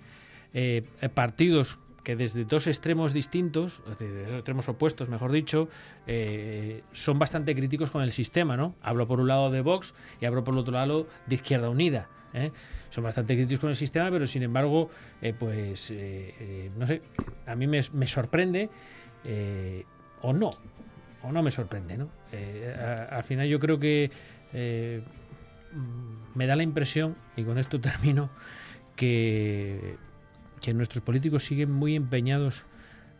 [0.52, 5.68] eh, partidos que desde dos extremos distintos, desde extremos opuestos, mejor dicho,
[6.06, 8.76] eh, son bastante críticos con el sistema, ¿no?
[8.82, 12.08] Hablo por un lado de Vox y hablo por el otro lado de Izquierda Unida.
[12.34, 12.52] ¿eh?
[12.90, 14.90] Son bastante críticos con el sistema, pero sin embargo,
[15.38, 15.92] pues,
[16.76, 17.02] no sé,
[17.46, 18.68] a mí me, me sorprende,
[20.20, 20.50] o no,
[21.22, 22.10] o no me sorprende, ¿no?
[23.10, 24.10] al final yo creo que
[26.34, 28.30] me da la impresión, y con esto termino,
[28.94, 29.96] que
[30.64, 32.62] que nuestros políticos siguen muy empeñados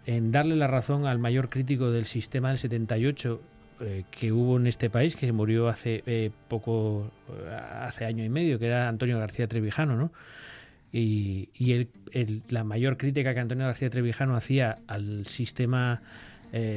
[0.07, 3.41] en darle la razón al mayor crítico del sistema del 78
[3.81, 8.31] eh, que hubo en este país, que murió hace eh, poco, eh, hace año y
[8.31, 10.11] medio, que era Antonio García Trevijano, ¿no?
[10.91, 11.51] Y,
[12.49, 16.01] la mayor crítica que Antonio García Trevijano hacía al sistema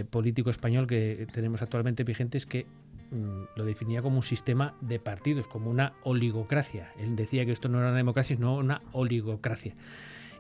[0.10, 2.66] político español que tenemos actualmente vigente es que
[3.12, 6.90] mm, lo definía como un sistema de partidos, como una oligocracia.
[6.98, 9.76] Él decía que esto no era una democracia, sino una oligocracia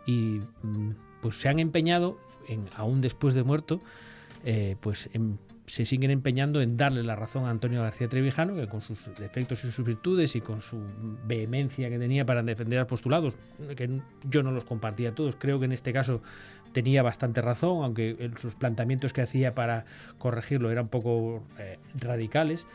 [0.08, 2.18] y mm, pues se han empeñado,
[2.48, 3.82] en, aún después de muerto,
[4.44, 5.10] eh, pues
[5.68, 9.66] se siguen empeñando en darle la razón a Antonio García Trevijano, que con sus defectos
[9.66, 10.82] y sus virtudes y con su
[11.26, 13.36] vehemencia que tenía para defender a postulados,
[13.76, 16.22] que yo no los compartía todos, creo que en este caso
[16.72, 19.84] tenía bastante razón, aunque sus planteamientos que hacía para
[20.18, 22.66] corregirlo eran un poco eh, radicales,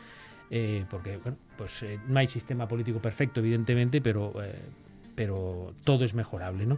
[0.51, 4.33] eh, porque bueno, pues no hay sistema político perfecto, evidentemente, pero,
[5.15, 6.77] pero todo es mejorable, ¿no?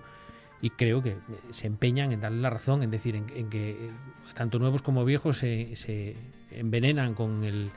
[0.61, 1.17] Y creo que
[1.51, 3.89] se empeñan en darle la razón, en decir, en, que eh,
[4.33, 6.15] tanto nuevos como viejos se,
[6.51, 7.71] envenenan con, el,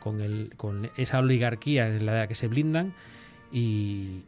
[0.00, 2.94] con, el, con esa oligarquía en la que se blindan
[3.52, 4.22] y,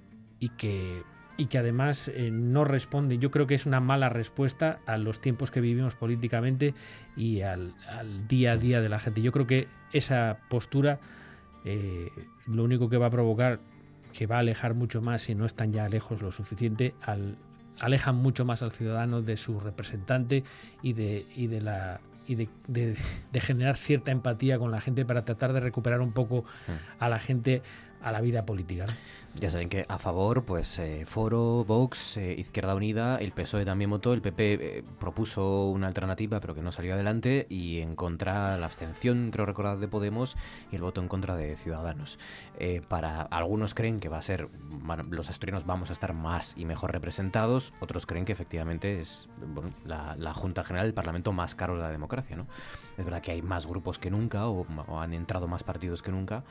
[0.58, 1.02] que,
[1.36, 3.20] y que además eh, no responden.
[3.20, 6.74] Yo creo que es una mala respuesta a los tiempos que vivimos políticamente
[7.16, 7.74] y al,
[8.28, 9.22] día a día de la gente.
[9.22, 11.00] Yo creo que esa postura
[11.64, 12.10] eh,
[12.46, 13.60] lo único que va a provocar
[14.12, 17.36] que va a alejar mucho más si no están ya lejos lo suficiente al,
[17.80, 20.44] alejan mucho más al ciudadano de su representante
[20.82, 25.26] y de, y de la y de, de, generar cierta empatía con la gente para
[25.26, 27.02] tratar de recuperar un poco mm.
[27.02, 27.60] a la gente
[28.04, 28.84] a la vida política.
[29.36, 33.90] Ya saben que a favor, pues eh, Foro, Vox, eh, Izquierda Unida, el PSOE también
[33.90, 38.56] votó, el PP eh, propuso una alternativa pero que no salió adelante y en contra
[38.58, 40.36] la abstención, creo recordar, de Podemos
[40.70, 42.18] y el voto en contra de Ciudadanos.
[42.88, 44.48] para algunos creen que va a ser,
[45.10, 49.28] los asturianos vamos a estar más y mejor representados, otros creen que efectivamente es
[49.84, 52.36] la, la, Junta General, el Parlamento más caro de la democracia.
[52.36, 52.46] ¿no?
[52.96, 56.12] Es verdad que hay más grupos que nunca o, o han entrado más partidos que
[56.12, 56.44] nunca,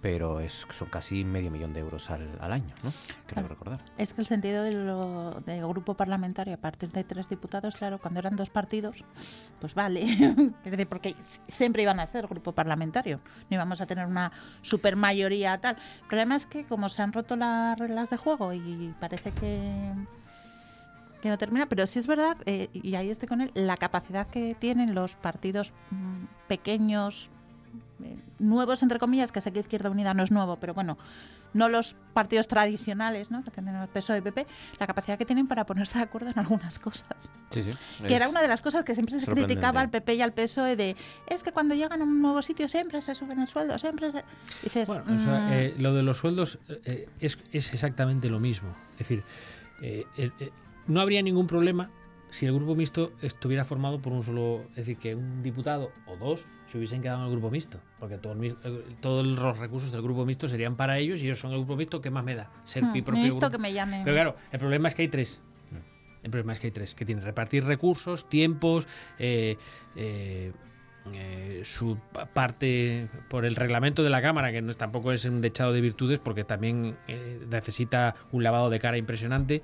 [0.00, 2.92] pero es, son casi medio millón de euros al, al año, ¿no?
[3.26, 3.80] Creo recordar.
[3.98, 8.36] Es que el sentido del grupo parlamentario a partir de tres diputados, claro, cuando eran
[8.36, 9.04] dos partidos,
[9.60, 10.54] pues vale,
[10.88, 11.14] porque
[11.48, 13.20] siempre iban a ser grupo parlamentario,
[13.50, 14.32] no íbamos a tener una
[14.62, 15.76] super mayoría tal.
[16.02, 19.92] El problema es que como se han roto las reglas de juego y parece que
[21.20, 24.26] que no termina, pero sí es verdad, eh, y ahí estoy con él, la capacidad
[24.26, 27.30] que tienen los partidos mm, pequeños,
[28.02, 30.98] eh, nuevos, entre comillas, que sé que Izquierda Unida no es nuevo, pero bueno,
[31.52, 33.42] no los partidos tradicionales, ¿no?
[33.42, 34.46] que tienen el peso de PP,
[34.78, 37.30] la capacidad que tienen para ponerse de acuerdo en algunas cosas.
[37.50, 37.70] Sí, sí.
[38.06, 40.76] Que era una de las cosas que siempre se criticaba al PP y al PSOE
[40.76, 44.12] de, es que cuando llegan a un nuevo sitio siempre se suben el sueldo, siempre
[44.12, 44.24] se...
[44.62, 45.52] Dices, bueno, mm".
[45.52, 48.74] eh, lo de los sueldos eh, es, es, exactamente lo mismo.
[48.92, 49.24] Es decir,
[50.86, 51.90] no habría ningún problema
[52.30, 56.16] si el grupo mixto estuviera formado por un solo, es decir, que un diputado o
[56.16, 58.36] dos se hubiesen quedado en el grupo mixto, porque todo
[59.00, 62.00] todos los recursos del grupo mixto serían para ellos y ellos son el grupo mixto,
[62.00, 62.50] ¿qué más me da?
[62.64, 63.50] Ser mi propio grupo.
[63.50, 64.02] que me llame.
[64.04, 65.40] Pero claro, el problema es que hay tres.
[66.22, 68.86] El problema es que hay tres, que tienen repartir recursos, tiempos,
[69.18, 69.56] eh,
[69.96, 70.52] eh,
[71.14, 71.98] eh, su
[72.34, 76.18] parte por el reglamento de la Cámara, que no, tampoco es un dechado de virtudes,
[76.18, 76.96] porque también
[77.48, 79.62] necesita un lavado de cara impresionante,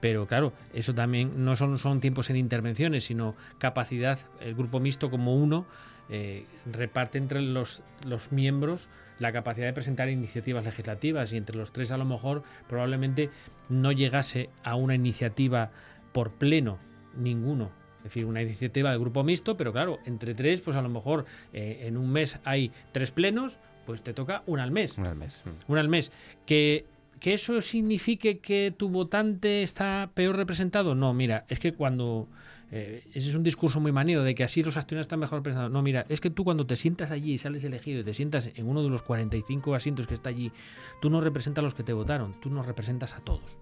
[0.00, 5.10] pero claro, eso también no son, son tiempos en intervenciones, sino capacidad, el grupo mixto
[5.10, 5.66] como uno
[6.10, 8.88] eh, reparte entre los, los miembros
[9.18, 13.30] la capacidad de presentar iniciativas legislativas y entre los tres a lo mejor probablemente
[13.68, 15.70] no llegase a una iniciativa
[16.12, 16.78] por pleno
[17.16, 17.70] ninguno.
[17.98, 21.24] Es decir, una iniciativa del grupo mixto, pero claro, entre tres, pues a lo mejor
[21.52, 24.96] eh, en un mes hay tres plenos, pues te toca una al mes.
[24.98, 25.42] Una al mes.
[25.66, 26.12] Una al mes.
[26.44, 26.84] Que
[27.20, 30.94] ¿Que eso signifique que tu votante está peor representado?
[30.94, 32.28] No, mira, es que cuando...
[32.72, 35.72] Eh, ese es un discurso muy manido de que así los asturianos están mejor representados.
[35.72, 38.50] No, mira, es que tú cuando te sientas allí y sales elegido y te sientas
[38.54, 40.52] en uno de los 45 asientos que está allí,
[41.00, 43.56] tú no representas a los que te votaron, tú nos representas a todos.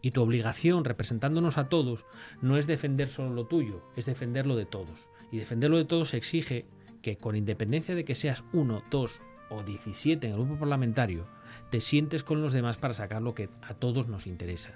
[0.00, 2.06] Y tu obligación, representándonos a todos,
[2.40, 5.08] no es defender solo lo tuyo, es defenderlo de todos.
[5.30, 6.66] Y defenderlo de todos exige
[7.02, 9.20] que, con independencia de que seas uno, dos
[9.50, 11.26] o 17 en el grupo parlamentario,
[11.70, 14.70] te sientes con los demás para sacar lo que a todos nos interesa.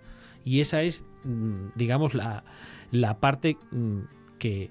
[0.45, 2.45] Y esa es, mm, digamos, la,
[2.91, 4.01] la parte mm,
[4.39, 4.71] que,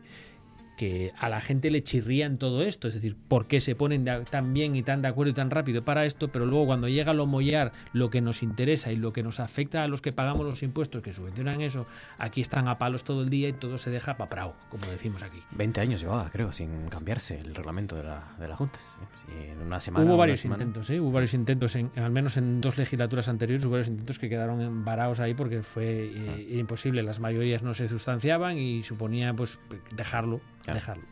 [0.82, 2.88] que a la gente le chirría en todo esto.
[2.88, 5.52] Es decir, ¿por qué se ponen de- tan bien y tan de acuerdo y tan
[5.52, 6.30] rápido para esto?
[6.30, 9.84] Pero luego cuando llega lo mollar, lo que nos interesa y lo que nos afecta
[9.84, 11.86] a los que pagamos los impuestos que subvencionan eso,
[12.18, 15.44] aquí están a palos todo el día y todo se deja paprao, como decimos aquí.
[15.52, 18.80] 20 años llevaba, creo, sin cambiarse el reglamento de la, de la Junta.
[19.28, 20.03] Sí, en una semana.
[20.03, 20.64] Hubo una varios semana.
[20.64, 20.99] intentos, ¿eh?
[20.99, 24.84] Hubo varios intentos, en, al menos en dos legislaturas anteriores, hubo varios intentos que quedaron
[24.84, 27.03] varados ahí porque fue eh, imposible.
[27.03, 29.60] Las mayorías no se sustanciaban y suponía pues
[29.95, 30.41] dejarlo,
[30.73, 30.80] Claro.
[30.80, 31.03] dejarlo.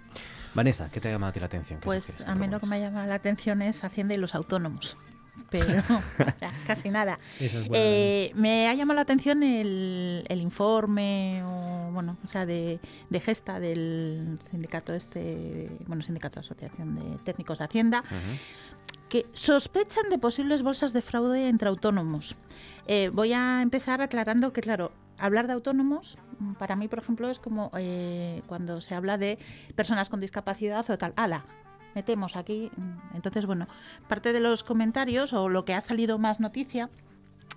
[0.54, 1.80] Vanessa, ¿qué te ha llamado a ti la atención?
[1.80, 4.98] ¿Qué Pues a mí lo que me llama la atención es Hacienda y los autónomos.
[5.50, 7.20] Pero o sea, casi nada.
[7.40, 12.80] Es Eh, me ha llamado la atención el, el informe o, bueno, o sea, de,
[13.10, 18.04] de gesta del sindicato este, bueno, sindicato asociación de técnicos de Hacienda,
[19.08, 22.36] que sospechan de posibles bolsas de fraude entre autónomos.
[22.88, 27.30] Eh, voy a empezar aclarando que, claro, hablar de autónomos, mm, para mí, por ejemplo,
[27.30, 29.38] es como eh, cuando se habla de
[29.76, 31.14] personas con discapacidad o tal.
[31.16, 31.46] ¡Hala!
[31.96, 32.72] Metemos aquí.
[32.76, 33.68] mm, Entonces, bueno,
[34.08, 36.90] parte de los comentarios o lo que ha salido más noticia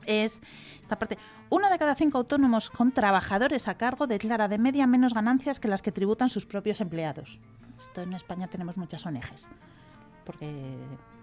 [0.07, 0.41] es
[0.81, 1.19] esta parte.
[1.51, 5.69] Uno de cada cinco autónomos con trabajadores a cargo declara de media menos ganancias que
[5.69, 7.39] las que tributan sus propios empleados.
[7.79, 9.49] Esto en España tenemos muchas ONGs.
[10.25, 10.77] Porque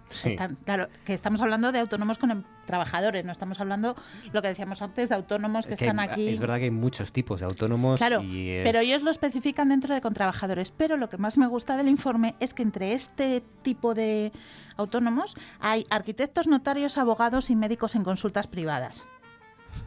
[0.09, 0.29] Sí.
[0.29, 3.95] están- claro, que estamos hablando de autónomos con em- trabajadores, no estamos hablando
[4.31, 6.27] lo que decíamos antes de autónomos que Es que están hay- aquí.
[6.29, 7.99] Es verdad que hay muchos tipos de autónomos.
[7.99, 10.71] Claro, y es- pero ellos lo especifican dentro de contrabajadores.
[10.71, 14.31] Pero lo que más me gusta del informe es que entre este tipo de
[14.77, 19.07] autónomos hay arquitectos, notarios, abogados y médicos en consultas privadas.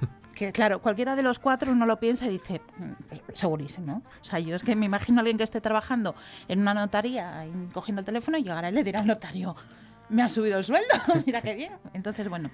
[0.34, 4.02] Que claro, cualquiera de los cuatro uno lo piensa y dice, "Mm, pues, segurísimo.
[4.22, 6.14] O sea, yo es que me imagino a alguien que esté trabajando
[6.48, 7.44] en una notaría,
[7.74, 9.54] cogiendo el teléfono y llegará y le dirá al notario,
[10.08, 10.88] me ha subido el sueldo,
[11.26, 11.72] mira qué bien.
[11.94, 12.50] Entonces, bueno,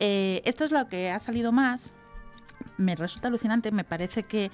[0.00, 1.92] eh, esto es lo que ha salido más.
[2.76, 4.50] Me resulta alucinante, me parece que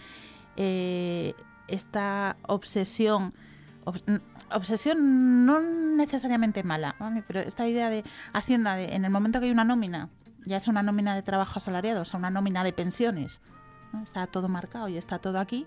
[0.57, 1.35] eh,
[1.69, 3.33] esta obsesión,
[4.51, 7.23] obsesión no necesariamente mala, ¿vale?
[7.27, 10.09] pero esta idea de Hacienda, de, en el momento que hay una nómina,
[10.45, 13.41] ya sea una nómina de trabajo asalariado, o sea, una nómina de pensiones,
[14.03, 15.67] está todo marcado y está todo aquí,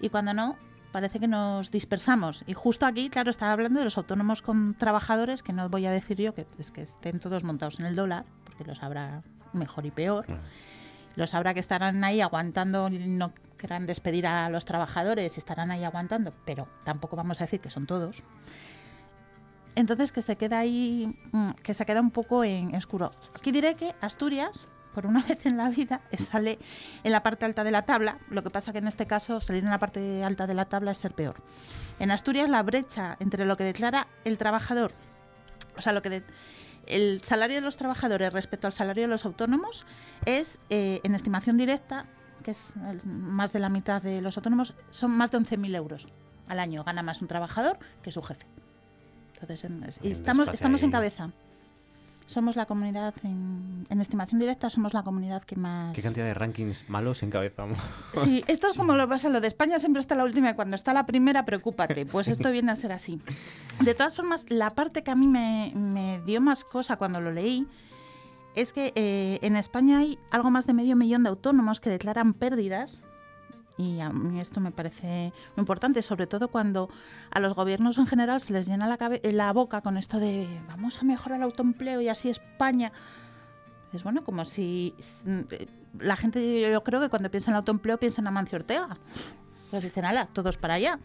[0.00, 0.56] y cuando no,
[0.92, 2.44] parece que nos dispersamos.
[2.46, 5.90] Y justo aquí, claro, estaba hablando de los autónomos con trabajadores, que no voy a
[5.90, 9.22] decir yo que es que estén todos montados en el dólar, porque los habrá
[9.52, 10.26] mejor y peor.
[11.16, 15.84] Los habrá que estarán ahí aguantando, y no querrán despedir a los trabajadores, estarán ahí
[15.84, 18.22] aguantando, pero tampoco vamos a decir que son todos.
[19.74, 23.12] Entonces que se queda ahí, mm, que se queda un poco en oscuro.
[23.36, 26.58] Aquí diré que Asturias, por una vez en la vida, sale
[27.04, 28.18] en la parte alta de la tabla.
[28.30, 30.90] Lo que pasa que en este caso salir en la parte alta de la tabla
[30.92, 31.36] es ser peor.
[31.98, 34.92] En Asturias la brecha entre lo que declara el trabajador,
[35.76, 36.22] o sea, lo que de-
[36.86, 39.84] el salario de los trabajadores respecto al salario de los autónomos
[40.24, 42.06] es, eh, en estimación directa,
[42.42, 46.08] que es el- más de la mitad de los autónomos, son más de 11.000 euros
[46.48, 46.82] al año.
[46.82, 48.46] Gana más un trabajador que su jefe.
[49.34, 51.30] Entonces, en- y estamos, estamos en cabeza.
[52.30, 55.92] Somos la comunidad, en, en estimación directa, somos la comunidad que más...
[55.96, 57.76] ¿Qué cantidad de rankings malos encabezamos?
[58.22, 60.76] Sí, esto es como lo pasa, lo de España siempre está la última y cuando
[60.76, 62.06] está la primera, preocúpate.
[62.06, 63.20] Pues esto viene a ser así.
[63.80, 67.32] De todas formas, la parte que a mí me, me dio más cosa cuando lo
[67.32, 67.66] leí
[68.54, 72.32] es que eh, en España hay algo más de medio millón de autónomos que declaran
[72.32, 73.02] pérdidas.
[73.80, 76.90] Y a mí esto me parece muy importante, sobre todo cuando
[77.30, 80.98] a los gobiernos en general se les llena la, la boca con esto de vamos
[81.00, 82.92] a mejorar el autoempleo y así España.
[83.94, 84.94] Es bueno, como si
[85.26, 85.66] eh,
[85.98, 88.98] la gente, yo creo que cuando piensa en autoempleo piensa en Amancio Ortega.
[89.70, 90.98] Pues dicen, ala, todos para allá.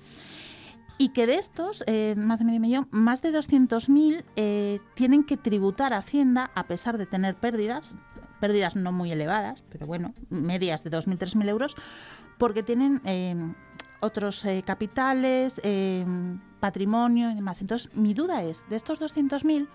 [0.97, 5.37] Y que de estos, eh, más de medio millón, más de 200.000 eh, tienen que
[5.37, 7.91] tributar a Hacienda a pesar de tener pérdidas,
[8.41, 11.75] pérdidas no muy elevadas, pero bueno, medias de 2.000, 3.000 euros,
[12.37, 13.35] porque tienen eh,
[13.99, 16.05] otros eh, capitales, eh,
[16.59, 17.61] patrimonio y demás.
[17.61, 19.67] Entonces, mi duda es, de estos 200.000,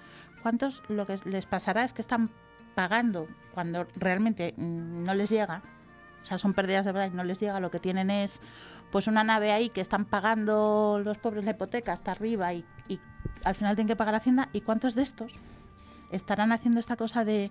[0.43, 2.31] ¿cuántos lo que les pasará es que están
[2.75, 5.63] pagando cuando realmente mm, no les llega?
[6.23, 8.41] O sea, son pérdidas de verdad y no les llega, lo que tienen es
[8.93, 13.01] pues una nave ahí que están pagando los pobres la hipoteca hasta arriba y, y
[13.45, 14.49] al final tienen que pagar Hacienda.
[14.53, 15.39] ¿Y cuántos de estos
[16.11, 17.51] estarán haciendo esta cosa de,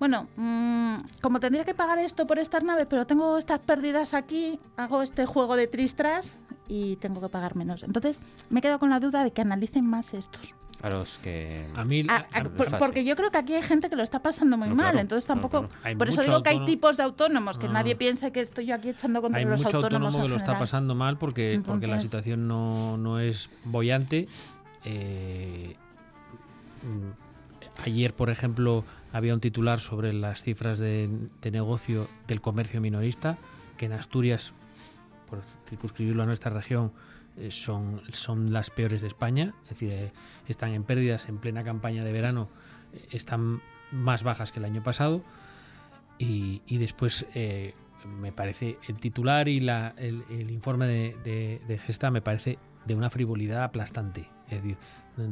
[0.00, 4.58] bueno, mm, como tendría que pagar esto por estas naves, pero tengo estas pérdidas aquí,
[4.76, 7.82] hago este juego de tristras y tengo que pagar menos?
[7.84, 10.54] Entonces me quedo con la duda de que analicen más estos.
[10.82, 11.66] A los que...
[11.76, 14.22] A mí, Ah, ah, por- porque yo creo que aquí hay gente que lo está
[14.22, 15.68] pasando muy No, mal, claro, entonces tampoco...
[15.82, 15.98] claro.
[15.98, 17.98] Por eso digo que hay tipos de autónomos, que nadie no.
[17.98, 20.06] piense que estoy yo aquí echando contra Hay los mucho autónomos.
[20.14, 24.26] autónomo que lo está pasando mal porque, porque la situación no, no es bollante.
[24.86, 25.76] Eh,
[26.82, 31.08] mm, ayer, por ejemplo, había un titular sobre las cifras de,
[31.50, 33.38] negocio del comercio minorista,
[33.76, 34.52] que en Asturias,
[35.28, 36.92] por circunscribirlo a nuestra región,
[37.36, 40.12] eh, son, son las peores de España, es decir, eh,
[40.48, 42.48] están en pérdidas en plena campaña de verano,
[42.92, 43.60] eh, están
[43.92, 45.22] más bajas que el año pasado.
[46.18, 47.24] Y, después
[48.20, 53.08] me parece el titular y la, el, informe de, de Gesta me parece de una
[53.08, 54.28] frivolidad aplastante.
[54.50, 54.76] Es decir,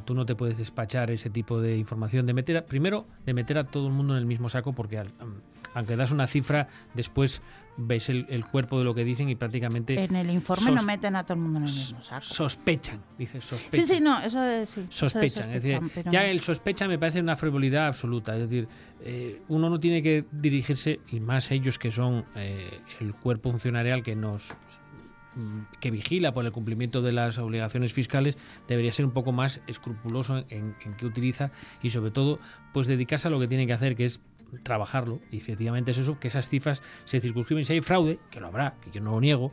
[0.04, 3.64] Tú no te puedes despachar ese tipo de información, de meter primero de meter a
[3.64, 5.02] todo el mundo en el mismo saco, porque
[5.74, 7.40] aunque das una cifra, después
[7.76, 10.02] ves el, cuerpo de lo que dicen y prácticamente...
[10.02, 12.24] En el informe no meten a todo el mundo en el mismo saco.
[12.24, 13.86] Sospechan, dice sospechan.
[13.86, 14.70] Sí, sí, no, eso es...
[14.70, 15.80] Sí, sospechan, es decir,
[16.10, 18.68] ya el sospecha me parece una frivolidad absoluta, es decir,
[19.00, 24.02] eh, uno no tiene que dirigirse, y más ellos que son eh, el cuerpo funcionarial
[24.02, 24.56] que nos
[25.80, 28.36] que vigila por el cumplimiento de las obligaciones fiscales
[28.66, 31.50] debería ser un poco más escrupuloso en, qué utiliza
[31.82, 32.38] y sobre todo
[32.72, 34.20] pues dedicarse a lo que tiene que hacer que es
[34.62, 35.20] trabajarlo.
[35.30, 37.64] Y efectivamente es eso que esas cifras se circunscriben.
[37.64, 39.52] Si hay fraude que lo habrá que yo no lo niego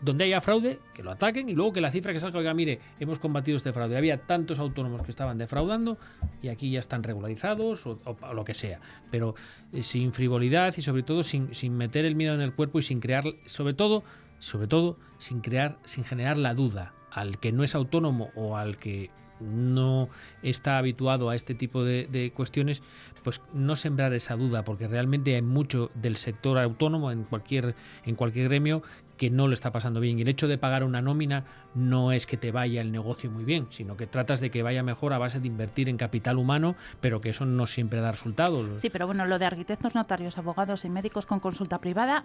[0.00, 2.78] donde haya fraude que lo ataquen y luego que la cifra que salga oiga mire
[3.00, 3.96] hemos combatido este fraude.
[3.96, 5.98] Había tantos autónomos que estaban defraudando
[6.42, 7.98] y aquí ya están regularizados o,
[8.32, 8.80] lo que sea.
[9.10, 9.34] Pero
[9.72, 12.82] eh, sin frivolidad y sobre todo sin, sin meter el miedo en el cuerpo y
[12.82, 14.04] sin crear sobre todo
[14.38, 18.78] sobre todo sin crear, sin generar la duda al que no es autónomo o al
[18.78, 19.10] que
[19.40, 20.08] no
[20.42, 22.82] está habituado a este tipo de, cuestiones,
[23.22, 27.74] pues no sembrar esa duda, porque realmente hay mucho del sector autónomo en cualquier,
[28.04, 28.82] en cualquier gremio
[29.16, 30.18] que no lo está pasando bien.
[30.18, 31.44] Y el hecho de pagar una nómina
[31.74, 34.82] no es que te vaya el negocio muy bien, sino que tratas de que vaya
[34.82, 38.80] mejor a base de invertir en capital humano, pero que eso no siempre da resultados.
[38.80, 42.24] Sí, pero bueno, lo de arquitectos, notarios, abogados y médicos con consulta privada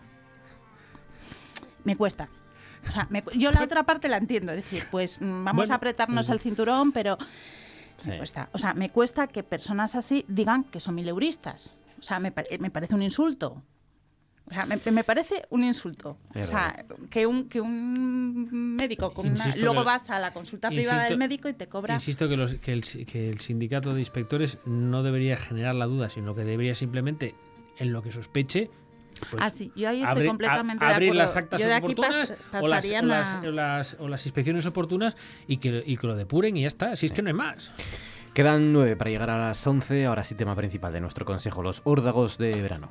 [1.84, 2.30] me cuesta.
[2.88, 6.40] O sea, yo la otra parte la entiendo, es decir, pues vamos a apretarnos el
[6.40, 7.18] cinturón, pero
[8.06, 8.50] me cuesta.
[8.52, 11.76] O sea, me cuesta que personas así digan que son mileuristas.
[12.00, 13.64] O sea, me, me parece un insulto.
[14.50, 16.18] O sea, me, parece un insulto.
[16.36, 21.06] o sea, que un, que un médico con una, luego vas a la consulta privada
[21.06, 21.94] del médico y te cobra.
[21.94, 26.10] Insisto que, los, que, el, que el sindicato de inspectores no debería generar la duda,
[26.10, 27.36] sino que debería simplemente,
[27.78, 28.70] en lo que sospeche,
[29.30, 34.08] pues ah, sí, yo ahí estoy completamente de abrir las actas oportunas o, las, o,
[34.08, 35.16] las, inspecciones oportunas
[35.48, 36.96] y que, y que lo depuren y ya está.
[36.96, 37.72] Si es que no hay más.
[38.34, 40.06] Quedan nueve para llegar a las once.
[40.06, 42.90] Ahora sí, tema principal de nuestro consejo: los órdagos de verano.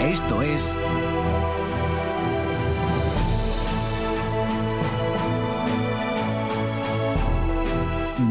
[0.00, 0.76] Esto es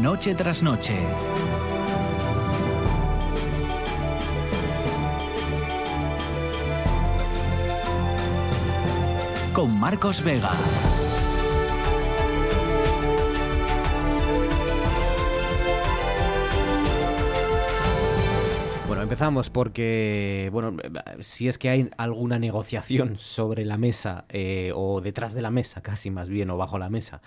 [0.00, 0.96] noche tras noche.
[9.52, 10.52] Con Marcos Vega.
[18.86, 20.76] Bueno, empezamos porque, bueno,
[21.20, 25.82] si es que hay alguna negociación sobre la mesa eh, o detrás de la mesa,
[25.82, 27.20] casi más bien, o bajo la mesa,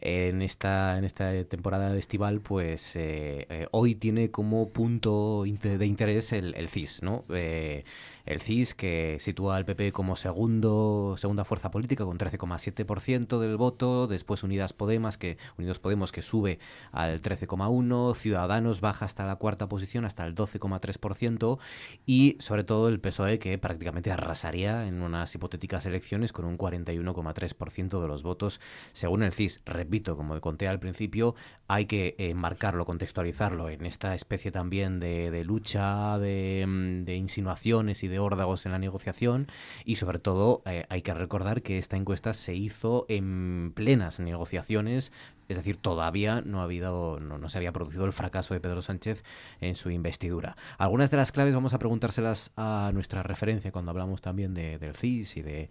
[0.00, 6.32] en esta, en esta temporada estival, pues eh, eh, hoy tiene como punto de interés
[6.32, 7.24] el, CIS, ¿no?
[7.28, 7.84] Eh,
[8.24, 14.06] el CIS que sitúa al PP como segundo, segunda fuerza política con 13,7% del voto,
[14.06, 16.58] después Unidas Podemos que Unidos Podemos que sube
[16.92, 21.58] al 13,1, Ciudadanos baja hasta la cuarta posición hasta el 12,3%
[22.06, 28.00] y sobre todo el PSOE que prácticamente arrasaría en unas hipotéticas elecciones con un 41,3%
[28.00, 28.60] de los votos
[28.92, 29.60] según el CIS
[29.90, 31.34] repito, como conté al principio,
[31.66, 38.20] hay que enmarcarlo, contextualizarlo en esta especie también de, lucha, mm, de, insinuaciones y de
[38.20, 39.48] órdagos en la negociación
[39.84, 45.10] y sobre todo eh, hay que recordar que esta encuesta se hizo en plenas negociaciones
[45.48, 49.24] es decir, todavía no, ha habido, no, se había producido el fracaso de Pedro Sánchez
[49.60, 50.56] en su investidura.
[50.78, 54.94] Algunas de las claves vamos a preguntárselas a nuestra referencia cuando hablamos también de, del
[54.94, 55.68] CIS y de,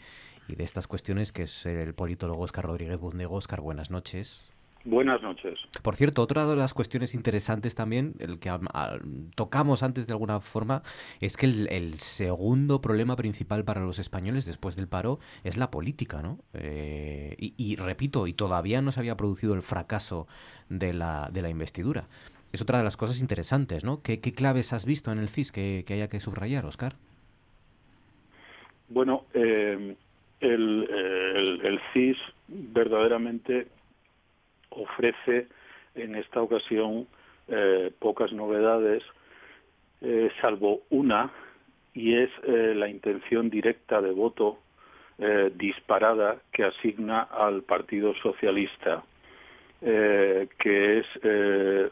[0.49, 3.35] y de estas cuestiones, que es el politólogo Oscar Rodríguez Bundego.
[3.35, 4.51] Oscar, buenas noches.
[4.85, 5.59] Buenas noches.
[5.81, 8.49] Por cierto, otra de las cuestiones interesantes también, el que
[9.35, 10.83] tocamos antes de alguna forma,
[11.19, 16.21] es que el, segundo problema principal para los españoles después del paro es la política,
[16.21, 16.39] ¿no?
[16.53, 20.27] Eh, y, repito, y todavía no se había producido el fracaso
[20.69, 22.07] de la, de la investidura.
[22.53, 24.01] Es otra de las cosas interesantes, ¿no?
[24.01, 26.95] ¿Qué, claves has visto en el CIS que, haya que subrayar, Oscar?
[28.87, 29.95] Bueno, eh,
[30.39, 32.17] el, el, CIS
[32.47, 33.67] verdaderamente
[34.69, 35.47] ofrece
[35.95, 37.07] en esta ocasión
[37.47, 39.03] eh, pocas novedades,
[40.01, 41.31] eh, salvo una,
[41.93, 44.59] y es eh, la intención directa de voto
[45.17, 49.03] eh, disparada que asigna al Partido Socialista,
[49.81, 51.07] eh, que es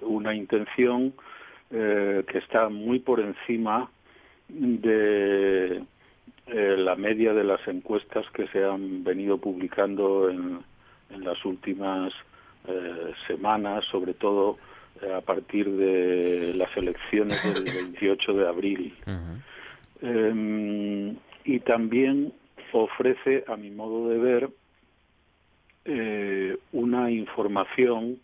[0.01, 1.13] una intención
[1.69, 3.91] que está muy por encima
[4.47, 5.83] de
[6.49, 10.59] la media de las encuestas que se han venido publicando en,
[11.09, 12.13] en las últimas
[13.27, 14.57] semanas, sobre todo
[15.15, 18.93] a partir de las elecciones del 28 de abril.
[20.01, 22.33] Em, y también
[22.71, 24.49] ofrece, a mi modo de ver,
[25.85, 28.19] eh, una información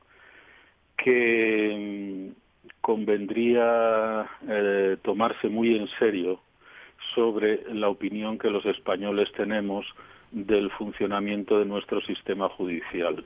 [0.97, 2.33] que em,
[2.81, 6.39] convendría eh, tomarse muy en serio
[7.15, 9.85] sobre la opinión que los españoles tenemos
[10.31, 13.23] del funcionamiento de nuestro sistema judicial.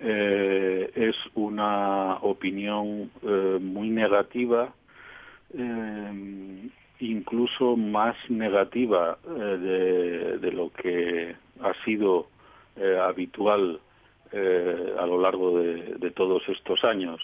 [0.00, 3.10] Eh, es una opinión
[3.60, 4.72] muy negativa
[7.00, 12.28] incluso más negativa eh, de, lo que ha sido
[12.76, 13.80] eh, habitual
[14.32, 17.20] eh, a lo largo de, todos estos años.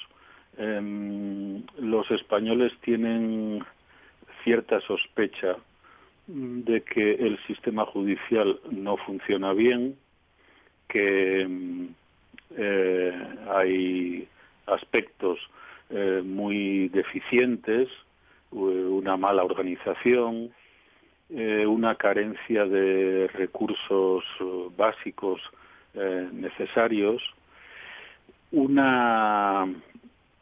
[0.56, 3.64] Em, los españoles tienen
[4.44, 5.56] cierta sospecha
[6.26, 9.96] de que el sistema judicial no funciona bien,
[10.88, 11.88] que em,
[13.48, 14.28] hay
[14.66, 15.38] aspectos
[16.24, 17.88] muy deficientes
[18.54, 20.52] una mala organización,
[21.30, 25.40] eh, una carencia de recursos eh, básicos
[25.94, 27.22] eh, necesarios,
[28.52, 29.66] una,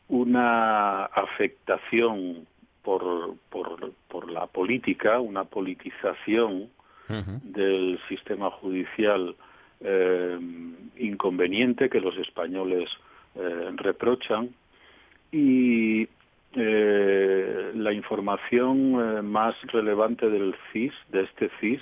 [0.09, 2.47] una afectación
[2.83, 6.69] por, por, por, la política, una politización
[7.09, 9.37] del sistema judicial
[10.97, 12.89] inconveniente que los españoles
[13.77, 14.51] reprochan.
[15.31, 16.09] Y
[16.55, 21.81] eh, la información eh, más relevante del CIS, de este CIS,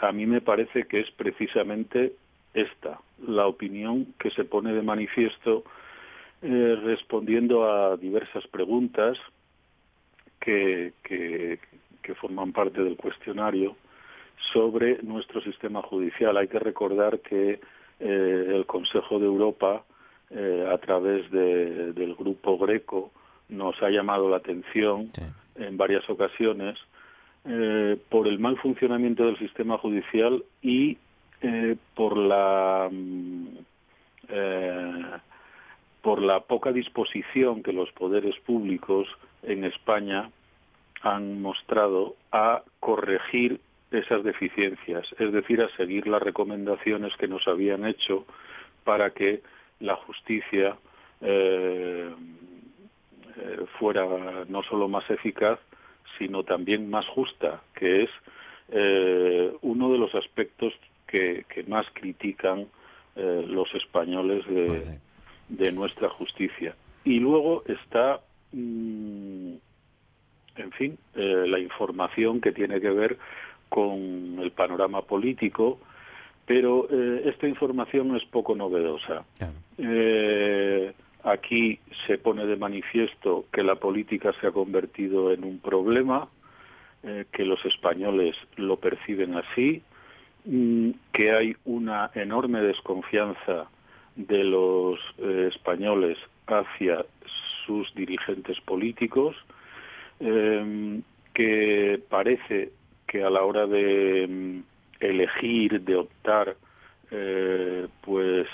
[0.00, 2.12] a mí me parece que es precisamente
[2.52, 5.64] esta, la opinión que se pone de manifiesto
[6.42, 9.18] eh, respondiendo a diversas preguntas
[10.40, 11.58] que, que,
[12.20, 13.76] forman parte del cuestionario
[14.54, 16.38] sobre nuestro sistema judicial.
[16.38, 17.60] Hay que recordar que
[18.00, 19.84] el Consejo de Europa,
[20.30, 23.12] a través del grupo Greco,
[23.50, 25.10] nos ha llamado la atención
[25.56, 26.78] en varias ocasiones
[27.44, 30.98] eh, por el mal funcionamiento del sistema judicial y
[31.40, 33.46] eh, por la mm,
[34.28, 35.02] eh,
[36.02, 39.08] por la poca disposición que los poderes públicos
[39.42, 40.30] en España
[41.02, 43.60] han mostrado a corregir
[43.90, 48.26] esas deficiencias, es decir, a seguir las recomendaciones que nos habían hecho
[48.84, 49.42] para que
[49.80, 50.76] la justicia
[51.20, 52.10] eh,
[53.36, 54.04] eh, fuera
[54.48, 55.58] no solo más eficaz,
[56.18, 58.10] sino también más justa, que es
[58.70, 60.74] eh, uno de los aspectos
[61.06, 62.66] que, más critican
[63.16, 64.98] eh, los españoles de,
[65.48, 66.74] nuestra justicia.
[67.04, 68.20] Y luego está,
[68.52, 69.52] mm,
[70.56, 73.18] en fin, la información que tiene que ver
[73.68, 75.78] con el panorama político,
[76.46, 79.24] pero esta información es poco novedosa.
[81.24, 86.28] Aquí se pone de manifiesto que la política se ha convertido en un problema,
[87.02, 89.82] eh, que los españoles lo perciben así,
[90.44, 93.68] mm, que hay una enorme desconfianza
[94.18, 96.18] de los eh, españoles
[96.48, 97.06] hacia
[97.64, 99.36] sus dirigentes políticos,
[100.18, 102.72] em, que parece
[103.06, 104.58] que a la hora de mm,
[105.00, 106.56] elegir, de optar,
[107.10, 108.48] eh, pues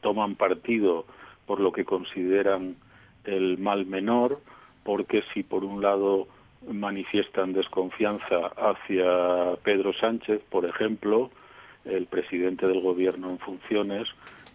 [0.00, 1.04] toman partido
[1.44, 2.76] por lo que consideran
[3.24, 4.40] el mal menor,
[4.84, 6.28] porque si por un lado
[6.70, 11.30] manifiestan desconfianza hacia Pedro Sánchez, por ejemplo,
[11.84, 14.08] el presidente del gobierno en funciones,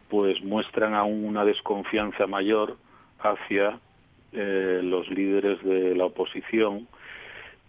[0.10, 2.78] pues muestran aún una desconfianza mayor
[3.20, 3.80] hacia
[4.32, 6.88] eh, los líderes de la oposición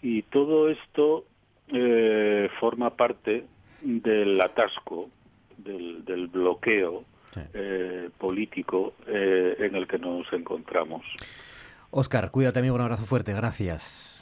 [0.02, 1.24] y todo esto
[1.68, 3.44] eh, forma parte
[3.82, 5.08] del atasco,
[5.56, 7.04] del bloqueo
[7.54, 11.04] eh, político eh, en el que nos encontramos.
[11.90, 14.17] Oscar, cuídate amigo, un abrazo fuerte, gracias.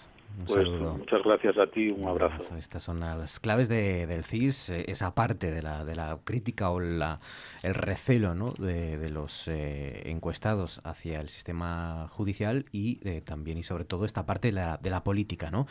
[0.46, 2.56] Pues, muchas gracias a ti, un abrazo.
[2.56, 6.78] Estas son las claves del CIS, eh, esa parte de la, de la crítica o
[6.78, 7.20] la,
[7.62, 8.52] el recelo ¿no?
[8.52, 14.26] de, los eh, encuestados hacia el sistema judicial y eh, también y sobre todo esta
[14.26, 15.50] parte de la, de la política.
[15.50, 15.66] ¿no?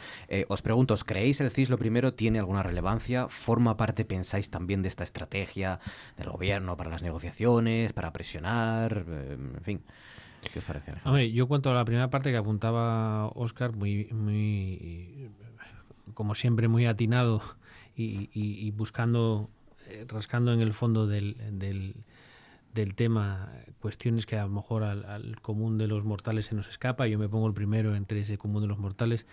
[0.48, 3.28] os pregunto, ¿os creéis el CIS lo primero tiene alguna relevancia?
[3.28, 5.80] ¿Forma parte, pensáis, también de esta estrategia
[6.18, 9.06] del gobierno para las negociaciones, para presionar?
[9.08, 9.82] en fin.
[10.54, 11.12] ¿Qué os parece, Alejandro?
[11.12, 15.30] Hombre, yo cuanto a la primera parte que apuntaba Oscar, muy, muy
[16.14, 17.42] como siempre, muy atinado
[17.96, 19.50] y, y- y buscando,
[19.88, 21.96] eh, rascando en el fondo del, del,
[22.74, 26.68] del tema cuestiones que a lo mejor al, al común de los mortales se nos
[26.70, 27.08] escapa.
[27.08, 29.26] Yo me pongo el primero entre ese común de los mortales,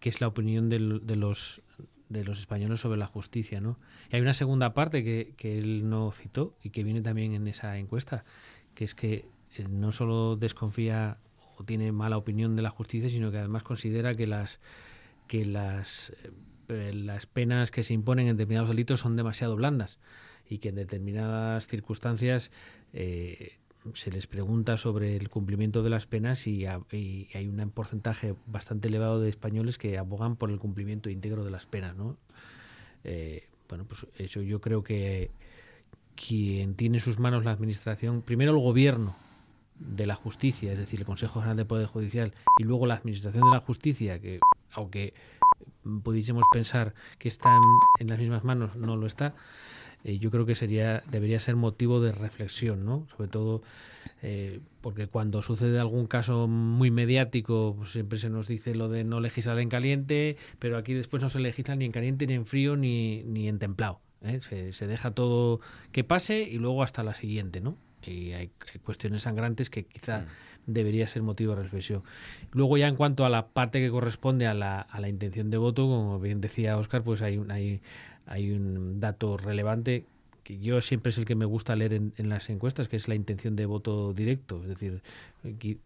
[0.00, 1.62] que es la opinión del- de los
[2.08, 3.78] de los españoles sobre la justicia, ¿no?
[4.10, 7.46] Y hay una segunda parte que, que él no citó y que viene también en
[7.48, 8.24] esa encuesta,
[8.74, 9.26] que es que
[9.64, 11.16] no solo desconfía
[11.56, 14.60] o tiene mala opinión de la justicia, sino que además considera que las
[15.26, 16.12] que las
[16.68, 19.98] eh, las penas que se imponen en determinados delitos son demasiado blandas
[20.48, 22.50] y que en determinadas circunstancias
[22.92, 23.58] eh,
[23.94, 29.20] se les pregunta sobre el cumplimiento de las penas y hay un porcentaje bastante elevado
[29.20, 32.16] de españoles que abogan por el cumplimiento íntegro de las penas, ¿no?
[33.04, 35.30] Eh, bueno, pues eso yo creo que
[36.16, 39.16] quien tiene en sus manos la administración, primero el gobierno
[39.78, 43.44] de la justicia, es decir, el Consejo General del Poder Judicial, y luego la administración
[43.44, 44.40] de la justicia, que
[44.72, 45.14] aunque
[46.02, 47.56] pudiésemos pensar que está
[48.00, 49.34] en, las mismas manos, no lo está,
[50.04, 53.06] eh, yo creo que sería debería ser motivo de reflexión, ¿no?
[53.16, 53.62] Sobre todo
[54.22, 59.04] eh, porque cuando sucede algún caso muy mediático, pues siempre se nos dice lo de
[59.04, 62.46] no legislar en caliente, pero aquí después no se legisla ni en caliente, ni en
[62.46, 64.00] frío, ni, ni en templado.
[64.22, 64.40] ¿eh?
[64.72, 65.60] Se deja todo
[65.92, 67.76] que pase y luego hasta la siguiente, ¿no?
[68.06, 70.24] Y hay, hay cuestiones sangrantes que quizá
[70.66, 72.02] debería ser motivo de reflexión.
[72.52, 75.56] Luego ya en cuanto a la parte que corresponde a la, a la intención de
[75.58, 77.80] voto, como bien decía Oscar, pues hay un, hay,
[78.26, 80.04] hay un dato relevante
[80.44, 83.06] que yo siempre es el que me gusta leer en, en las encuestas, que es
[83.08, 84.62] la intención de voto directo.
[84.62, 85.02] Es decir,
[85.44, 85.76] qui-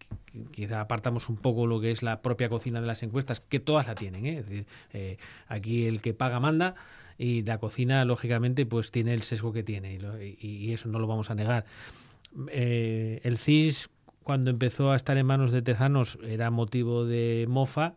[0.52, 3.88] quizá apartamos un poco lo que es la propia cocina de las encuestas, que todas
[3.88, 4.24] la tienen.
[4.26, 4.38] ¿eh?
[4.38, 5.16] Es decir, eh,
[5.48, 6.76] aquí el que paga manda
[7.18, 10.88] y la cocina, lógicamente, pues tiene el sesgo que tiene y, lo- y- y eso
[10.88, 11.64] no lo vamos a negar.
[12.48, 13.90] Eh, el CIS,
[14.22, 17.94] cuando empezó a estar en manos de Tezanos, era motivo de mofa.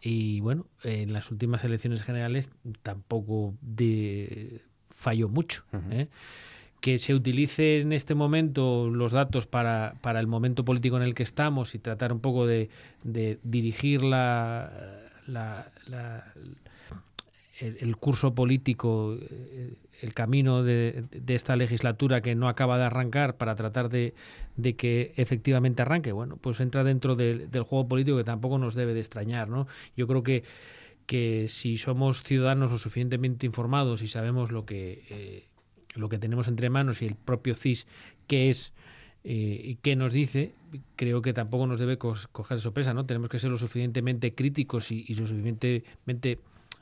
[0.00, 2.50] Y bueno, en las últimas elecciones generales
[2.82, 5.64] tampoco de- falló mucho.
[5.90, 6.08] ¿eh?
[6.80, 11.14] Que se utilice en este momento los datos para, para el momento político en el
[11.14, 12.70] que estamos y tratar un poco de,
[13.02, 14.70] de dirigir la,
[15.26, 16.32] la- la-
[17.60, 22.84] el, el curso político, eh, el camino de, de esta legislatura que no acaba de
[22.84, 24.14] arrancar para tratar de,
[24.56, 28.94] de que efectivamente arranque, bueno, pues entra dentro del- juego político que tampoco nos debe
[28.94, 29.66] de extrañar, ¿no?
[29.96, 30.44] Yo creo que,
[31.06, 35.44] que si somos ciudadanos lo suficientemente informados y sabemos lo que, eh,
[35.94, 37.86] lo que tenemos entre manos y el propio CIS
[38.26, 38.72] qué es
[39.24, 40.52] eh, y qué nos dice,
[40.96, 43.04] creo que tampoco nos debe cos- coger sorpresa, ¿no?
[43.04, 46.38] Tenemos que ser lo suficientemente críticos y, y lo suficientemente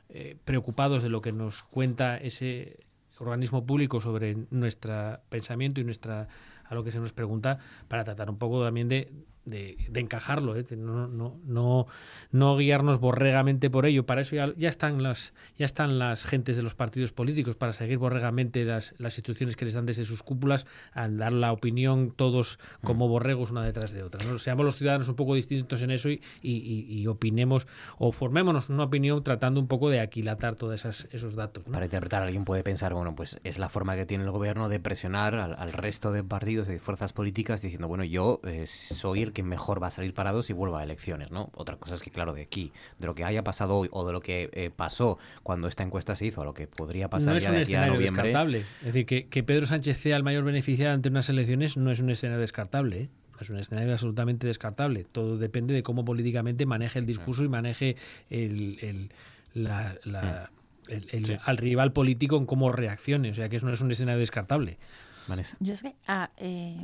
[0.09, 2.77] eh, preocupados de lo que nos cuenta ese
[3.19, 6.27] organismo público sobre nuestro pensamiento y nuestra
[6.65, 9.11] a lo que se nos pregunta para tratar un poco también de,
[9.49, 10.65] de, de encajarlo, ¿eh?
[10.77, 11.87] no, no, no,
[12.31, 14.05] no guiarnos borregamente por ello.
[14.05, 17.73] Para eso ya, ya están las ya están las gentes de los partidos políticos para
[17.73, 22.11] seguir borregamente las, las instrucciones que les dan desde sus cúpulas a dar la opinión
[22.15, 24.23] todos como borregos una detrás de otra.
[24.25, 24.37] ¿no?
[24.37, 27.67] Seamos los ciudadanos un poco distintos en eso y, y, y- opinemos
[27.97, 31.65] o formémonos una opinión tratando un poco de aquilatar todos esos datos.
[31.67, 31.73] ¿no?
[31.73, 34.79] Para interpretar, alguien puede pensar, bueno, pues es la forma que tiene el gobierno de
[34.81, 39.31] presionar al, al resto de partidos y fuerzas políticas diciendo, bueno, yo eh, soy el
[39.37, 41.51] que mejor va a salir parado si vuelvo a elecciones, ¿no?
[41.53, 44.11] Otra cosa es que, claro, de aquí, de lo que haya pasado hoy o de
[44.11, 47.37] lo que eh, pasó cuando esta encuesta se hizo, a lo que podría pasar no
[47.37, 48.23] es ya de aquí a escenario noviembre.
[48.23, 48.59] descartable.
[48.79, 51.99] Es decir, que, que Pedro Sánchez sea el mayor beneficiado ante unas elecciones no es
[51.99, 53.01] un escenario descartable.
[53.01, 53.09] ¿eh?
[53.39, 55.05] Es un escenario absolutamente descartable.
[55.11, 57.95] Todo depende de cómo políticamente maneje el discurso y maneje
[58.31, 59.09] el, el-
[59.53, 60.49] la- la-
[60.87, 63.29] el- el- al rival político en cómo reaccione.
[63.29, 64.79] O sea, que eso no es un escenario descartable.
[65.27, 65.55] Vanessa.
[65.59, 66.77] Yo es que a, eh,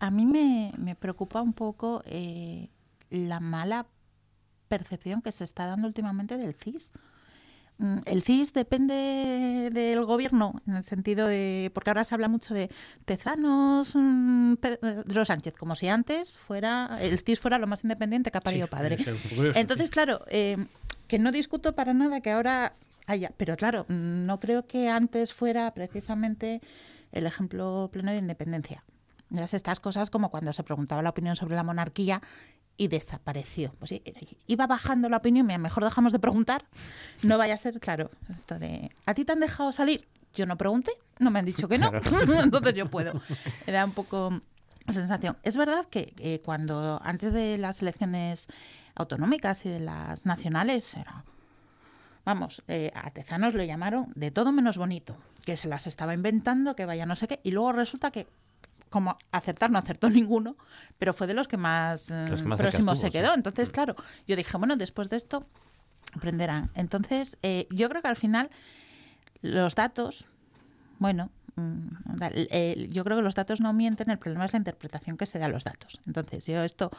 [0.00, 2.68] a mí me, me preocupa un poco eh,
[3.10, 3.86] la mala
[4.68, 6.92] percepción que se está dando últimamente del CIS.
[7.78, 11.70] Mm, El CIS depende del gobierno, en el sentido de.
[11.74, 12.70] Porque ahora se habla mucho de
[13.04, 18.38] Tezanos, mm, Pedro Sánchez, como si antes fuera el CIS fuera lo más independiente que
[18.38, 18.98] ha parido padre.
[19.54, 20.66] Entonces, claro, eh,
[21.08, 22.74] que no discuto para nada que ahora
[23.06, 23.32] haya.
[23.36, 26.60] Pero claro, mm, no creo que antes fuera precisamente
[27.12, 28.84] el ejemplo pleno de independencia.
[29.38, 32.22] Estas cosas como cuando se preguntaba la opinión sobre la monarquía
[32.76, 33.74] y desapareció.
[33.78, 33.94] Pues
[34.46, 36.64] iba bajando la opinión, mira, mejor dejamos de preguntar.
[37.22, 40.08] No vaya a ser, claro, esto de, ¿a ti te han dejado salir?
[40.34, 41.92] Yo no pregunté, no me han dicho que no,
[42.42, 43.20] entonces yo puedo.
[43.66, 44.40] Me da un poco
[44.88, 45.36] sensación.
[45.42, 48.48] Es verdad que eh, cuando antes de las elecciones
[48.96, 51.24] autonómicas y de las nacionales, era,
[52.24, 56.74] vamos, eh, a Tezanos lo llamaron de todo menos bonito, que se las estaba inventando,
[56.74, 58.26] que vaya no sé qué, y luego resulta que
[58.94, 60.56] como acertar, no acertó ninguno,
[60.98, 63.12] pero fue de los que más, eh, Los que más cerca próximo estuvo, se sí.
[63.12, 63.34] quedó.
[63.34, 63.96] Entonces, claro,
[64.28, 65.48] yo dije, bueno, después de esto
[66.12, 66.70] aprenderán.
[66.76, 68.50] Entonces, eh, yo creo que al final
[69.42, 70.26] los datos,
[71.00, 71.88] bueno, mm,
[72.30, 75.40] eh, yo creo que los datos no mienten, el problema es la interpretación que se
[75.40, 76.00] da a los datos.
[76.06, 76.92] Entonces, yo esto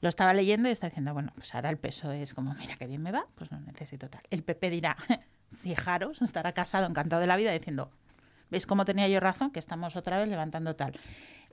[0.00, 2.88] lo estaba leyendo y estaba diciendo, bueno, pues ahora el peso es como, mira qué
[2.88, 4.22] bien me va, pues no necesito tal.
[4.30, 4.96] El PP dirá,
[5.62, 7.92] fijaros, estará casado, encantado de la vida, diciendo,
[8.50, 9.50] ¿veis cómo tenía yo razón?
[9.50, 10.92] Que estamos otra vez levantando tal.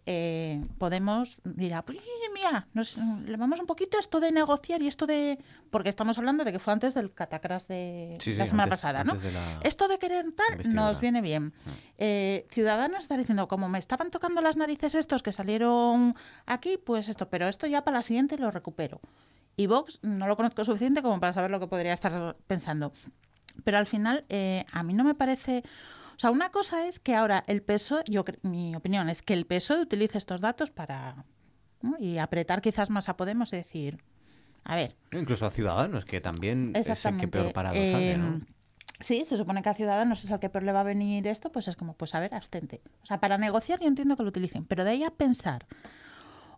[0.05, 1.97] Eh, Podemos dirá, pues
[2.33, 5.39] mira, nos, le vamos un poquito esto de negociar y esto de...
[5.71, 8.79] Porque estamos hablando de que fue antes del catacras de Sí, sí, la semana antes-
[8.81, 9.13] pasada, ¿no?
[9.13, 11.53] antes de la Esto de querer tal nos viene bien.
[11.97, 16.15] Eh, Ciudadanos está diciendo, como me estaban tocando las narices estos que salieron
[16.45, 18.99] aquí, pues esto, pero esto ya para la siguiente lo recupero.
[19.55, 22.91] Y Vox no lo conozco suficiente como para saber lo que podría estar pensando.
[23.63, 25.63] Pero al final, eh, a mí no me parece...
[26.15, 29.45] O sea, una cosa es que ahora el PSOE, yo, mi opinión es que el
[29.45, 31.25] PSOE utilice estos datos para...
[31.81, 31.97] ¿no?
[31.99, 33.97] Y apretar quizás más a Podemos y decir,
[34.63, 38.37] a ver, Incluso a Ciudadanos, que también es el que peor parado sale, ¿no?
[38.37, 38.41] Eh,
[38.99, 41.51] Sí, se supone que a Ciudadanos es al que peor le va a venir esto,
[41.51, 42.81] pues es como, pues a ver, abstente.
[43.01, 45.65] O sea, para negociar yo entiendo que lo utilicen, pero de ahí a pensar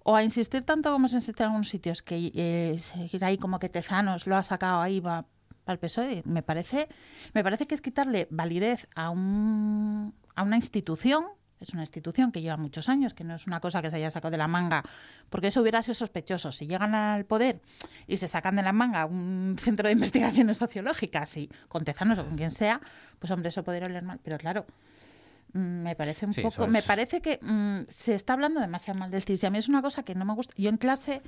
[0.04, 3.58] o a insistir tanto como se insiste en algunos sitios, que eh, seguir ahí como
[3.58, 5.26] que Tezanos lo ha sacado ahí va
[5.66, 6.88] para el PSOE, me parece,
[7.34, 11.26] me parece que es quitarle validez a, un, a una institución,
[11.60, 14.12] es una institución que lleva muchos años, que no es una cosa que se haya
[14.12, 14.84] sacado de la manga,
[15.30, 16.52] porque eso hubiera sido sospechoso.
[16.52, 17.62] Si llegan al poder
[18.08, 22.26] y se sacan de la manga un centro de investigaciones sociológicas, y con Tezanos o
[22.26, 22.80] con quien sea,
[23.20, 24.20] pues hombre, eso podría oler mal.
[24.22, 24.66] Pero claro,
[25.54, 29.10] mm, me parece un Sí, poco, me parece que mm, se está hablando demasiado mal
[29.10, 30.54] del CIS y a mí es una cosa que no me gusta.
[30.58, 31.24] Yo en clase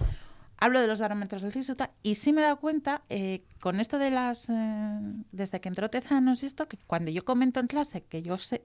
[0.58, 1.74] hablo de los barómetros del CIS
[2.04, 5.00] y sí me he dado cuenta eh, con esto de las, eh,
[5.32, 8.64] desde que entró Tezanos y esto, que cuando yo comento en clase, que yo sé,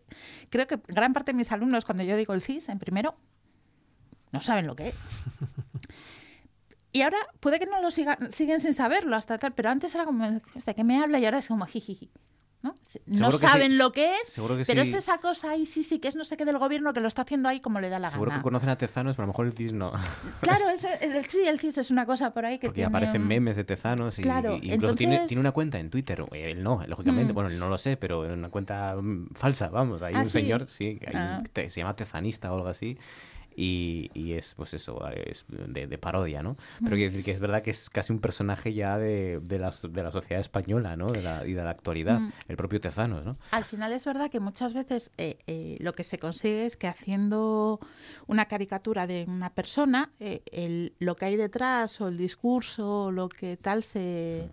[0.51, 3.17] creo que gran parte de mis alumnos cuando yo digo el CIS, en primero,
[4.33, 5.09] no saben lo que es.
[6.95, 10.05] Y ahora puede que no lo sigan, siguen sin saberlo hasta tal, pero antes era
[10.05, 11.19] como, ¿de qué me habla?
[11.19, 12.11] Y ahora es como jijiji.
[12.63, 12.75] ¿No?
[13.07, 13.77] No Seguro saben sí.
[13.77, 14.91] lo que es, Seguro que pero sí.
[14.91, 17.09] es esa cosa ahí, sí, sí, que es no sé qué del gobierno que lo
[17.09, 18.41] está haciendo ahí como le da la Seguro gana.
[18.41, 19.93] que conocen a Tezanos, pero a lo mejor el CIS no.
[20.41, 23.23] Claro, ese- el, sí, el CIS es una cosa por ahí que Porque tiene aparecen
[23.23, 26.25] un- memes de Tezanos y, Claro, y incluso tiene, entonces- tiene una cuenta en Twitter.
[26.33, 27.33] Él no, lógicamente.
[27.33, 27.35] Mm.
[27.35, 30.03] Bueno, él no lo sé, pero una cuenta mm, falsa, vamos.
[30.03, 30.31] Hay Ah, un ¿sí?
[30.33, 31.43] señor, sí, hay un- Ah.
[31.53, 32.97] te- se llama Tezanista o algo así.
[33.57, 36.57] Y, y es, pues eso, es de, de parodia, ¿no?
[36.83, 39.71] Pero quiero decir que es verdad que es casi un personaje ya de, de, la,
[39.89, 41.07] de la sociedad española, ¿no?
[41.13, 42.21] De la, y de la actualidad.
[42.21, 42.33] Mm.
[42.49, 43.37] El propio Tezanos, ¿no?
[43.51, 46.87] Al final es verdad que muchas veces eh, eh, lo que se consigue es que
[46.87, 47.81] haciendo
[48.27, 53.11] una caricatura de una persona, eh, el- lo que hay detrás o el discurso o
[53.11, 54.49] lo que tal se,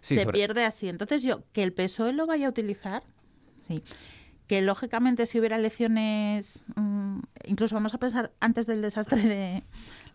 [0.00, 0.88] Sí, se sobre- pierde así.
[0.88, 3.02] Entonces yo, que el PSOE lo vaya a utilizar,
[3.68, 3.82] sí.
[4.50, 9.62] Que lógicamente si hubiera elecciones, mm, incluso vamos a pensar antes del desastre de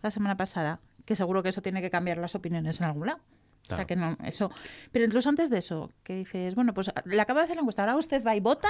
[0.02, 3.20] la semana pasada, que seguro que eso tiene que cambiar las opiniones en algún lado.
[3.70, 4.50] O sea que no, eso.
[4.92, 7.84] Pero incluso antes de eso, que dices, bueno, pues le acabo de hacer la encuesta,
[7.84, 8.68] ahora usted va y vota,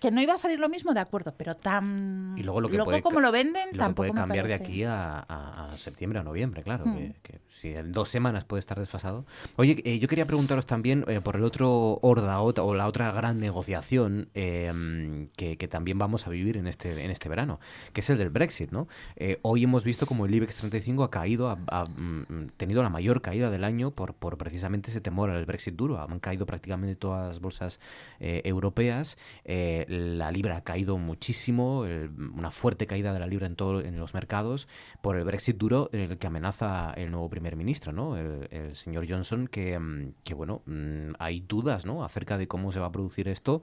[0.00, 2.76] que no iba a salir lo mismo, de acuerdo, pero tan Y luego lo que
[2.76, 5.70] loco puede, como lo venden, lo que tampoco puede me cambiar de aquí a, a-
[5.72, 6.86] a septiembre, a noviembre, claro.
[6.86, 6.96] Mm.
[6.96, 9.24] Que, que si en dos semanas puede estar desfasado.
[9.56, 13.40] Oye, eh, yo quería preguntaros también eh, por el otro horda o la otra gran
[13.40, 17.58] negociación eh, que, que también vamos a vivir en este, en este verano,
[17.92, 18.86] que es el del Brexit, ¿no?
[19.16, 22.88] Eh, hoy hemos visto como el IBEX 35 ha caído, ha, ha, mm, tenido la
[22.90, 26.00] mayor caída del año por, por precisamente ese temor al Brexit duro.
[26.00, 27.80] Han caído prácticamente todas las bolsas
[28.20, 29.16] europeas.
[29.88, 33.98] La libra ha caído muchísimo, el- una fuerte caída de la libra en todo, en
[33.98, 34.68] los mercados
[35.02, 38.16] por el Brexit duro en el que amenaza el nuevo primer ministro, ¿no?
[38.16, 42.04] El, el señor Johnson, que, mm, que bueno, mm, hay dudas, ¿no?
[42.04, 43.62] Acerca de cómo se va a producir esto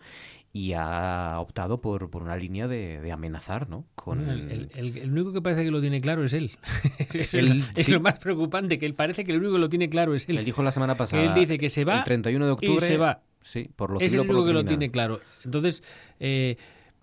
[0.52, 3.86] y ha optado por, por una línea de, de amenazar, ¿no?
[3.96, 6.52] Con el, el- el- el único que parece que lo tiene claro es él.
[7.14, 7.92] es Él, lo- es sí.
[7.92, 10.38] lo más preocupante, que él parece que el único que lo tiene claro es él.
[10.38, 11.22] Él dijo la semana pasada.
[11.22, 12.86] Que él dice que se va El 31 de octubre.
[12.86, 13.22] y se va.
[13.46, 15.22] Sí, por lo es el único que lo tiene claro.
[15.44, 15.84] Entonces,
[16.20, 16.58] eh,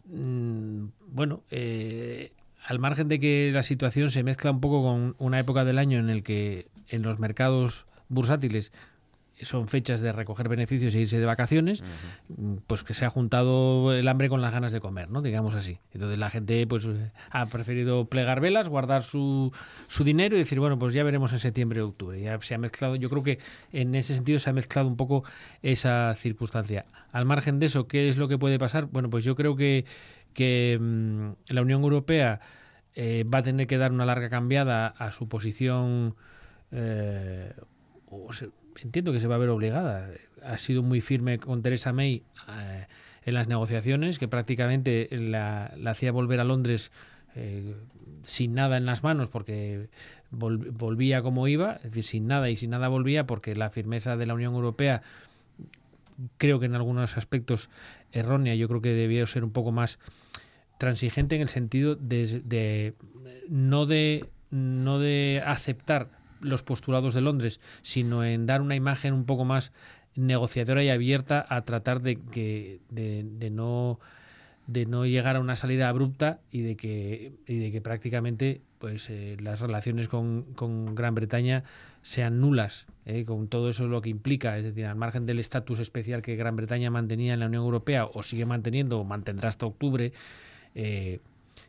[0.07, 2.33] mm, bueno, eh,
[2.67, 6.01] al margen de que la situación se mezcla un poco con una época del año
[6.01, 8.73] en el que en los mercados bursátiles
[9.45, 11.83] son fechas de recoger beneficios e irse de vacaciones,
[12.67, 15.23] pues que se ha juntado el hambre con las ganas de comer, ¿no?
[15.23, 15.79] Digamos así.
[15.93, 16.87] Entonces la gente pues
[17.31, 19.53] ha preferido plegar velas, guardar su,
[19.89, 22.21] su dinero y decir, bueno, pues ya veremos en septiembre o octubre.
[22.21, 23.39] Ya se ha mezclado, yo creo que
[23.73, 25.25] en ese sentido se ha mezclado un poco
[25.63, 26.87] esa circunstancia.
[27.13, 28.87] Al margen de eso, ¿qué es lo que puede pasar?
[28.87, 29.85] Bueno, pues yo creo que,
[30.35, 32.41] que mm, la Unión Europea
[32.95, 36.15] eh, va a tener que dar una larga cambiada a su posición
[36.71, 37.53] eh,
[38.07, 38.51] o se-
[38.81, 40.11] entiendo que se va a ver obligada.
[40.43, 42.87] Ha sido muy firme con Theresa May eh,
[43.25, 46.91] en las negociaciones, que prácticamente la, la hacía volver a Londres
[47.35, 47.75] eh,
[48.25, 49.89] sin nada en las manos porque
[50.31, 54.27] volvía como iba, es decir, sin nada y sin nada volvía porque la firmeza de
[54.27, 55.03] la Unión Europea
[56.39, 57.69] creo que en algunos aspectos
[58.13, 59.99] errónea, yo creo que debía ser un poco más
[60.79, 62.95] transigente en el sentido de,
[63.49, 66.09] no de no de aceptar
[66.43, 69.73] los postulados de Londres, sino en dar una imagen un poco más
[70.15, 73.99] negociadora y abierta a tratar de que de no
[74.67, 79.09] de no llegar a una salida abrupta y de que, y de que prácticamente pues
[79.11, 81.65] eh, las relaciones con, con, Gran Bretaña
[82.03, 85.79] sean nulas, eh, con todo eso lo que implica, es decir, al margen del estatus
[85.79, 89.67] especial que Gran Bretaña mantenía en la Unión Europea o sigue manteniendo o mantendrá hasta
[89.67, 90.13] octubre,
[90.75, 91.21] eh,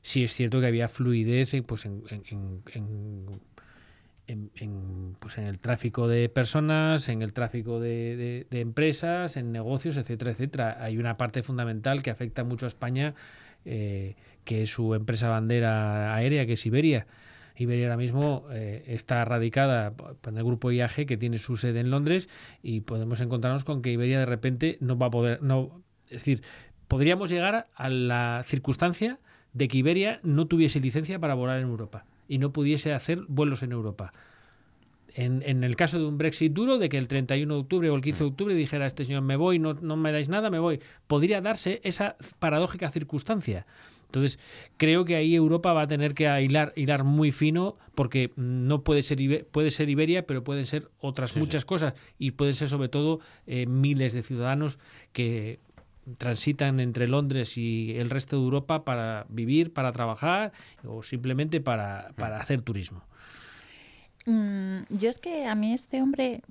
[0.01, 2.01] sí es cierto que había fluidez pues en,
[5.19, 10.77] pues en el tráfico de personas, en el tráfico de, empresas, en negocios, etcétera, etcétera.
[10.79, 13.15] Hay una parte fundamental que afecta mucho a España,
[13.65, 17.05] eh, que es su empresa bandera aérea, que es Iberia.
[17.55, 19.93] Iberia ahora mismo eh, está radicada
[20.25, 22.29] en el grupo IAG, que tiene su sede en Londres,
[22.61, 26.43] y podemos encontrarnos con que Iberia de repente no va a poder, no, es decir,
[26.87, 29.19] podríamos llegar a la circunstancia
[29.51, 33.61] de que Iberia no tuviese licencia para volar en Europa y no pudiese hacer vuelos
[33.61, 34.11] en Europa.
[35.13, 37.95] En, en, el caso de un Brexit duro, de que el 31 de octubre o
[37.95, 40.57] el 15 de octubre dijera este señor me voy, no, no me dais nada, me
[40.57, 43.67] voy, podría darse esa paradójica circunstancia.
[44.07, 44.39] Entonces,
[44.77, 49.03] creo que ahí Europa va a tener que hilar, hilar muy fino porque no puede
[49.03, 53.19] ser, puede ser Iberia, pero pueden ser otras muchas cosas y pueden ser sobre todo
[53.45, 54.79] eh, miles de ciudadanos
[55.11, 55.59] que
[56.17, 60.51] transitan entre Londres y el resto de Europa para vivir, para trabajar
[60.85, 63.03] o simplemente para, para hacer turismo.
[64.25, 66.41] Mm, yo es que a mí este hombre,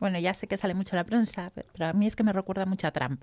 [0.00, 2.66] bueno, ya sé que sale mucho la prensa, pero a mí es que me recuerda
[2.66, 3.22] mucho a Trump,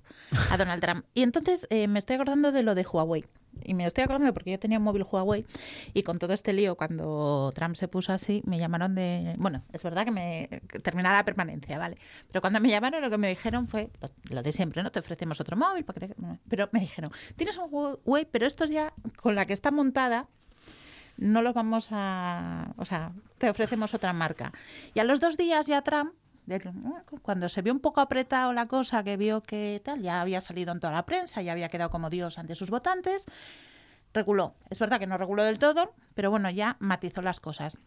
[0.50, 1.06] a Donald Trump.
[1.14, 3.26] Y entonces eh, me estoy acordando de lo de Huawei.
[3.64, 5.46] Y me estoy acordando porque yo tenía un móvil Huawei
[5.94, 9.36] y con todo este lío, cuando Trump se puso así, me llamaron de...
[9.38, 10.48] Bueno, es verdad que me
[10.84, 11.98] terminaba la permanencia, ¿vale?
[12.28, 13.90] Pero cuando me llamaron lo que me dijeron fue
[14.24, 14.92] lo, de siempre, ¿no?
[14.92, 15.86] Te ofrecemos otro móvil,
[16.48, 20.28] pero me dijeron, tienes un Huawei, pero esto ya con la que está montada
[21.18, 22.74] no lo vamos a...
[22.78, 24.52] O sea, te ofrecemos otra marca.
[24.94, 26.14] Y a los dos días ya Trump
[27.22, 30.72] cuando se vio un poco apretado la cosa, que vio que tal, ya había salido
[30.72, 33.26] en toda la prensa, ya había quedado como Dios ante sus votantes,
[34.14, 34.56] reguló.
[34.70, 37.78] Es verdad que no reguló del todo, pero bueno, ya matizó las cosas.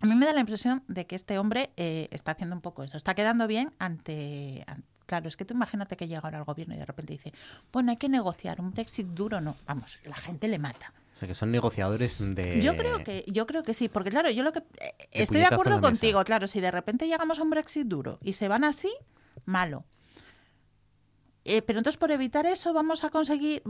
[0.00, 2.82] A mí me da la impresión de que este hombre eh, está haciendo un poco
[2.82, 4.64] eso, está quedando bien ante,
[5.10, 7.32] Claro, es que tú imagínate que llega ahora al gobierno y de repente dice,
[7.72, 9.56] bueno, hay que negociar, un Brexit duro no.
[9.66, 10.92] Vamos, la gente le mata.
[11.20, 12.62] Sea, que son negociadores de...
[12.62, 14.60] Yo creo que, yo creo que sí, porque claro, yo lo que...
[14.80, 18.32] Eh, estoy de acuerdo contigo, claro, si de repente llegamos a un Brexit duro y
[18.32, 18.90] se van así,
[19.44, 19.84] malo.
[21.44, 23.62] Eh, pero entonces por evitar eso vamos a conseguir...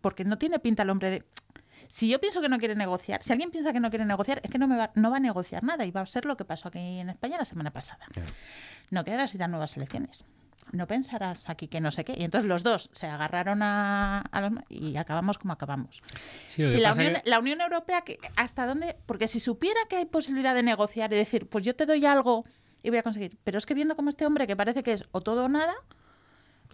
[0.00, 1.24] porque no tiene pinta el hombre de...
[1.88, 4.50] Si yo pienso que no quiere negociar, si alguien piensa que no quiere negociar, es
[4.52, 6.44] que no, me va, no va a negociar nada y va a ser lo que
[6.44, 8.06] pasó aquí en España la semana pasada.
[8.90, 10.24] No quedará si dan nuevas elecciones
[10.72, 12.14] no pensarás aquí que no sé qué.
[12.16, 14.52] Y entonces los dos se agarraron a, los...
[14.68, 16.02] y acabamos como acabamos.
[16.48, 16.92] si la
[17.38, 18.04] Unión, Europea,
[18.36, 18.96] ¿hasta dónde?
[19.06, 22.44] Porque si supiera que hay posibilidad de negociar y decir, pues yo te doy algo
[22.82, 23.38] y voy a conseguir.
[23.44, 25.74] Pero es que viendo como este hombre que parece que es o todo o nada,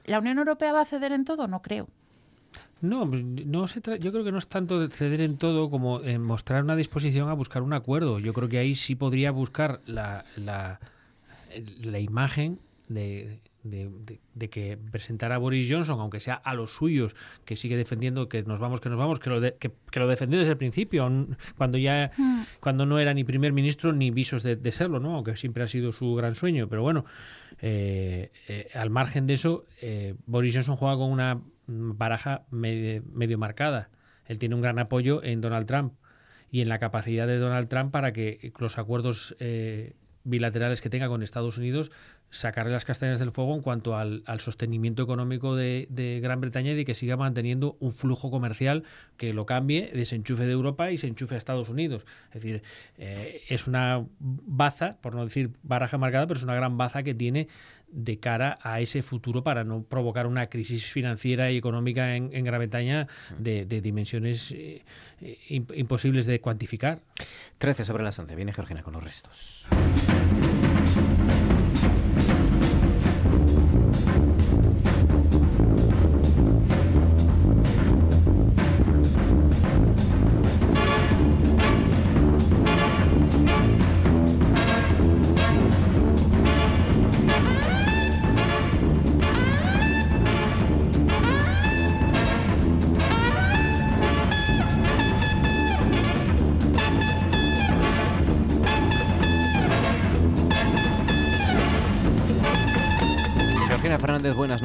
[0.04, 1.48] ¿la Unión Europea va a ceder en todo?
[1.48, 1.88] No creo.
[2.80, 6.20] No, no se yo creo que no es tanto de ceder en todo como en
[6.20, 8.18] mostrar una disposición a buscar un acuerdo.
[8.18, 10.80] Yo creo que ahí sí podría buscar la, la,
[11.80, 12.58] la imagen
[12.88, 17.14] de, de, que presentara a Boris Johnson, aunque sea a los suyos,
[17.44, 19.70] que sigue defendiendo que nos vamos, que nos vamos, que lo, que,
[20.00, 21.10] lo defendió desde el principio,
[21.56, 22.42] cuando ya hmm.
[22.60, 25.14] cuando no era ni primer ministro ni visos de, serlo, ¿no?
[25.14, 26.68] aunque siempre ha sido su gran sueño.
[26.68, 27.04] Pero bueno,
[27.60, 33.90] eh, eh, al margen de eso, eh, Boris Johnson juega con una baraja medio, marcada.
[34.26, 35.94] Él tiene un gran apoyo en Donald Trump
[36.50, 39.36] y en la capacidad de Donald Trump para que los acuerdos
[40.24, 41.90] bilaterales que tenga con Estados Unidos
[42.32, 46.84] sacarle las castañas del fuego en cuanto al, sostenimiento económico de, Gran Bretaña y de
[46.84, 48.84] que siga manteniendo un flujo comercial
[49.18, 52.04] que lo cambie, desenchufe de Europa y se enchufe a Estados Unidos.
[52.28, 52.62] Es decir,
[52.96, 57.14] eh, es una baza, por no decir baraja marcada, pero es una gran baza que
[57.14, 57.48] tiene
[57.92, 62.60] de cara a ese futuro para no provocar una crisis financiera y económica en, Gran
[62.60, 64.82] Bretaña de, dimensiones eh,
[65.50, 67.00] imposibles de cuantificar.
[67.58, 68.34] 13 sobre las 11.
[68.34, 69.68] Viene Georgina con los restos.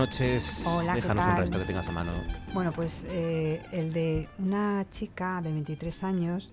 [0.08, 0.64] Noches.
[0.66, 1.42] Hola, ¿qué Déjanos un tal?
[1.42, 2.12] resto que tengas a mano.
[2.54, 6.52] Bueno, pues eh, el de una chica de 23 años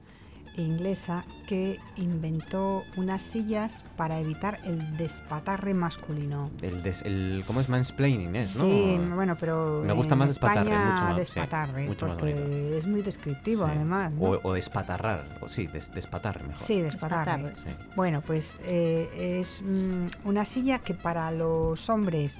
[0.56, 6.48] inglesa que inventó unas sillas para evitar el despatarre masculino.
[6.62, 8.36] El, des- el ¿Cómo es mansplaining?
[8.36, 8.64] Es, ¿no?
[8.64, 11.12] Sí, bueno, pero Me gusta en más despatarre, España mucho más.
[11.14, 12.74] sí, despatarre, mucho más porque bonito.
[12.78, 13.72] es muy descriptivo Sí.
[13.74, 14.12] además.
[14.12, 14.22] ¿no?
[14.22, 16.62] O, o despatarrar, o sí, des- despatarre mejor.
[16.62, 17.52] Sí, despatarre.
[17.64, 17.70] Sí.
[17.96, 22.38] Bueno, pues eh, es mm, una silla que para los hombres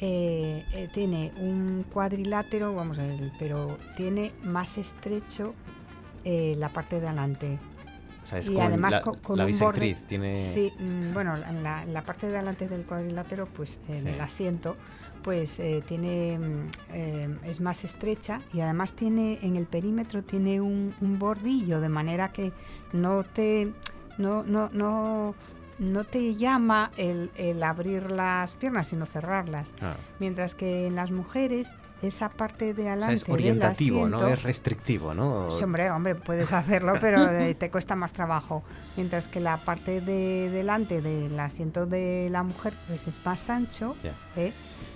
[0.00, 5.54] eh, eh, tiene un cuadrilátero, vamos a ver, pero tiene más estrecho
[6.24, 7.58] eh, la parte de adelante.
[8.24, 9.96] O sea, es y además la- co- con, la un borde.
[10.06, 14.02] tiene- Sí, mm, bueno, en la, en la parte de adelante del cuadrilátero, pues en
[14.02, 14.08] Sí.
[14.08, 14.76] el asiento,
[15.22, 21.18] pues tiene mm, es más estrecha y además tiene en el perímetro tiene un, un
[21.18, 22.52] bordillo de manera que
[22.94, 23.70] no te
[24.16, 25.34] no no no
[25.80, 29.98] no te llama el, el abrir las piernas sino cerrarlas Claro.
[30.20, 34.42] mientras que en las mujeres esa parte de O sea, adelante es orientativo, no es
[34.42, 35.50] restrictivo, ¿no?
[35.50, 37.26] Sí, hombre, hombre, puedes hacerlo, pero
[37.58, 38.62] te cuesta más trabajo.
[38.96, 43.96] Mientras que la parte de delante del asiento de la mujer pues es más ancho.
[44.36, 44.52] ¿eh?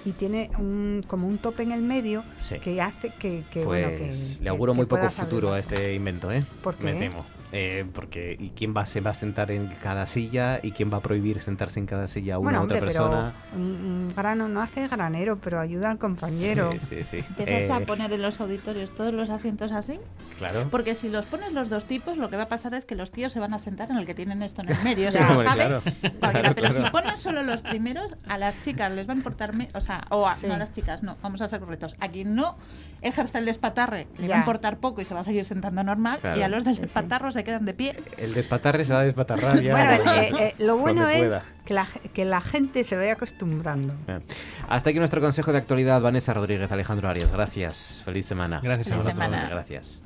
[0.07, 2.59] y tiene un, como un tope en el medio Sí.
[2.59, 5.59] que hace que, que, Pues bueno, que- le que- auguro que muy poco futuro a
[5.59, 6.45] este invento, ¿eh?
[6.63, 7.25] ¿Por Me temo.
[7.57, 10.97] Eh, porque ¿y quién va se va a sentar en cada silla y quién va
[10.97, 13.35] a prohibir sentarse en cada silla a una Bueno, hombre, otra persona?
[13.53, 16.73] pero un, grano no hace granero, pero ayuda al compañero.
[16.73, 17.29] Sí, sí, sí.
[17.39, 20.01] Empiezas a Eh, poner en los auditorios todos los asientos así,
[20.39, 20.67] Claro.
[20.69, 23.13] porque si los pones los dos tipos, lo que va a pasar es que los
[23.13, 25.13] tíos se van a sentar en el que tienen esto en el medio.
[25.13, 25.81] Se lo sabe claro.
[25.83, 26.11] cualquiera.
[26.19, 26.87] Claro, pero claro.
[26.87, 30.27] si pones solo los primeros, a las chicas les va a importar, o sea, o
[30.27, 30.49] a, Sí.
[30.49, 31.95] no a las chicas, no, vamos a ser correctos.
[32.01, 32.57] A quien no
[33.05, 36.19] ejerce el despatarre le va a importar poco y se va a seguir sentando normal,
[36.21, 36.41] Claro.
[36.41, 37.97] y a los del despatarro se quedan de pie.
[38.19, 39.73] El despatarre se va a despatarrar ya.
[39.73, 41.43] Bueno, cuando- eh, eh, lo bueno es pueda.
[41.65, 43.95] que la, que la gente se vaya acostumbrando.
[44.07, 44.23] Bien.
[44.69, 46.01] Hasta aquí nuestro consejo de actualidad.
[46.01, 47.31] Vanessa Rodríguez, Alejandro Arias.
[47.33, 48.03] Gracias.
[48.05, 48.61] Feliz semana.
[48.63, 49.21] Gracias, Feliz abrazo.
[49.23, 49.49] semana.
[49.51, 50.01] Gracias.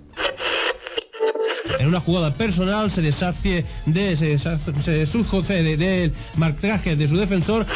[1.79, 7.17] En una jugada personal se deshace de, se, deshace- se deshace del marcaje de su
[7.17, 7.67] defensor.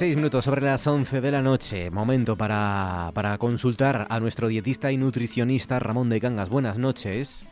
[0.00, 1.90] 16 minutos sobre las 11 de la noche.
[1.90, 6.48] Momento para, para consultar a nuestro dietista y nutricionista Ramón de Cangas.
[6.48, 7.44] Buenas noches.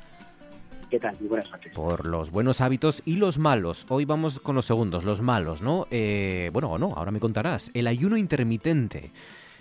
[0.89, 1.15] ¿Qué tal?
[1.21, 1.75] Muy buenas noches.
[1.75, 3.85] Por los buenos hábitos y los malos.
[3.91, 5.87] Hoy vamos con los segundos, los malos, ¿no?
[5.91, 7.71] Eh, bueno, o no, ahora me contarás.
[7.75, 9.11] El ayuno intermitente.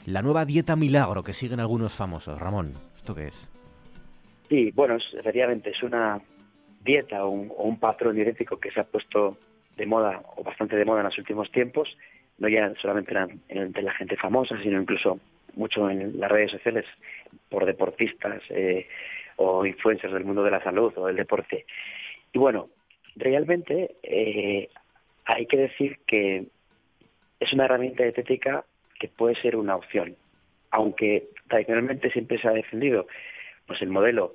[0.05, 2.39] La nueva dieta milagro que siguen algunos famosos.
[2.39, 3.49] Ramón, ¿esto qué es?
[4.47, 6.22] Sí, bueno, es- efectivamente es una
[6.85, 9.38] dieta o un, o un patrón dietético que se ha puesto
[9.76, 11.89] de moda o bastante de moda en los últimos tiempos,
[12.39, 15.19] no ya solamente en- entre la gente famosa, sino incluso
[15.55, 16.85] mucho en las redes sociales
[17.49, 18.88] por deportistas eh,
[19.38, 21.65] o influencers del mundo de la salud o del deporte.
[22.34, 22.69] Y bueno,
[23.15, 24.69] realmente eh,
[25.26, 26.45] hay que decir que
[27.39, 28.64] es una herramienta dietética
[28.99, 30.15] que puede ser una opción,
[30.72, 33.07] aunque tradicionalmente siempre se ha defendido
[33.65, 34.34] pues el modelo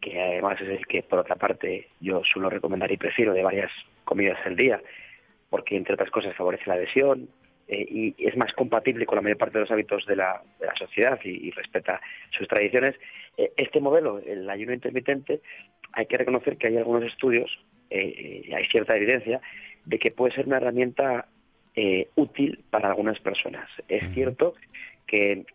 [0.00, 3.70] que además es el que por otra parte yo suelo recomendar y prefiero de varias
[4.04, 4.80] comidas al día
[5.50, 7.28] porque entre otras cosas favorece la adhesión
[7.68, 10.66] eh, y es más compatible con la mayor parte de los hábitos de la, de
[10.66, 12.00] la sociedad y, y respeta
[12.30, 12.94] sus tradiciones.
[13.36, 15.40] Eh, este modelo, el ayuno intermitente,
[15.92, 17.50] hay que reconocer que hay algunos estudios,
[17.90, 19.40] eh, y hay cierta evidencia,
[19.84, 21.28] de que puede ser una herramienta
[21.74, 23.68] eh, útil para algunas personas.
[23.88, 24.54] Es cierto
[25.06, 25.46] que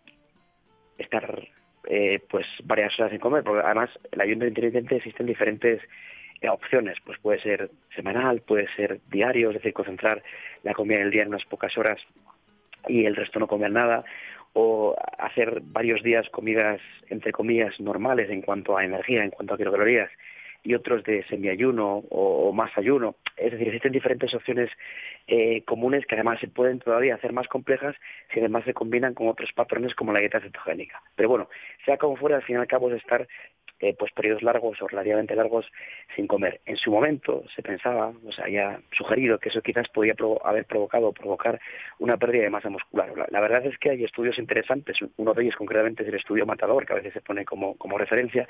[0.98, 1.48] estar
[1.90, 5.82] eh, pues varias horas sin comer, porque además el ayuno intermitente existen diferentes
[6.52, 10.22] opciones, pues puede ser semanal, puede ser diario, es decir, concentrar
[10.64, 12.00] la comida del día en unas pocas horas
[12.88, 14.04] y el resto no comer nada,
[14.54, 16.80] o hacer varios días comidas,
[17.10, 20.12] entre comillas, normales en cuanto a energía, en cuanto a kilocalorías,
[20.64, 23.16] y otros de semiayuno o, o más ayuno.
[23.36, 24.70] Es decir, existen diferentes opciones
[25.28, 27.96] eh, comunes que además se pueden todavía hacer más complejas
[28.34, 31.02] si además se combinan con otros patrones como la dieta cetogénica.
[31.16, 31.50] Pero bueno,
[31.86, 33.28] sea como fuera, al fin y al cabo es estar
[33.80, 35.66] eh, pues periodos largos o relativamente largos
[36.16, 36.62] sin comer.
[36.66, 41.08] En su momento se pensaba, o sea, había sugerido que eso quizás podía haber provocado
[41.08, 41.60] o provocar
[42.00, 43.12] una pérdida de masa muscular.
[43.30, 46.86] La, verdad es que hay estudios interesantes, uno de ellos concretamente es el estudio Matador,
[46.86, 48.48] que a veces se pone como, como referencia,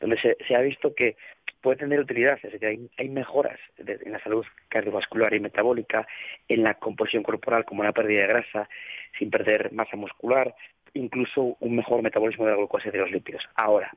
[0.00, 1.16] donde se, se ha visto que
[1.60, 6.06] puede tener utilidad, es decir, hay, hay mejoras en la salud cardiovascular y metabólica,
[6.48, 8.68] en la composición corporal como la pérdida de grasa,
[9.18, 10.54] sin perder masa muscular,
[10.94, 13.48] incluso un mejor metabolismo de la glucosa y de los lípidos.
[13.54, 13.92] Ahora,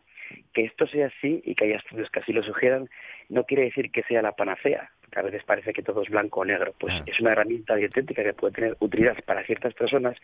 [0.53, 2.89] que esto sea así y que haya estudios que así lo sugieran,
[3.29, 6.41] no quiere decir que sea la panacea, porque a veces parece que todo es blanco
[6.41, 6.73] o negro.
[6.79, 10.17] Pues es una herramienta dietética que puede tener utilidad para ciertas personas,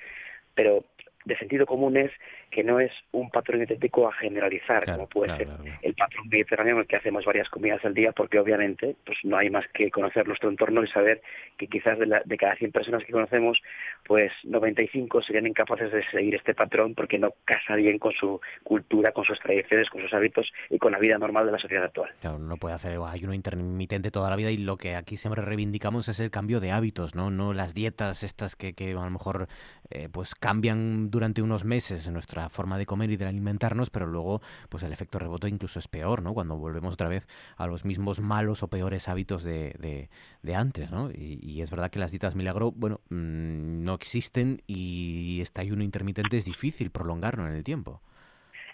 [0.54, 0.84] pero
[1.26, 2.12] de sentido común es
[2.50, 5.48] que no es un patrón dietético a generalizar, como puede ser
[5.82, 9.38] el patrón mediterráneo en el que hacemos varias comidas al día, porque obviamente pues no
[9.38, 11.22] hay más que conocer nuestro entorno y saber
[11.58, 13.62] que quizás de, de cada 100 personas que conocemos,
[14.06, 19.12] pues 95 serían incapaces de seguir este patrón porque no casa bien con su cultura,
[19.12, 22.12] con sus tradiciones, con sus hábitos y con la vida normal de la sociedad actual.
[22.22, 26.08] Claro, no puede hacer ayuno intermitente toda la vida y lo que aquí siempre reivindicamos
[26.10, 29.48] es el cambio de hábitos, no, no las dietas estas que, que a lo mejor
[29.90, 34.42] eh, pues cambian durante unos meses nuestra forma de comer y de alimentarnos, pero luego
[34.70, 36.34] pues el efecto rebote incluso es peor, ¿no?
[36.34, 37.28] Cuando volvemos otra vez
[37.58, 40.08] a los mismos malos o peores hábitos de,
[40.42, 41.12] de, antes, ¿no?
[41.12, 46.38] Y, es verdad que las dietas milagro, bueno, mm, no existen y este ayuno intermitente
[46.38, 48.02] es difícil prolongarlo en el tiempo.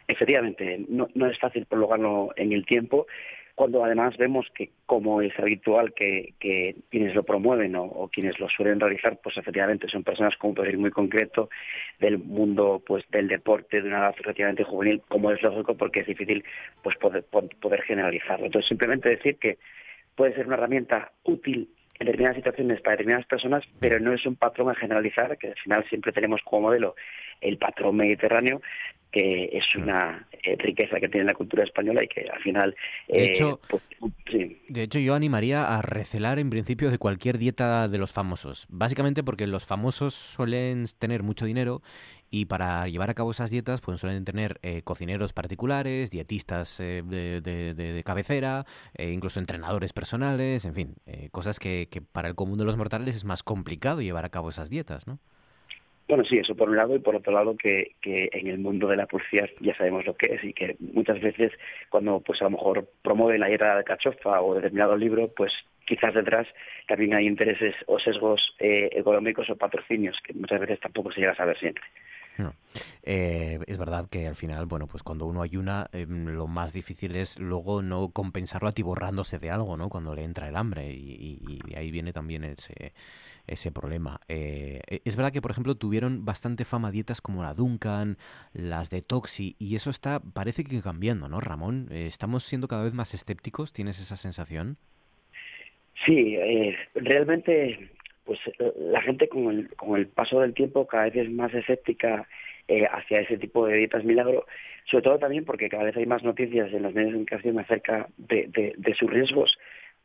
[0.07, 3.07] Efectivamente, no, no es fácil prolongarlo en el tiempo
[3.57, 6.35] cuando además vemos que, como es habitual, que,
[6.91, 10.77] quienes lo promueven o, quienes lo suelen realizar, pues efectivamente son personas con un perfil
[10.77, 11.49] muy concreto
[11.99, 16.05] del mundo pues del deporte de una edad relativamente juvenil, como es lógico, porque es
[16.05, 16.43] difícil
[16.83, 18.45] pues poder, poder generalizarlo.
[18.45, 19.57] Entonces, simplemente decir que
[20.13, 21.67] puede ser una herramienta útil
[21.99, 25.55] en determinadas situaciones para determinadas personas, pero no es un patrón a generalizar, que al
[25.55, 26.95] final siempre tenemos como modelo
[27.41, 28.61] el patrón mediterráneo,
[29.11, 32.75] que es una eh, riqueza que tiene la cultura española y que al final...
[33.07, 33.81] de, eh, hecho, pues,
[34.29, 39.23] de hecho, yo animaría a recelar en principio de cualquier dieta de los famosos, básicamente
[39.23, 41.81] porque los famosos suelen tener mucho dinero
[42.29, 47.03] y para llevar a cabo esas dietas pues suelen tener eh, cocineros particulares, dietistas de,
[47.41, 48.65] de, cabecera,
[48.97, 50.95] incluso entrenadores personales, en fin,
[51.31, 54.69] cosas que, para el común de los mortales es más complicado llevar a cabo esas
[54.69, 55.19] dietas, ¿no?
[56.07, 58.87] Bueno, sí, eso por un lado, y por otro lado que, que en el mundo
[58.87, 61.51] de la publicidad ya sabemos lo que es y que muchas veces
[61.89, 65.51] cuando pues a lo mejor promueve la dieta de cachofa o determinado libro, pues
[65.85, 66.47] quizás detrás
[66.87, 71.33] también hay intereses o sesgos eh, económicos o patrocinios que muchas veces tampoco se llega
[71.33, 71.83] a saber siempre.
[73.03, 77.15] Eh, es verdad que al final, bueno, pues cuando uno ayuna, em, lo más difícil
[77.15, 79.89] es luego no compensarlo atiborrándose de algo, ¿no?
[79.89, 82.93] Cuando le entra el hambre y, y, ahí viene también ese,
[83.47, 84.19] ese problema.
[84.27, 88.17] Eh, e, es verdad que, por ejemplo, tuvieron bastante fama dietas como la Duncan,
[88.53, 91.87] las de Toxi, y eso está, parece que cambiando, ¿no, Ramón?
[91.91, 93.73] Eh, ¿Estamos siendo cada vez más escépticos?
[93.73, 94.77] ¿Tienes esa sensación?
[96.05, 96.37] Sí,
[96.93, 97.89] realmente
[98.27, 101.53] pues eh, la gente con el, con el paso del tiempo cada vez es más
[101.53, 102.27] escéptica
[102.67, 104.45] eh, hacia ese tipo de dietas milagro,
[104.91, 108.09] sobre todo también porque cada vez hay más noticias en los medios de comunicación acerca
[108.17, 109.57] de, de, sus riesgos,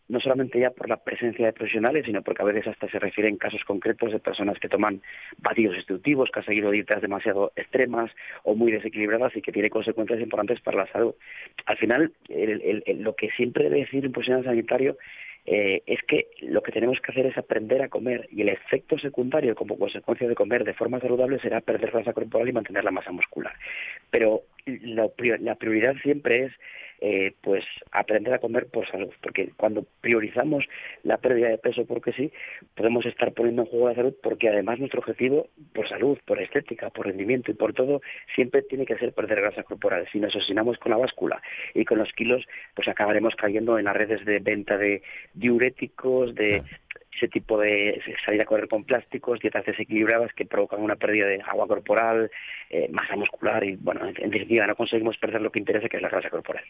[0.09, 3.37] no solamente ya por la presencia de profesionales, sino porque a veces hasta se refieren
[3.37, 5.03] casos concretos de personas que toman
[5.39, 8.13] batidos instructivos, que han seguido dietas demasiado extremas
[8.45, 11.15] o muy desequilibradas y que tiene consecuencias importantes para la salud.
[11.67, 14.97] Al final, lo que siempre debe decir un profesional sanitario
[15.45, 18.97] eh, es que lo que tenemos que hacer es aprender a comer y el efecto
[18.99, 22.93] secundario como consecuencia de comer de forma saludable será perder grasa corporal y mantener la
[22.93, 23.53] masa muscular.
[24.11, 25.09] Pero la
[25.57, 26.53] prioridad siempre es
[27.05, 30.65] eh, pues aprender a comer por salud, porque cuando priorizamos
[31.03, 32.31] la pérdida de peso porque sí,
[32.77, 36.91] podemos estar poniendo en juego la salud porque además nuestro objetivo por salud, por estética,
[36.91, 38.03] por rendimiento y por todo
[38.37, 40.07] siempre tiene que ser perder grasa corporal.
[40.13, 41.43] Si nos asesinamos con la báscula
[41.75, 45.03] y con los kilos, pues acabaremos cayendo en las redes de venta de
[45.35, 46.63] diuréticos, de
[47.15, 51.43] ese tipo de salir a correr con plásticos, dietas desequilibradas que provocan una pérdida de
[51.43, 52.31] agua corporal,
[52.71, 56.03] eh, masa muscular y, bueno, en, definitiva, no conseguimos perder lo que interesa, que es
[56.03, 56.65] la grasa corporal.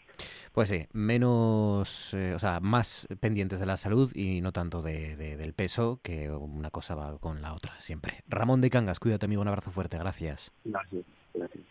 [0.51, 5.15] Pues sí, menos, eh, o sea, más pendientes de la salud y no tanto de,
[5.15, 8.19] del peso, que una cosa va con la otra, siempre.
[8.27, 10.53] Ramón de Cangas, cuídate, amigo, un abrazo fuerte, gracias.
[10.65, 11.63] Gracias, gracias.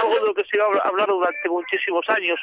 [0.00, 2.38] Algo de lo que se ha hablado durante muchísimos años.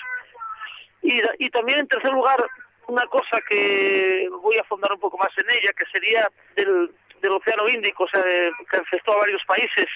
[1.02, 2.44] Y, y también, en tercer lugar,
[2.88, 7.32] una cosa que voy a fundar un poco más en ella, que sería del, del
[7.32, 9.88] Océano Índico, o sea, que infestó a varios países.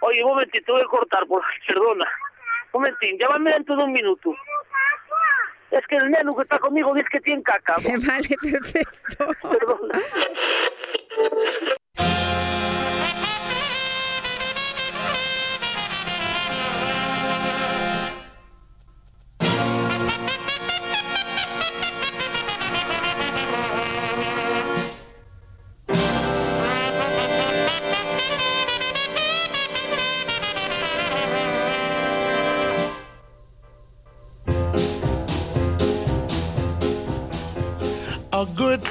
[0.00, 2.06] Oye, un momentito, voy a cortar, por perdona.
[2.72, 4.34] Un momentín, llámame dentro de un minuto.
[5.70, 7.76] Es que el neno que está conmigo dice que tiene caca.
[7.82, 9.32] Vale, perfecto.
[9.42, 10.00] Perdona.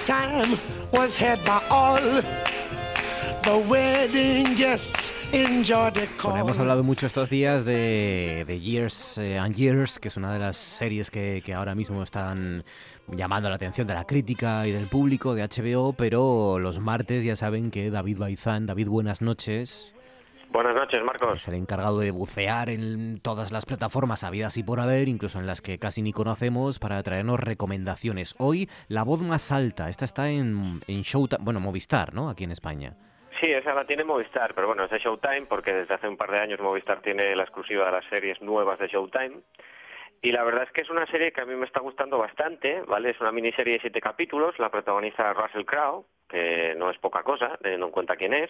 [0.10, 2.00] By all.
[3.68, 6.32] Wedding guests enjoyed the call.
[6.32, 10.32] Bueno, hemos hablado mucho estos días de, de Years eh, and Years, que es una
[10.32, 12.64] de las series que, que ahora mismo están
[13.08, 17.36] llamando la atención de la crítica y del público de HBO, pero los martes ya
[17.36, 19.96] saben que David Baizán, David, buenas noches.
[20.52, 21.38] Buenas noches, Marcos.
[21.38, 25.46] Es el encargado de bucear en todas las plataformas habidas y por haber, incluso en
[25.46, 28.36] las que casi ni conocemos, para traernos recomendaciones.
[28.40, 29.90] Hoy, La Voz Más Alta.
[29.90, 32.30] Esta está en, en Showtime, bueno, Movistar, ¿no?
[32.30, 32.96] Aquí en España.
[33.40, 36.32] Sí, esa la tiene Movistar, pero bueno, es de Showtime porque desde hace un par
[36.32, 39.42] de años Movistar tiene la exclusiva de las series nuevas de Showtime.
[40.22, 42.82] Y la verdad es que es una serie que a mí me está gustando bastante,
[42.88, 43.12] ¿vale?
[43.12, 47.58] Es una miniserie de siete capítulos, la protagoniza Russell Crowe, que no es poca cosa,
[47.62, 48.50] teniendo en cuenta quién es.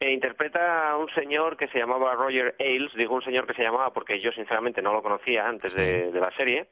[0.00, 3.62] E interpreta a un señor que se llamaba Roger Ailes, digo un señor que se
[3.62, 6.68] llamaba porque yo sinceramente no lo conocía antes de, de la serie,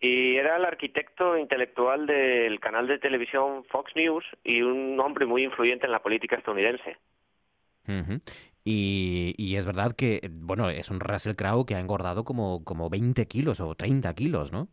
[0.00, 5.44] y era el arquitecto intelectual del canal de televisión Fox News y un hombre muy
[5.44, 6.98] influyente en la política estadounidense.
[7.88, 8.20] Ujú.
[8.64, 12.88] y, y es verdad que, bueno, es un Russell Crowe que ha engordado como, como
[12.90, 14.68] 20 kilos o 30 kilos, ¿no?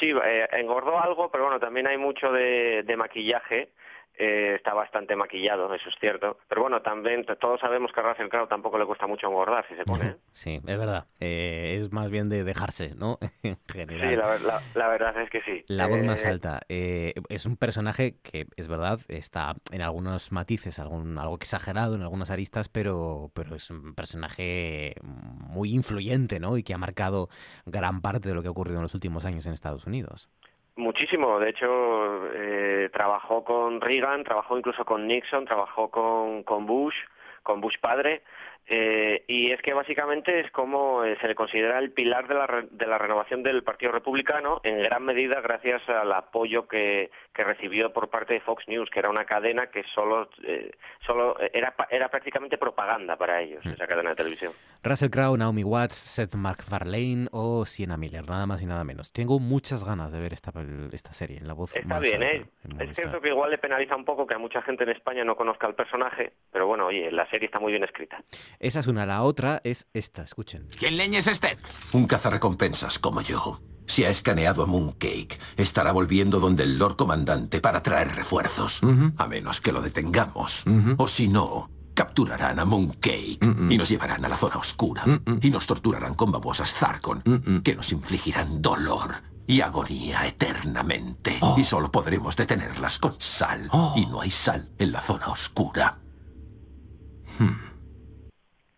[0.00, 3.72] Sí, eh, engordó algo, pero bueno, también hay mucho de, de maquillaje.
[4.18, 6.38] Eh, está bastante maquillado, eso es cierto.
[6.48, 9.74] Pero bueno, también todos sabemos que a Russell Crowe tampoco le cuesta mucho engordar si
[9.76, 10.06] se pone.
[10.06, 10.16] ¿eh?
[10.32, 11.04] Sí, es verdad.
[11.20, 13.18] Eh, es más bien de dejarse, ¿no?
[13.42, 14.08] en general.
[14.10, 15.64] Sí, la- la verdad es que sí.
[15.68, 16.60] La voz más Eh, alta.
[16.68, 22.02] Eh, es un personaje que, es verdad, está en algunos matices, algún, algo exagerado en
[22.02, 26.56] algunas aristas, pero, pero es un personaje muy influyente, ¿no?
[26.56, 27.28] Y que ha marcado
[27.66, 30.28] gran parte de lo que ha ocurrido en los últimos años en Estados Unidos.
[30.76, 36.94] Muchísimo, de hecho, eh, trabajó con Reagan, trabajó incluso con Nixon, trabajó con, con Bush,
[37.42, 38.22] con Bush padre,
[38.68, 42.46] eh, y es que básicamente es como eh, se le considera el pilar de la,
[42.46, 47.44] re- de la renovación del Partido Republicano, en gran medida gracias al apoyo que, que
[47.44, 50.72] recibió por parte de Fox News, que era una cadena que solo, eh,
[51.06, 54.52] solo era, pa- era prácticamente propaganda para ellos, esa cadena de televisión.
[54.82, 59.12] Russell Crowe, Naomi Watts, Seth MacFarlane o Sienna Miller, nada más y nada menos.
[59.12, 60.52] Tengo muchas ganas de ver esta,
[60.92, 62.46] esta serie, La Voz Está Más bien, Alta, ¿eh?
[62.64, 65.24] en Es cierto que igual le penaliza un poco que a mucha gente en España
[65.24, 68.18] no conozca el personaje, pero bueno, oye, la serie está muy bien escrita.
[68.60, 69.06] Esa es una.
[69.06, 70.68] La otra es esta, escuchen.
[70.78, 71.56] ¿Quién leña es este?
[71.92, 73.60] Un cazarrecompensas como yo.
[73.86, 78.80] Si ha escaneado a Mooncake, estará volviendo donde el Lord Comandante para traer refuerzos.
[79.16, 80.64] A menos que lo detengamos.
[80.96, 83.38] O si no, capturarán a Mooncake
[83.70, 85.04] y nos llevarán a la zona oscura.
[85.40, 87.22] Y nos torturarán con babosas Zarkon,
[87.62, 91.38] que nos infligirán dolor y agonía eternamente.
[91.56, 93.70] Y solo podremos detenerlas con sal.
[93.94, 95.98] Y no hay sal en la zona oscura.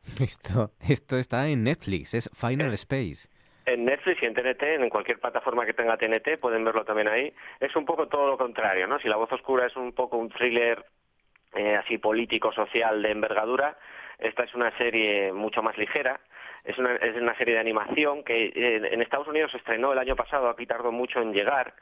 [0.21, 3.29] Esto, esto está en Netflix, es Final Space.
[3.67, 7.33] En Netflix y en TNT, en cualquier plataforma que tenga TNT, pueden verlo también ahí.
[7.61, 8.99] Es un poco todo lo contrario, ¿no?
[8.99, 10.85] Si La Voz Oscura es un poco un thriller
[11.55, 13.77] eh, así político-social de envergadura,
[14.19, 16.21] esta es una serie mucho más ligera.
[16.65, 20.17] Es una, es una serie de animación que en Estados Unidos se estrenó el año
[20.17, 21.75] pasado, aquí tardó mucho en llegar,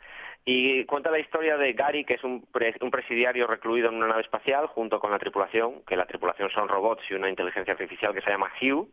[0.44, 4.06] y cuenta la historia de Gary, que es un, pre- un presidiario recluido en una
[4.08, 8.14] nave espacial junto con la tripulación, que la tripulación son robots y una inteligencia artificial
[8.14, 8.88] que se llama Hugh,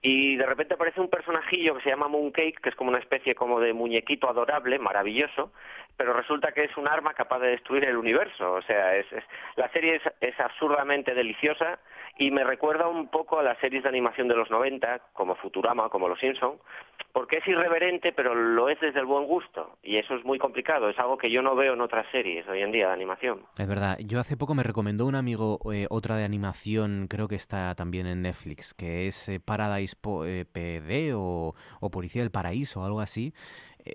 [0.00, 3.34] y de repente aparece un personajillo que se llama Mooncake, que es como una especie
[3.34, 5.52] como de muñequito adorable, maravilloso,
[5.96, 8.52] pero resulta que es un arma capaz de destruir el universo.
[8.54, 9.24] O sea, es, es-
[9.56, 11.80] la serie es, es absurdamente deliciosa
[12.18, 15.88] y me recuerda un poco a las series de animación de los 90, como Futurama,
[15.88, 16.58] como Los Simpson,
[17.12, 19.76] porque es irreverente, pero lo es desde el buen gusto.
[19.82, 22.60] Y eso es muy complicado, es algo que yo no veo en otras series hoy
[22.62, 23.40] en día de animación.
[23.56, 27.36] Es verdad, yo hace poco me recomendó un amigo eh, otra de animación, creo que
[27.36, 32.30] está también en Netflix, que es eh, Paradise Po- eh, PD o, o Policía del
[32.30, 33.32] Paraíso, algo así.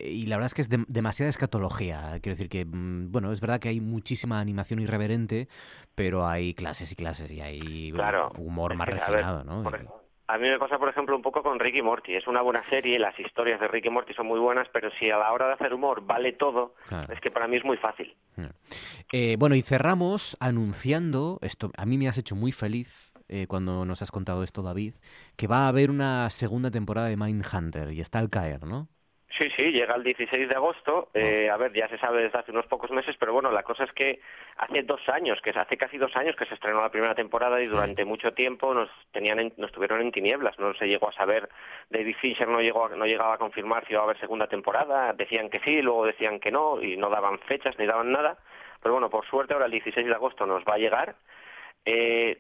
[0.02, 2.20] Y la verdad es que es dem- demasiada escatología.
[2.22, 5.48] Quiero decir que, mm, bueno, es verdad que hay muchísima animación irreverente,
[5.96, 8.32] pero hay clases y clases y hay Claro.
[8.38, 9.64] humor más ver, refinado, ¿no?
[9.64, 9.80] por
[10.28, 12.16] A mí me pasa, por ejemplo, un poco con Ricky Morty.
[12.16, 15.18] Es una buena serie, las historias de Ricky Morty son muy buenas, pero si a
[15.18, 17.14] la hora de hacer humor vale todo, Claro.
[17.14, 18.16] es que para mí es muy fácil.
[19.12, 23.86] Eh, bueno, y cerramos anunciando, esto a mí me has hecho muy feliz eh, cuando
[23.86, 24.96] nos has contado esto, David,
[25.36, 28.88] que va a haber una segunda temporada de Mindhunter y está al caer, ¿no?
[29.38, 31.10] Sí, sí, llega el 16 de agosto.
[31.16, 33.84] Eh, a ver, ya se sabe desde hace unos pocos meses, pero bueno, la cosa
[33.84, 34.20] es que
[34.58, 37.66] hace dos años, que hace casi dos años que se estrenó la primera temporada y
[37.66, 40.60] durante mucho tiempo nos tenían, en- nos tuvieron en tinieblas.
[40.60, 41.50] No se llegó a saber.
[41.90, 45.14] David Fincher no llegó, no llegaba a confirmar si iba a haber segunda temporada.
[45.14, 48.38] Decían que sí, luego decían que no y no daban fechas ni daban nada.
[48.84, 51.16] Pero bueno, por suerte ahora el 16 de agosto nos va a llegar.
[51.86, 52.38] Eh,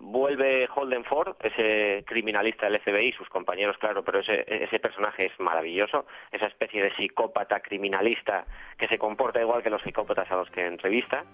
[0.00, 5.32] vuelve Holden Ford, ese criminalista del FBI, sus compañeros, claro, pero ese, ese personaje es
[5.38, 8.44] maravilloso, esa especie de psicópata criminalista
[8.78, 11.24] que se comporta igual que los psicópatas a los que entrevista.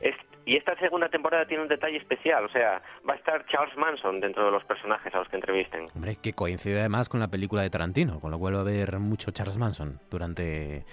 [0.00, 3.76] Es, y esta segunda temporada tiene un detalle especial, o sea, va a estar Charles
[3.76, 5.86] Manson dentro de los personajes a los que entrevisten.
[5.94, 8.98] Hombre, que coincide además con la película de Tarantino, con lo cual va a haber
[8.98, 10.84] mucho Charles Manson durante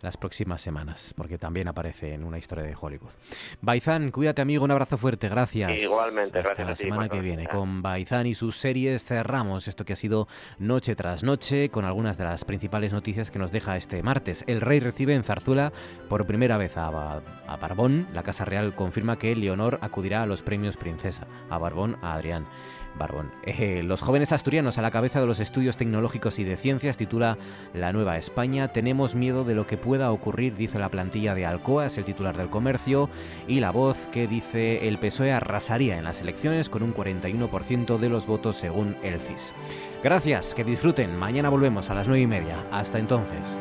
[0.00, 3.10] las próximas semanas, porque también aparece en una historia de Hollywood.
[3.60, 5.80] Baizán, cuídate amigo, un abrazo fuerte, gracias.
[5.80, 7.46] Igualmente, Hasta gracias la a ti, semana que viene.
[7.46, 12.18] Con Baizán y sus series cerramos esto que ha sido noche tras noche, con algunas
[12.18, 14.44] de las principales noticias que nos deja este martes.
[14.46, 15.72] El rey recibe en Zarzuela
[16.08, 16.88] por primera vez a,
[17.46, 18.06] a Barbón.
[18.12, 21.26] La Casa Real confirma que Leonor acudirá a los premios Princesa.
[21.50, 22.46] A Barbón, a Adrián.
[22.98, 23.32] Barbón.
[23.44, 27.38] Eh, los jóvenes asturianos a la cabeza de los estudios tecnológicos y de ciencias titula
[27.72, 28.68] La Nueva España.
[28.68, 32.36] Tenemos miedo de lo que pueda ocurrir, dice la plantilla de Alcoa, es el titular
[32.36, 33.08] del comercio.
[33.46, 38.08] Y la voz que dice el PSOE arrasaría en las elecciones con un 41% de
[38.08, 39.54] los votos según el CIS.
[40.02, 41.16] Gracias, que disfruten.
[41.16, 42.56] Mañana volvemos a las 9 y media.
[42.70, 43.58] Hasta entonces.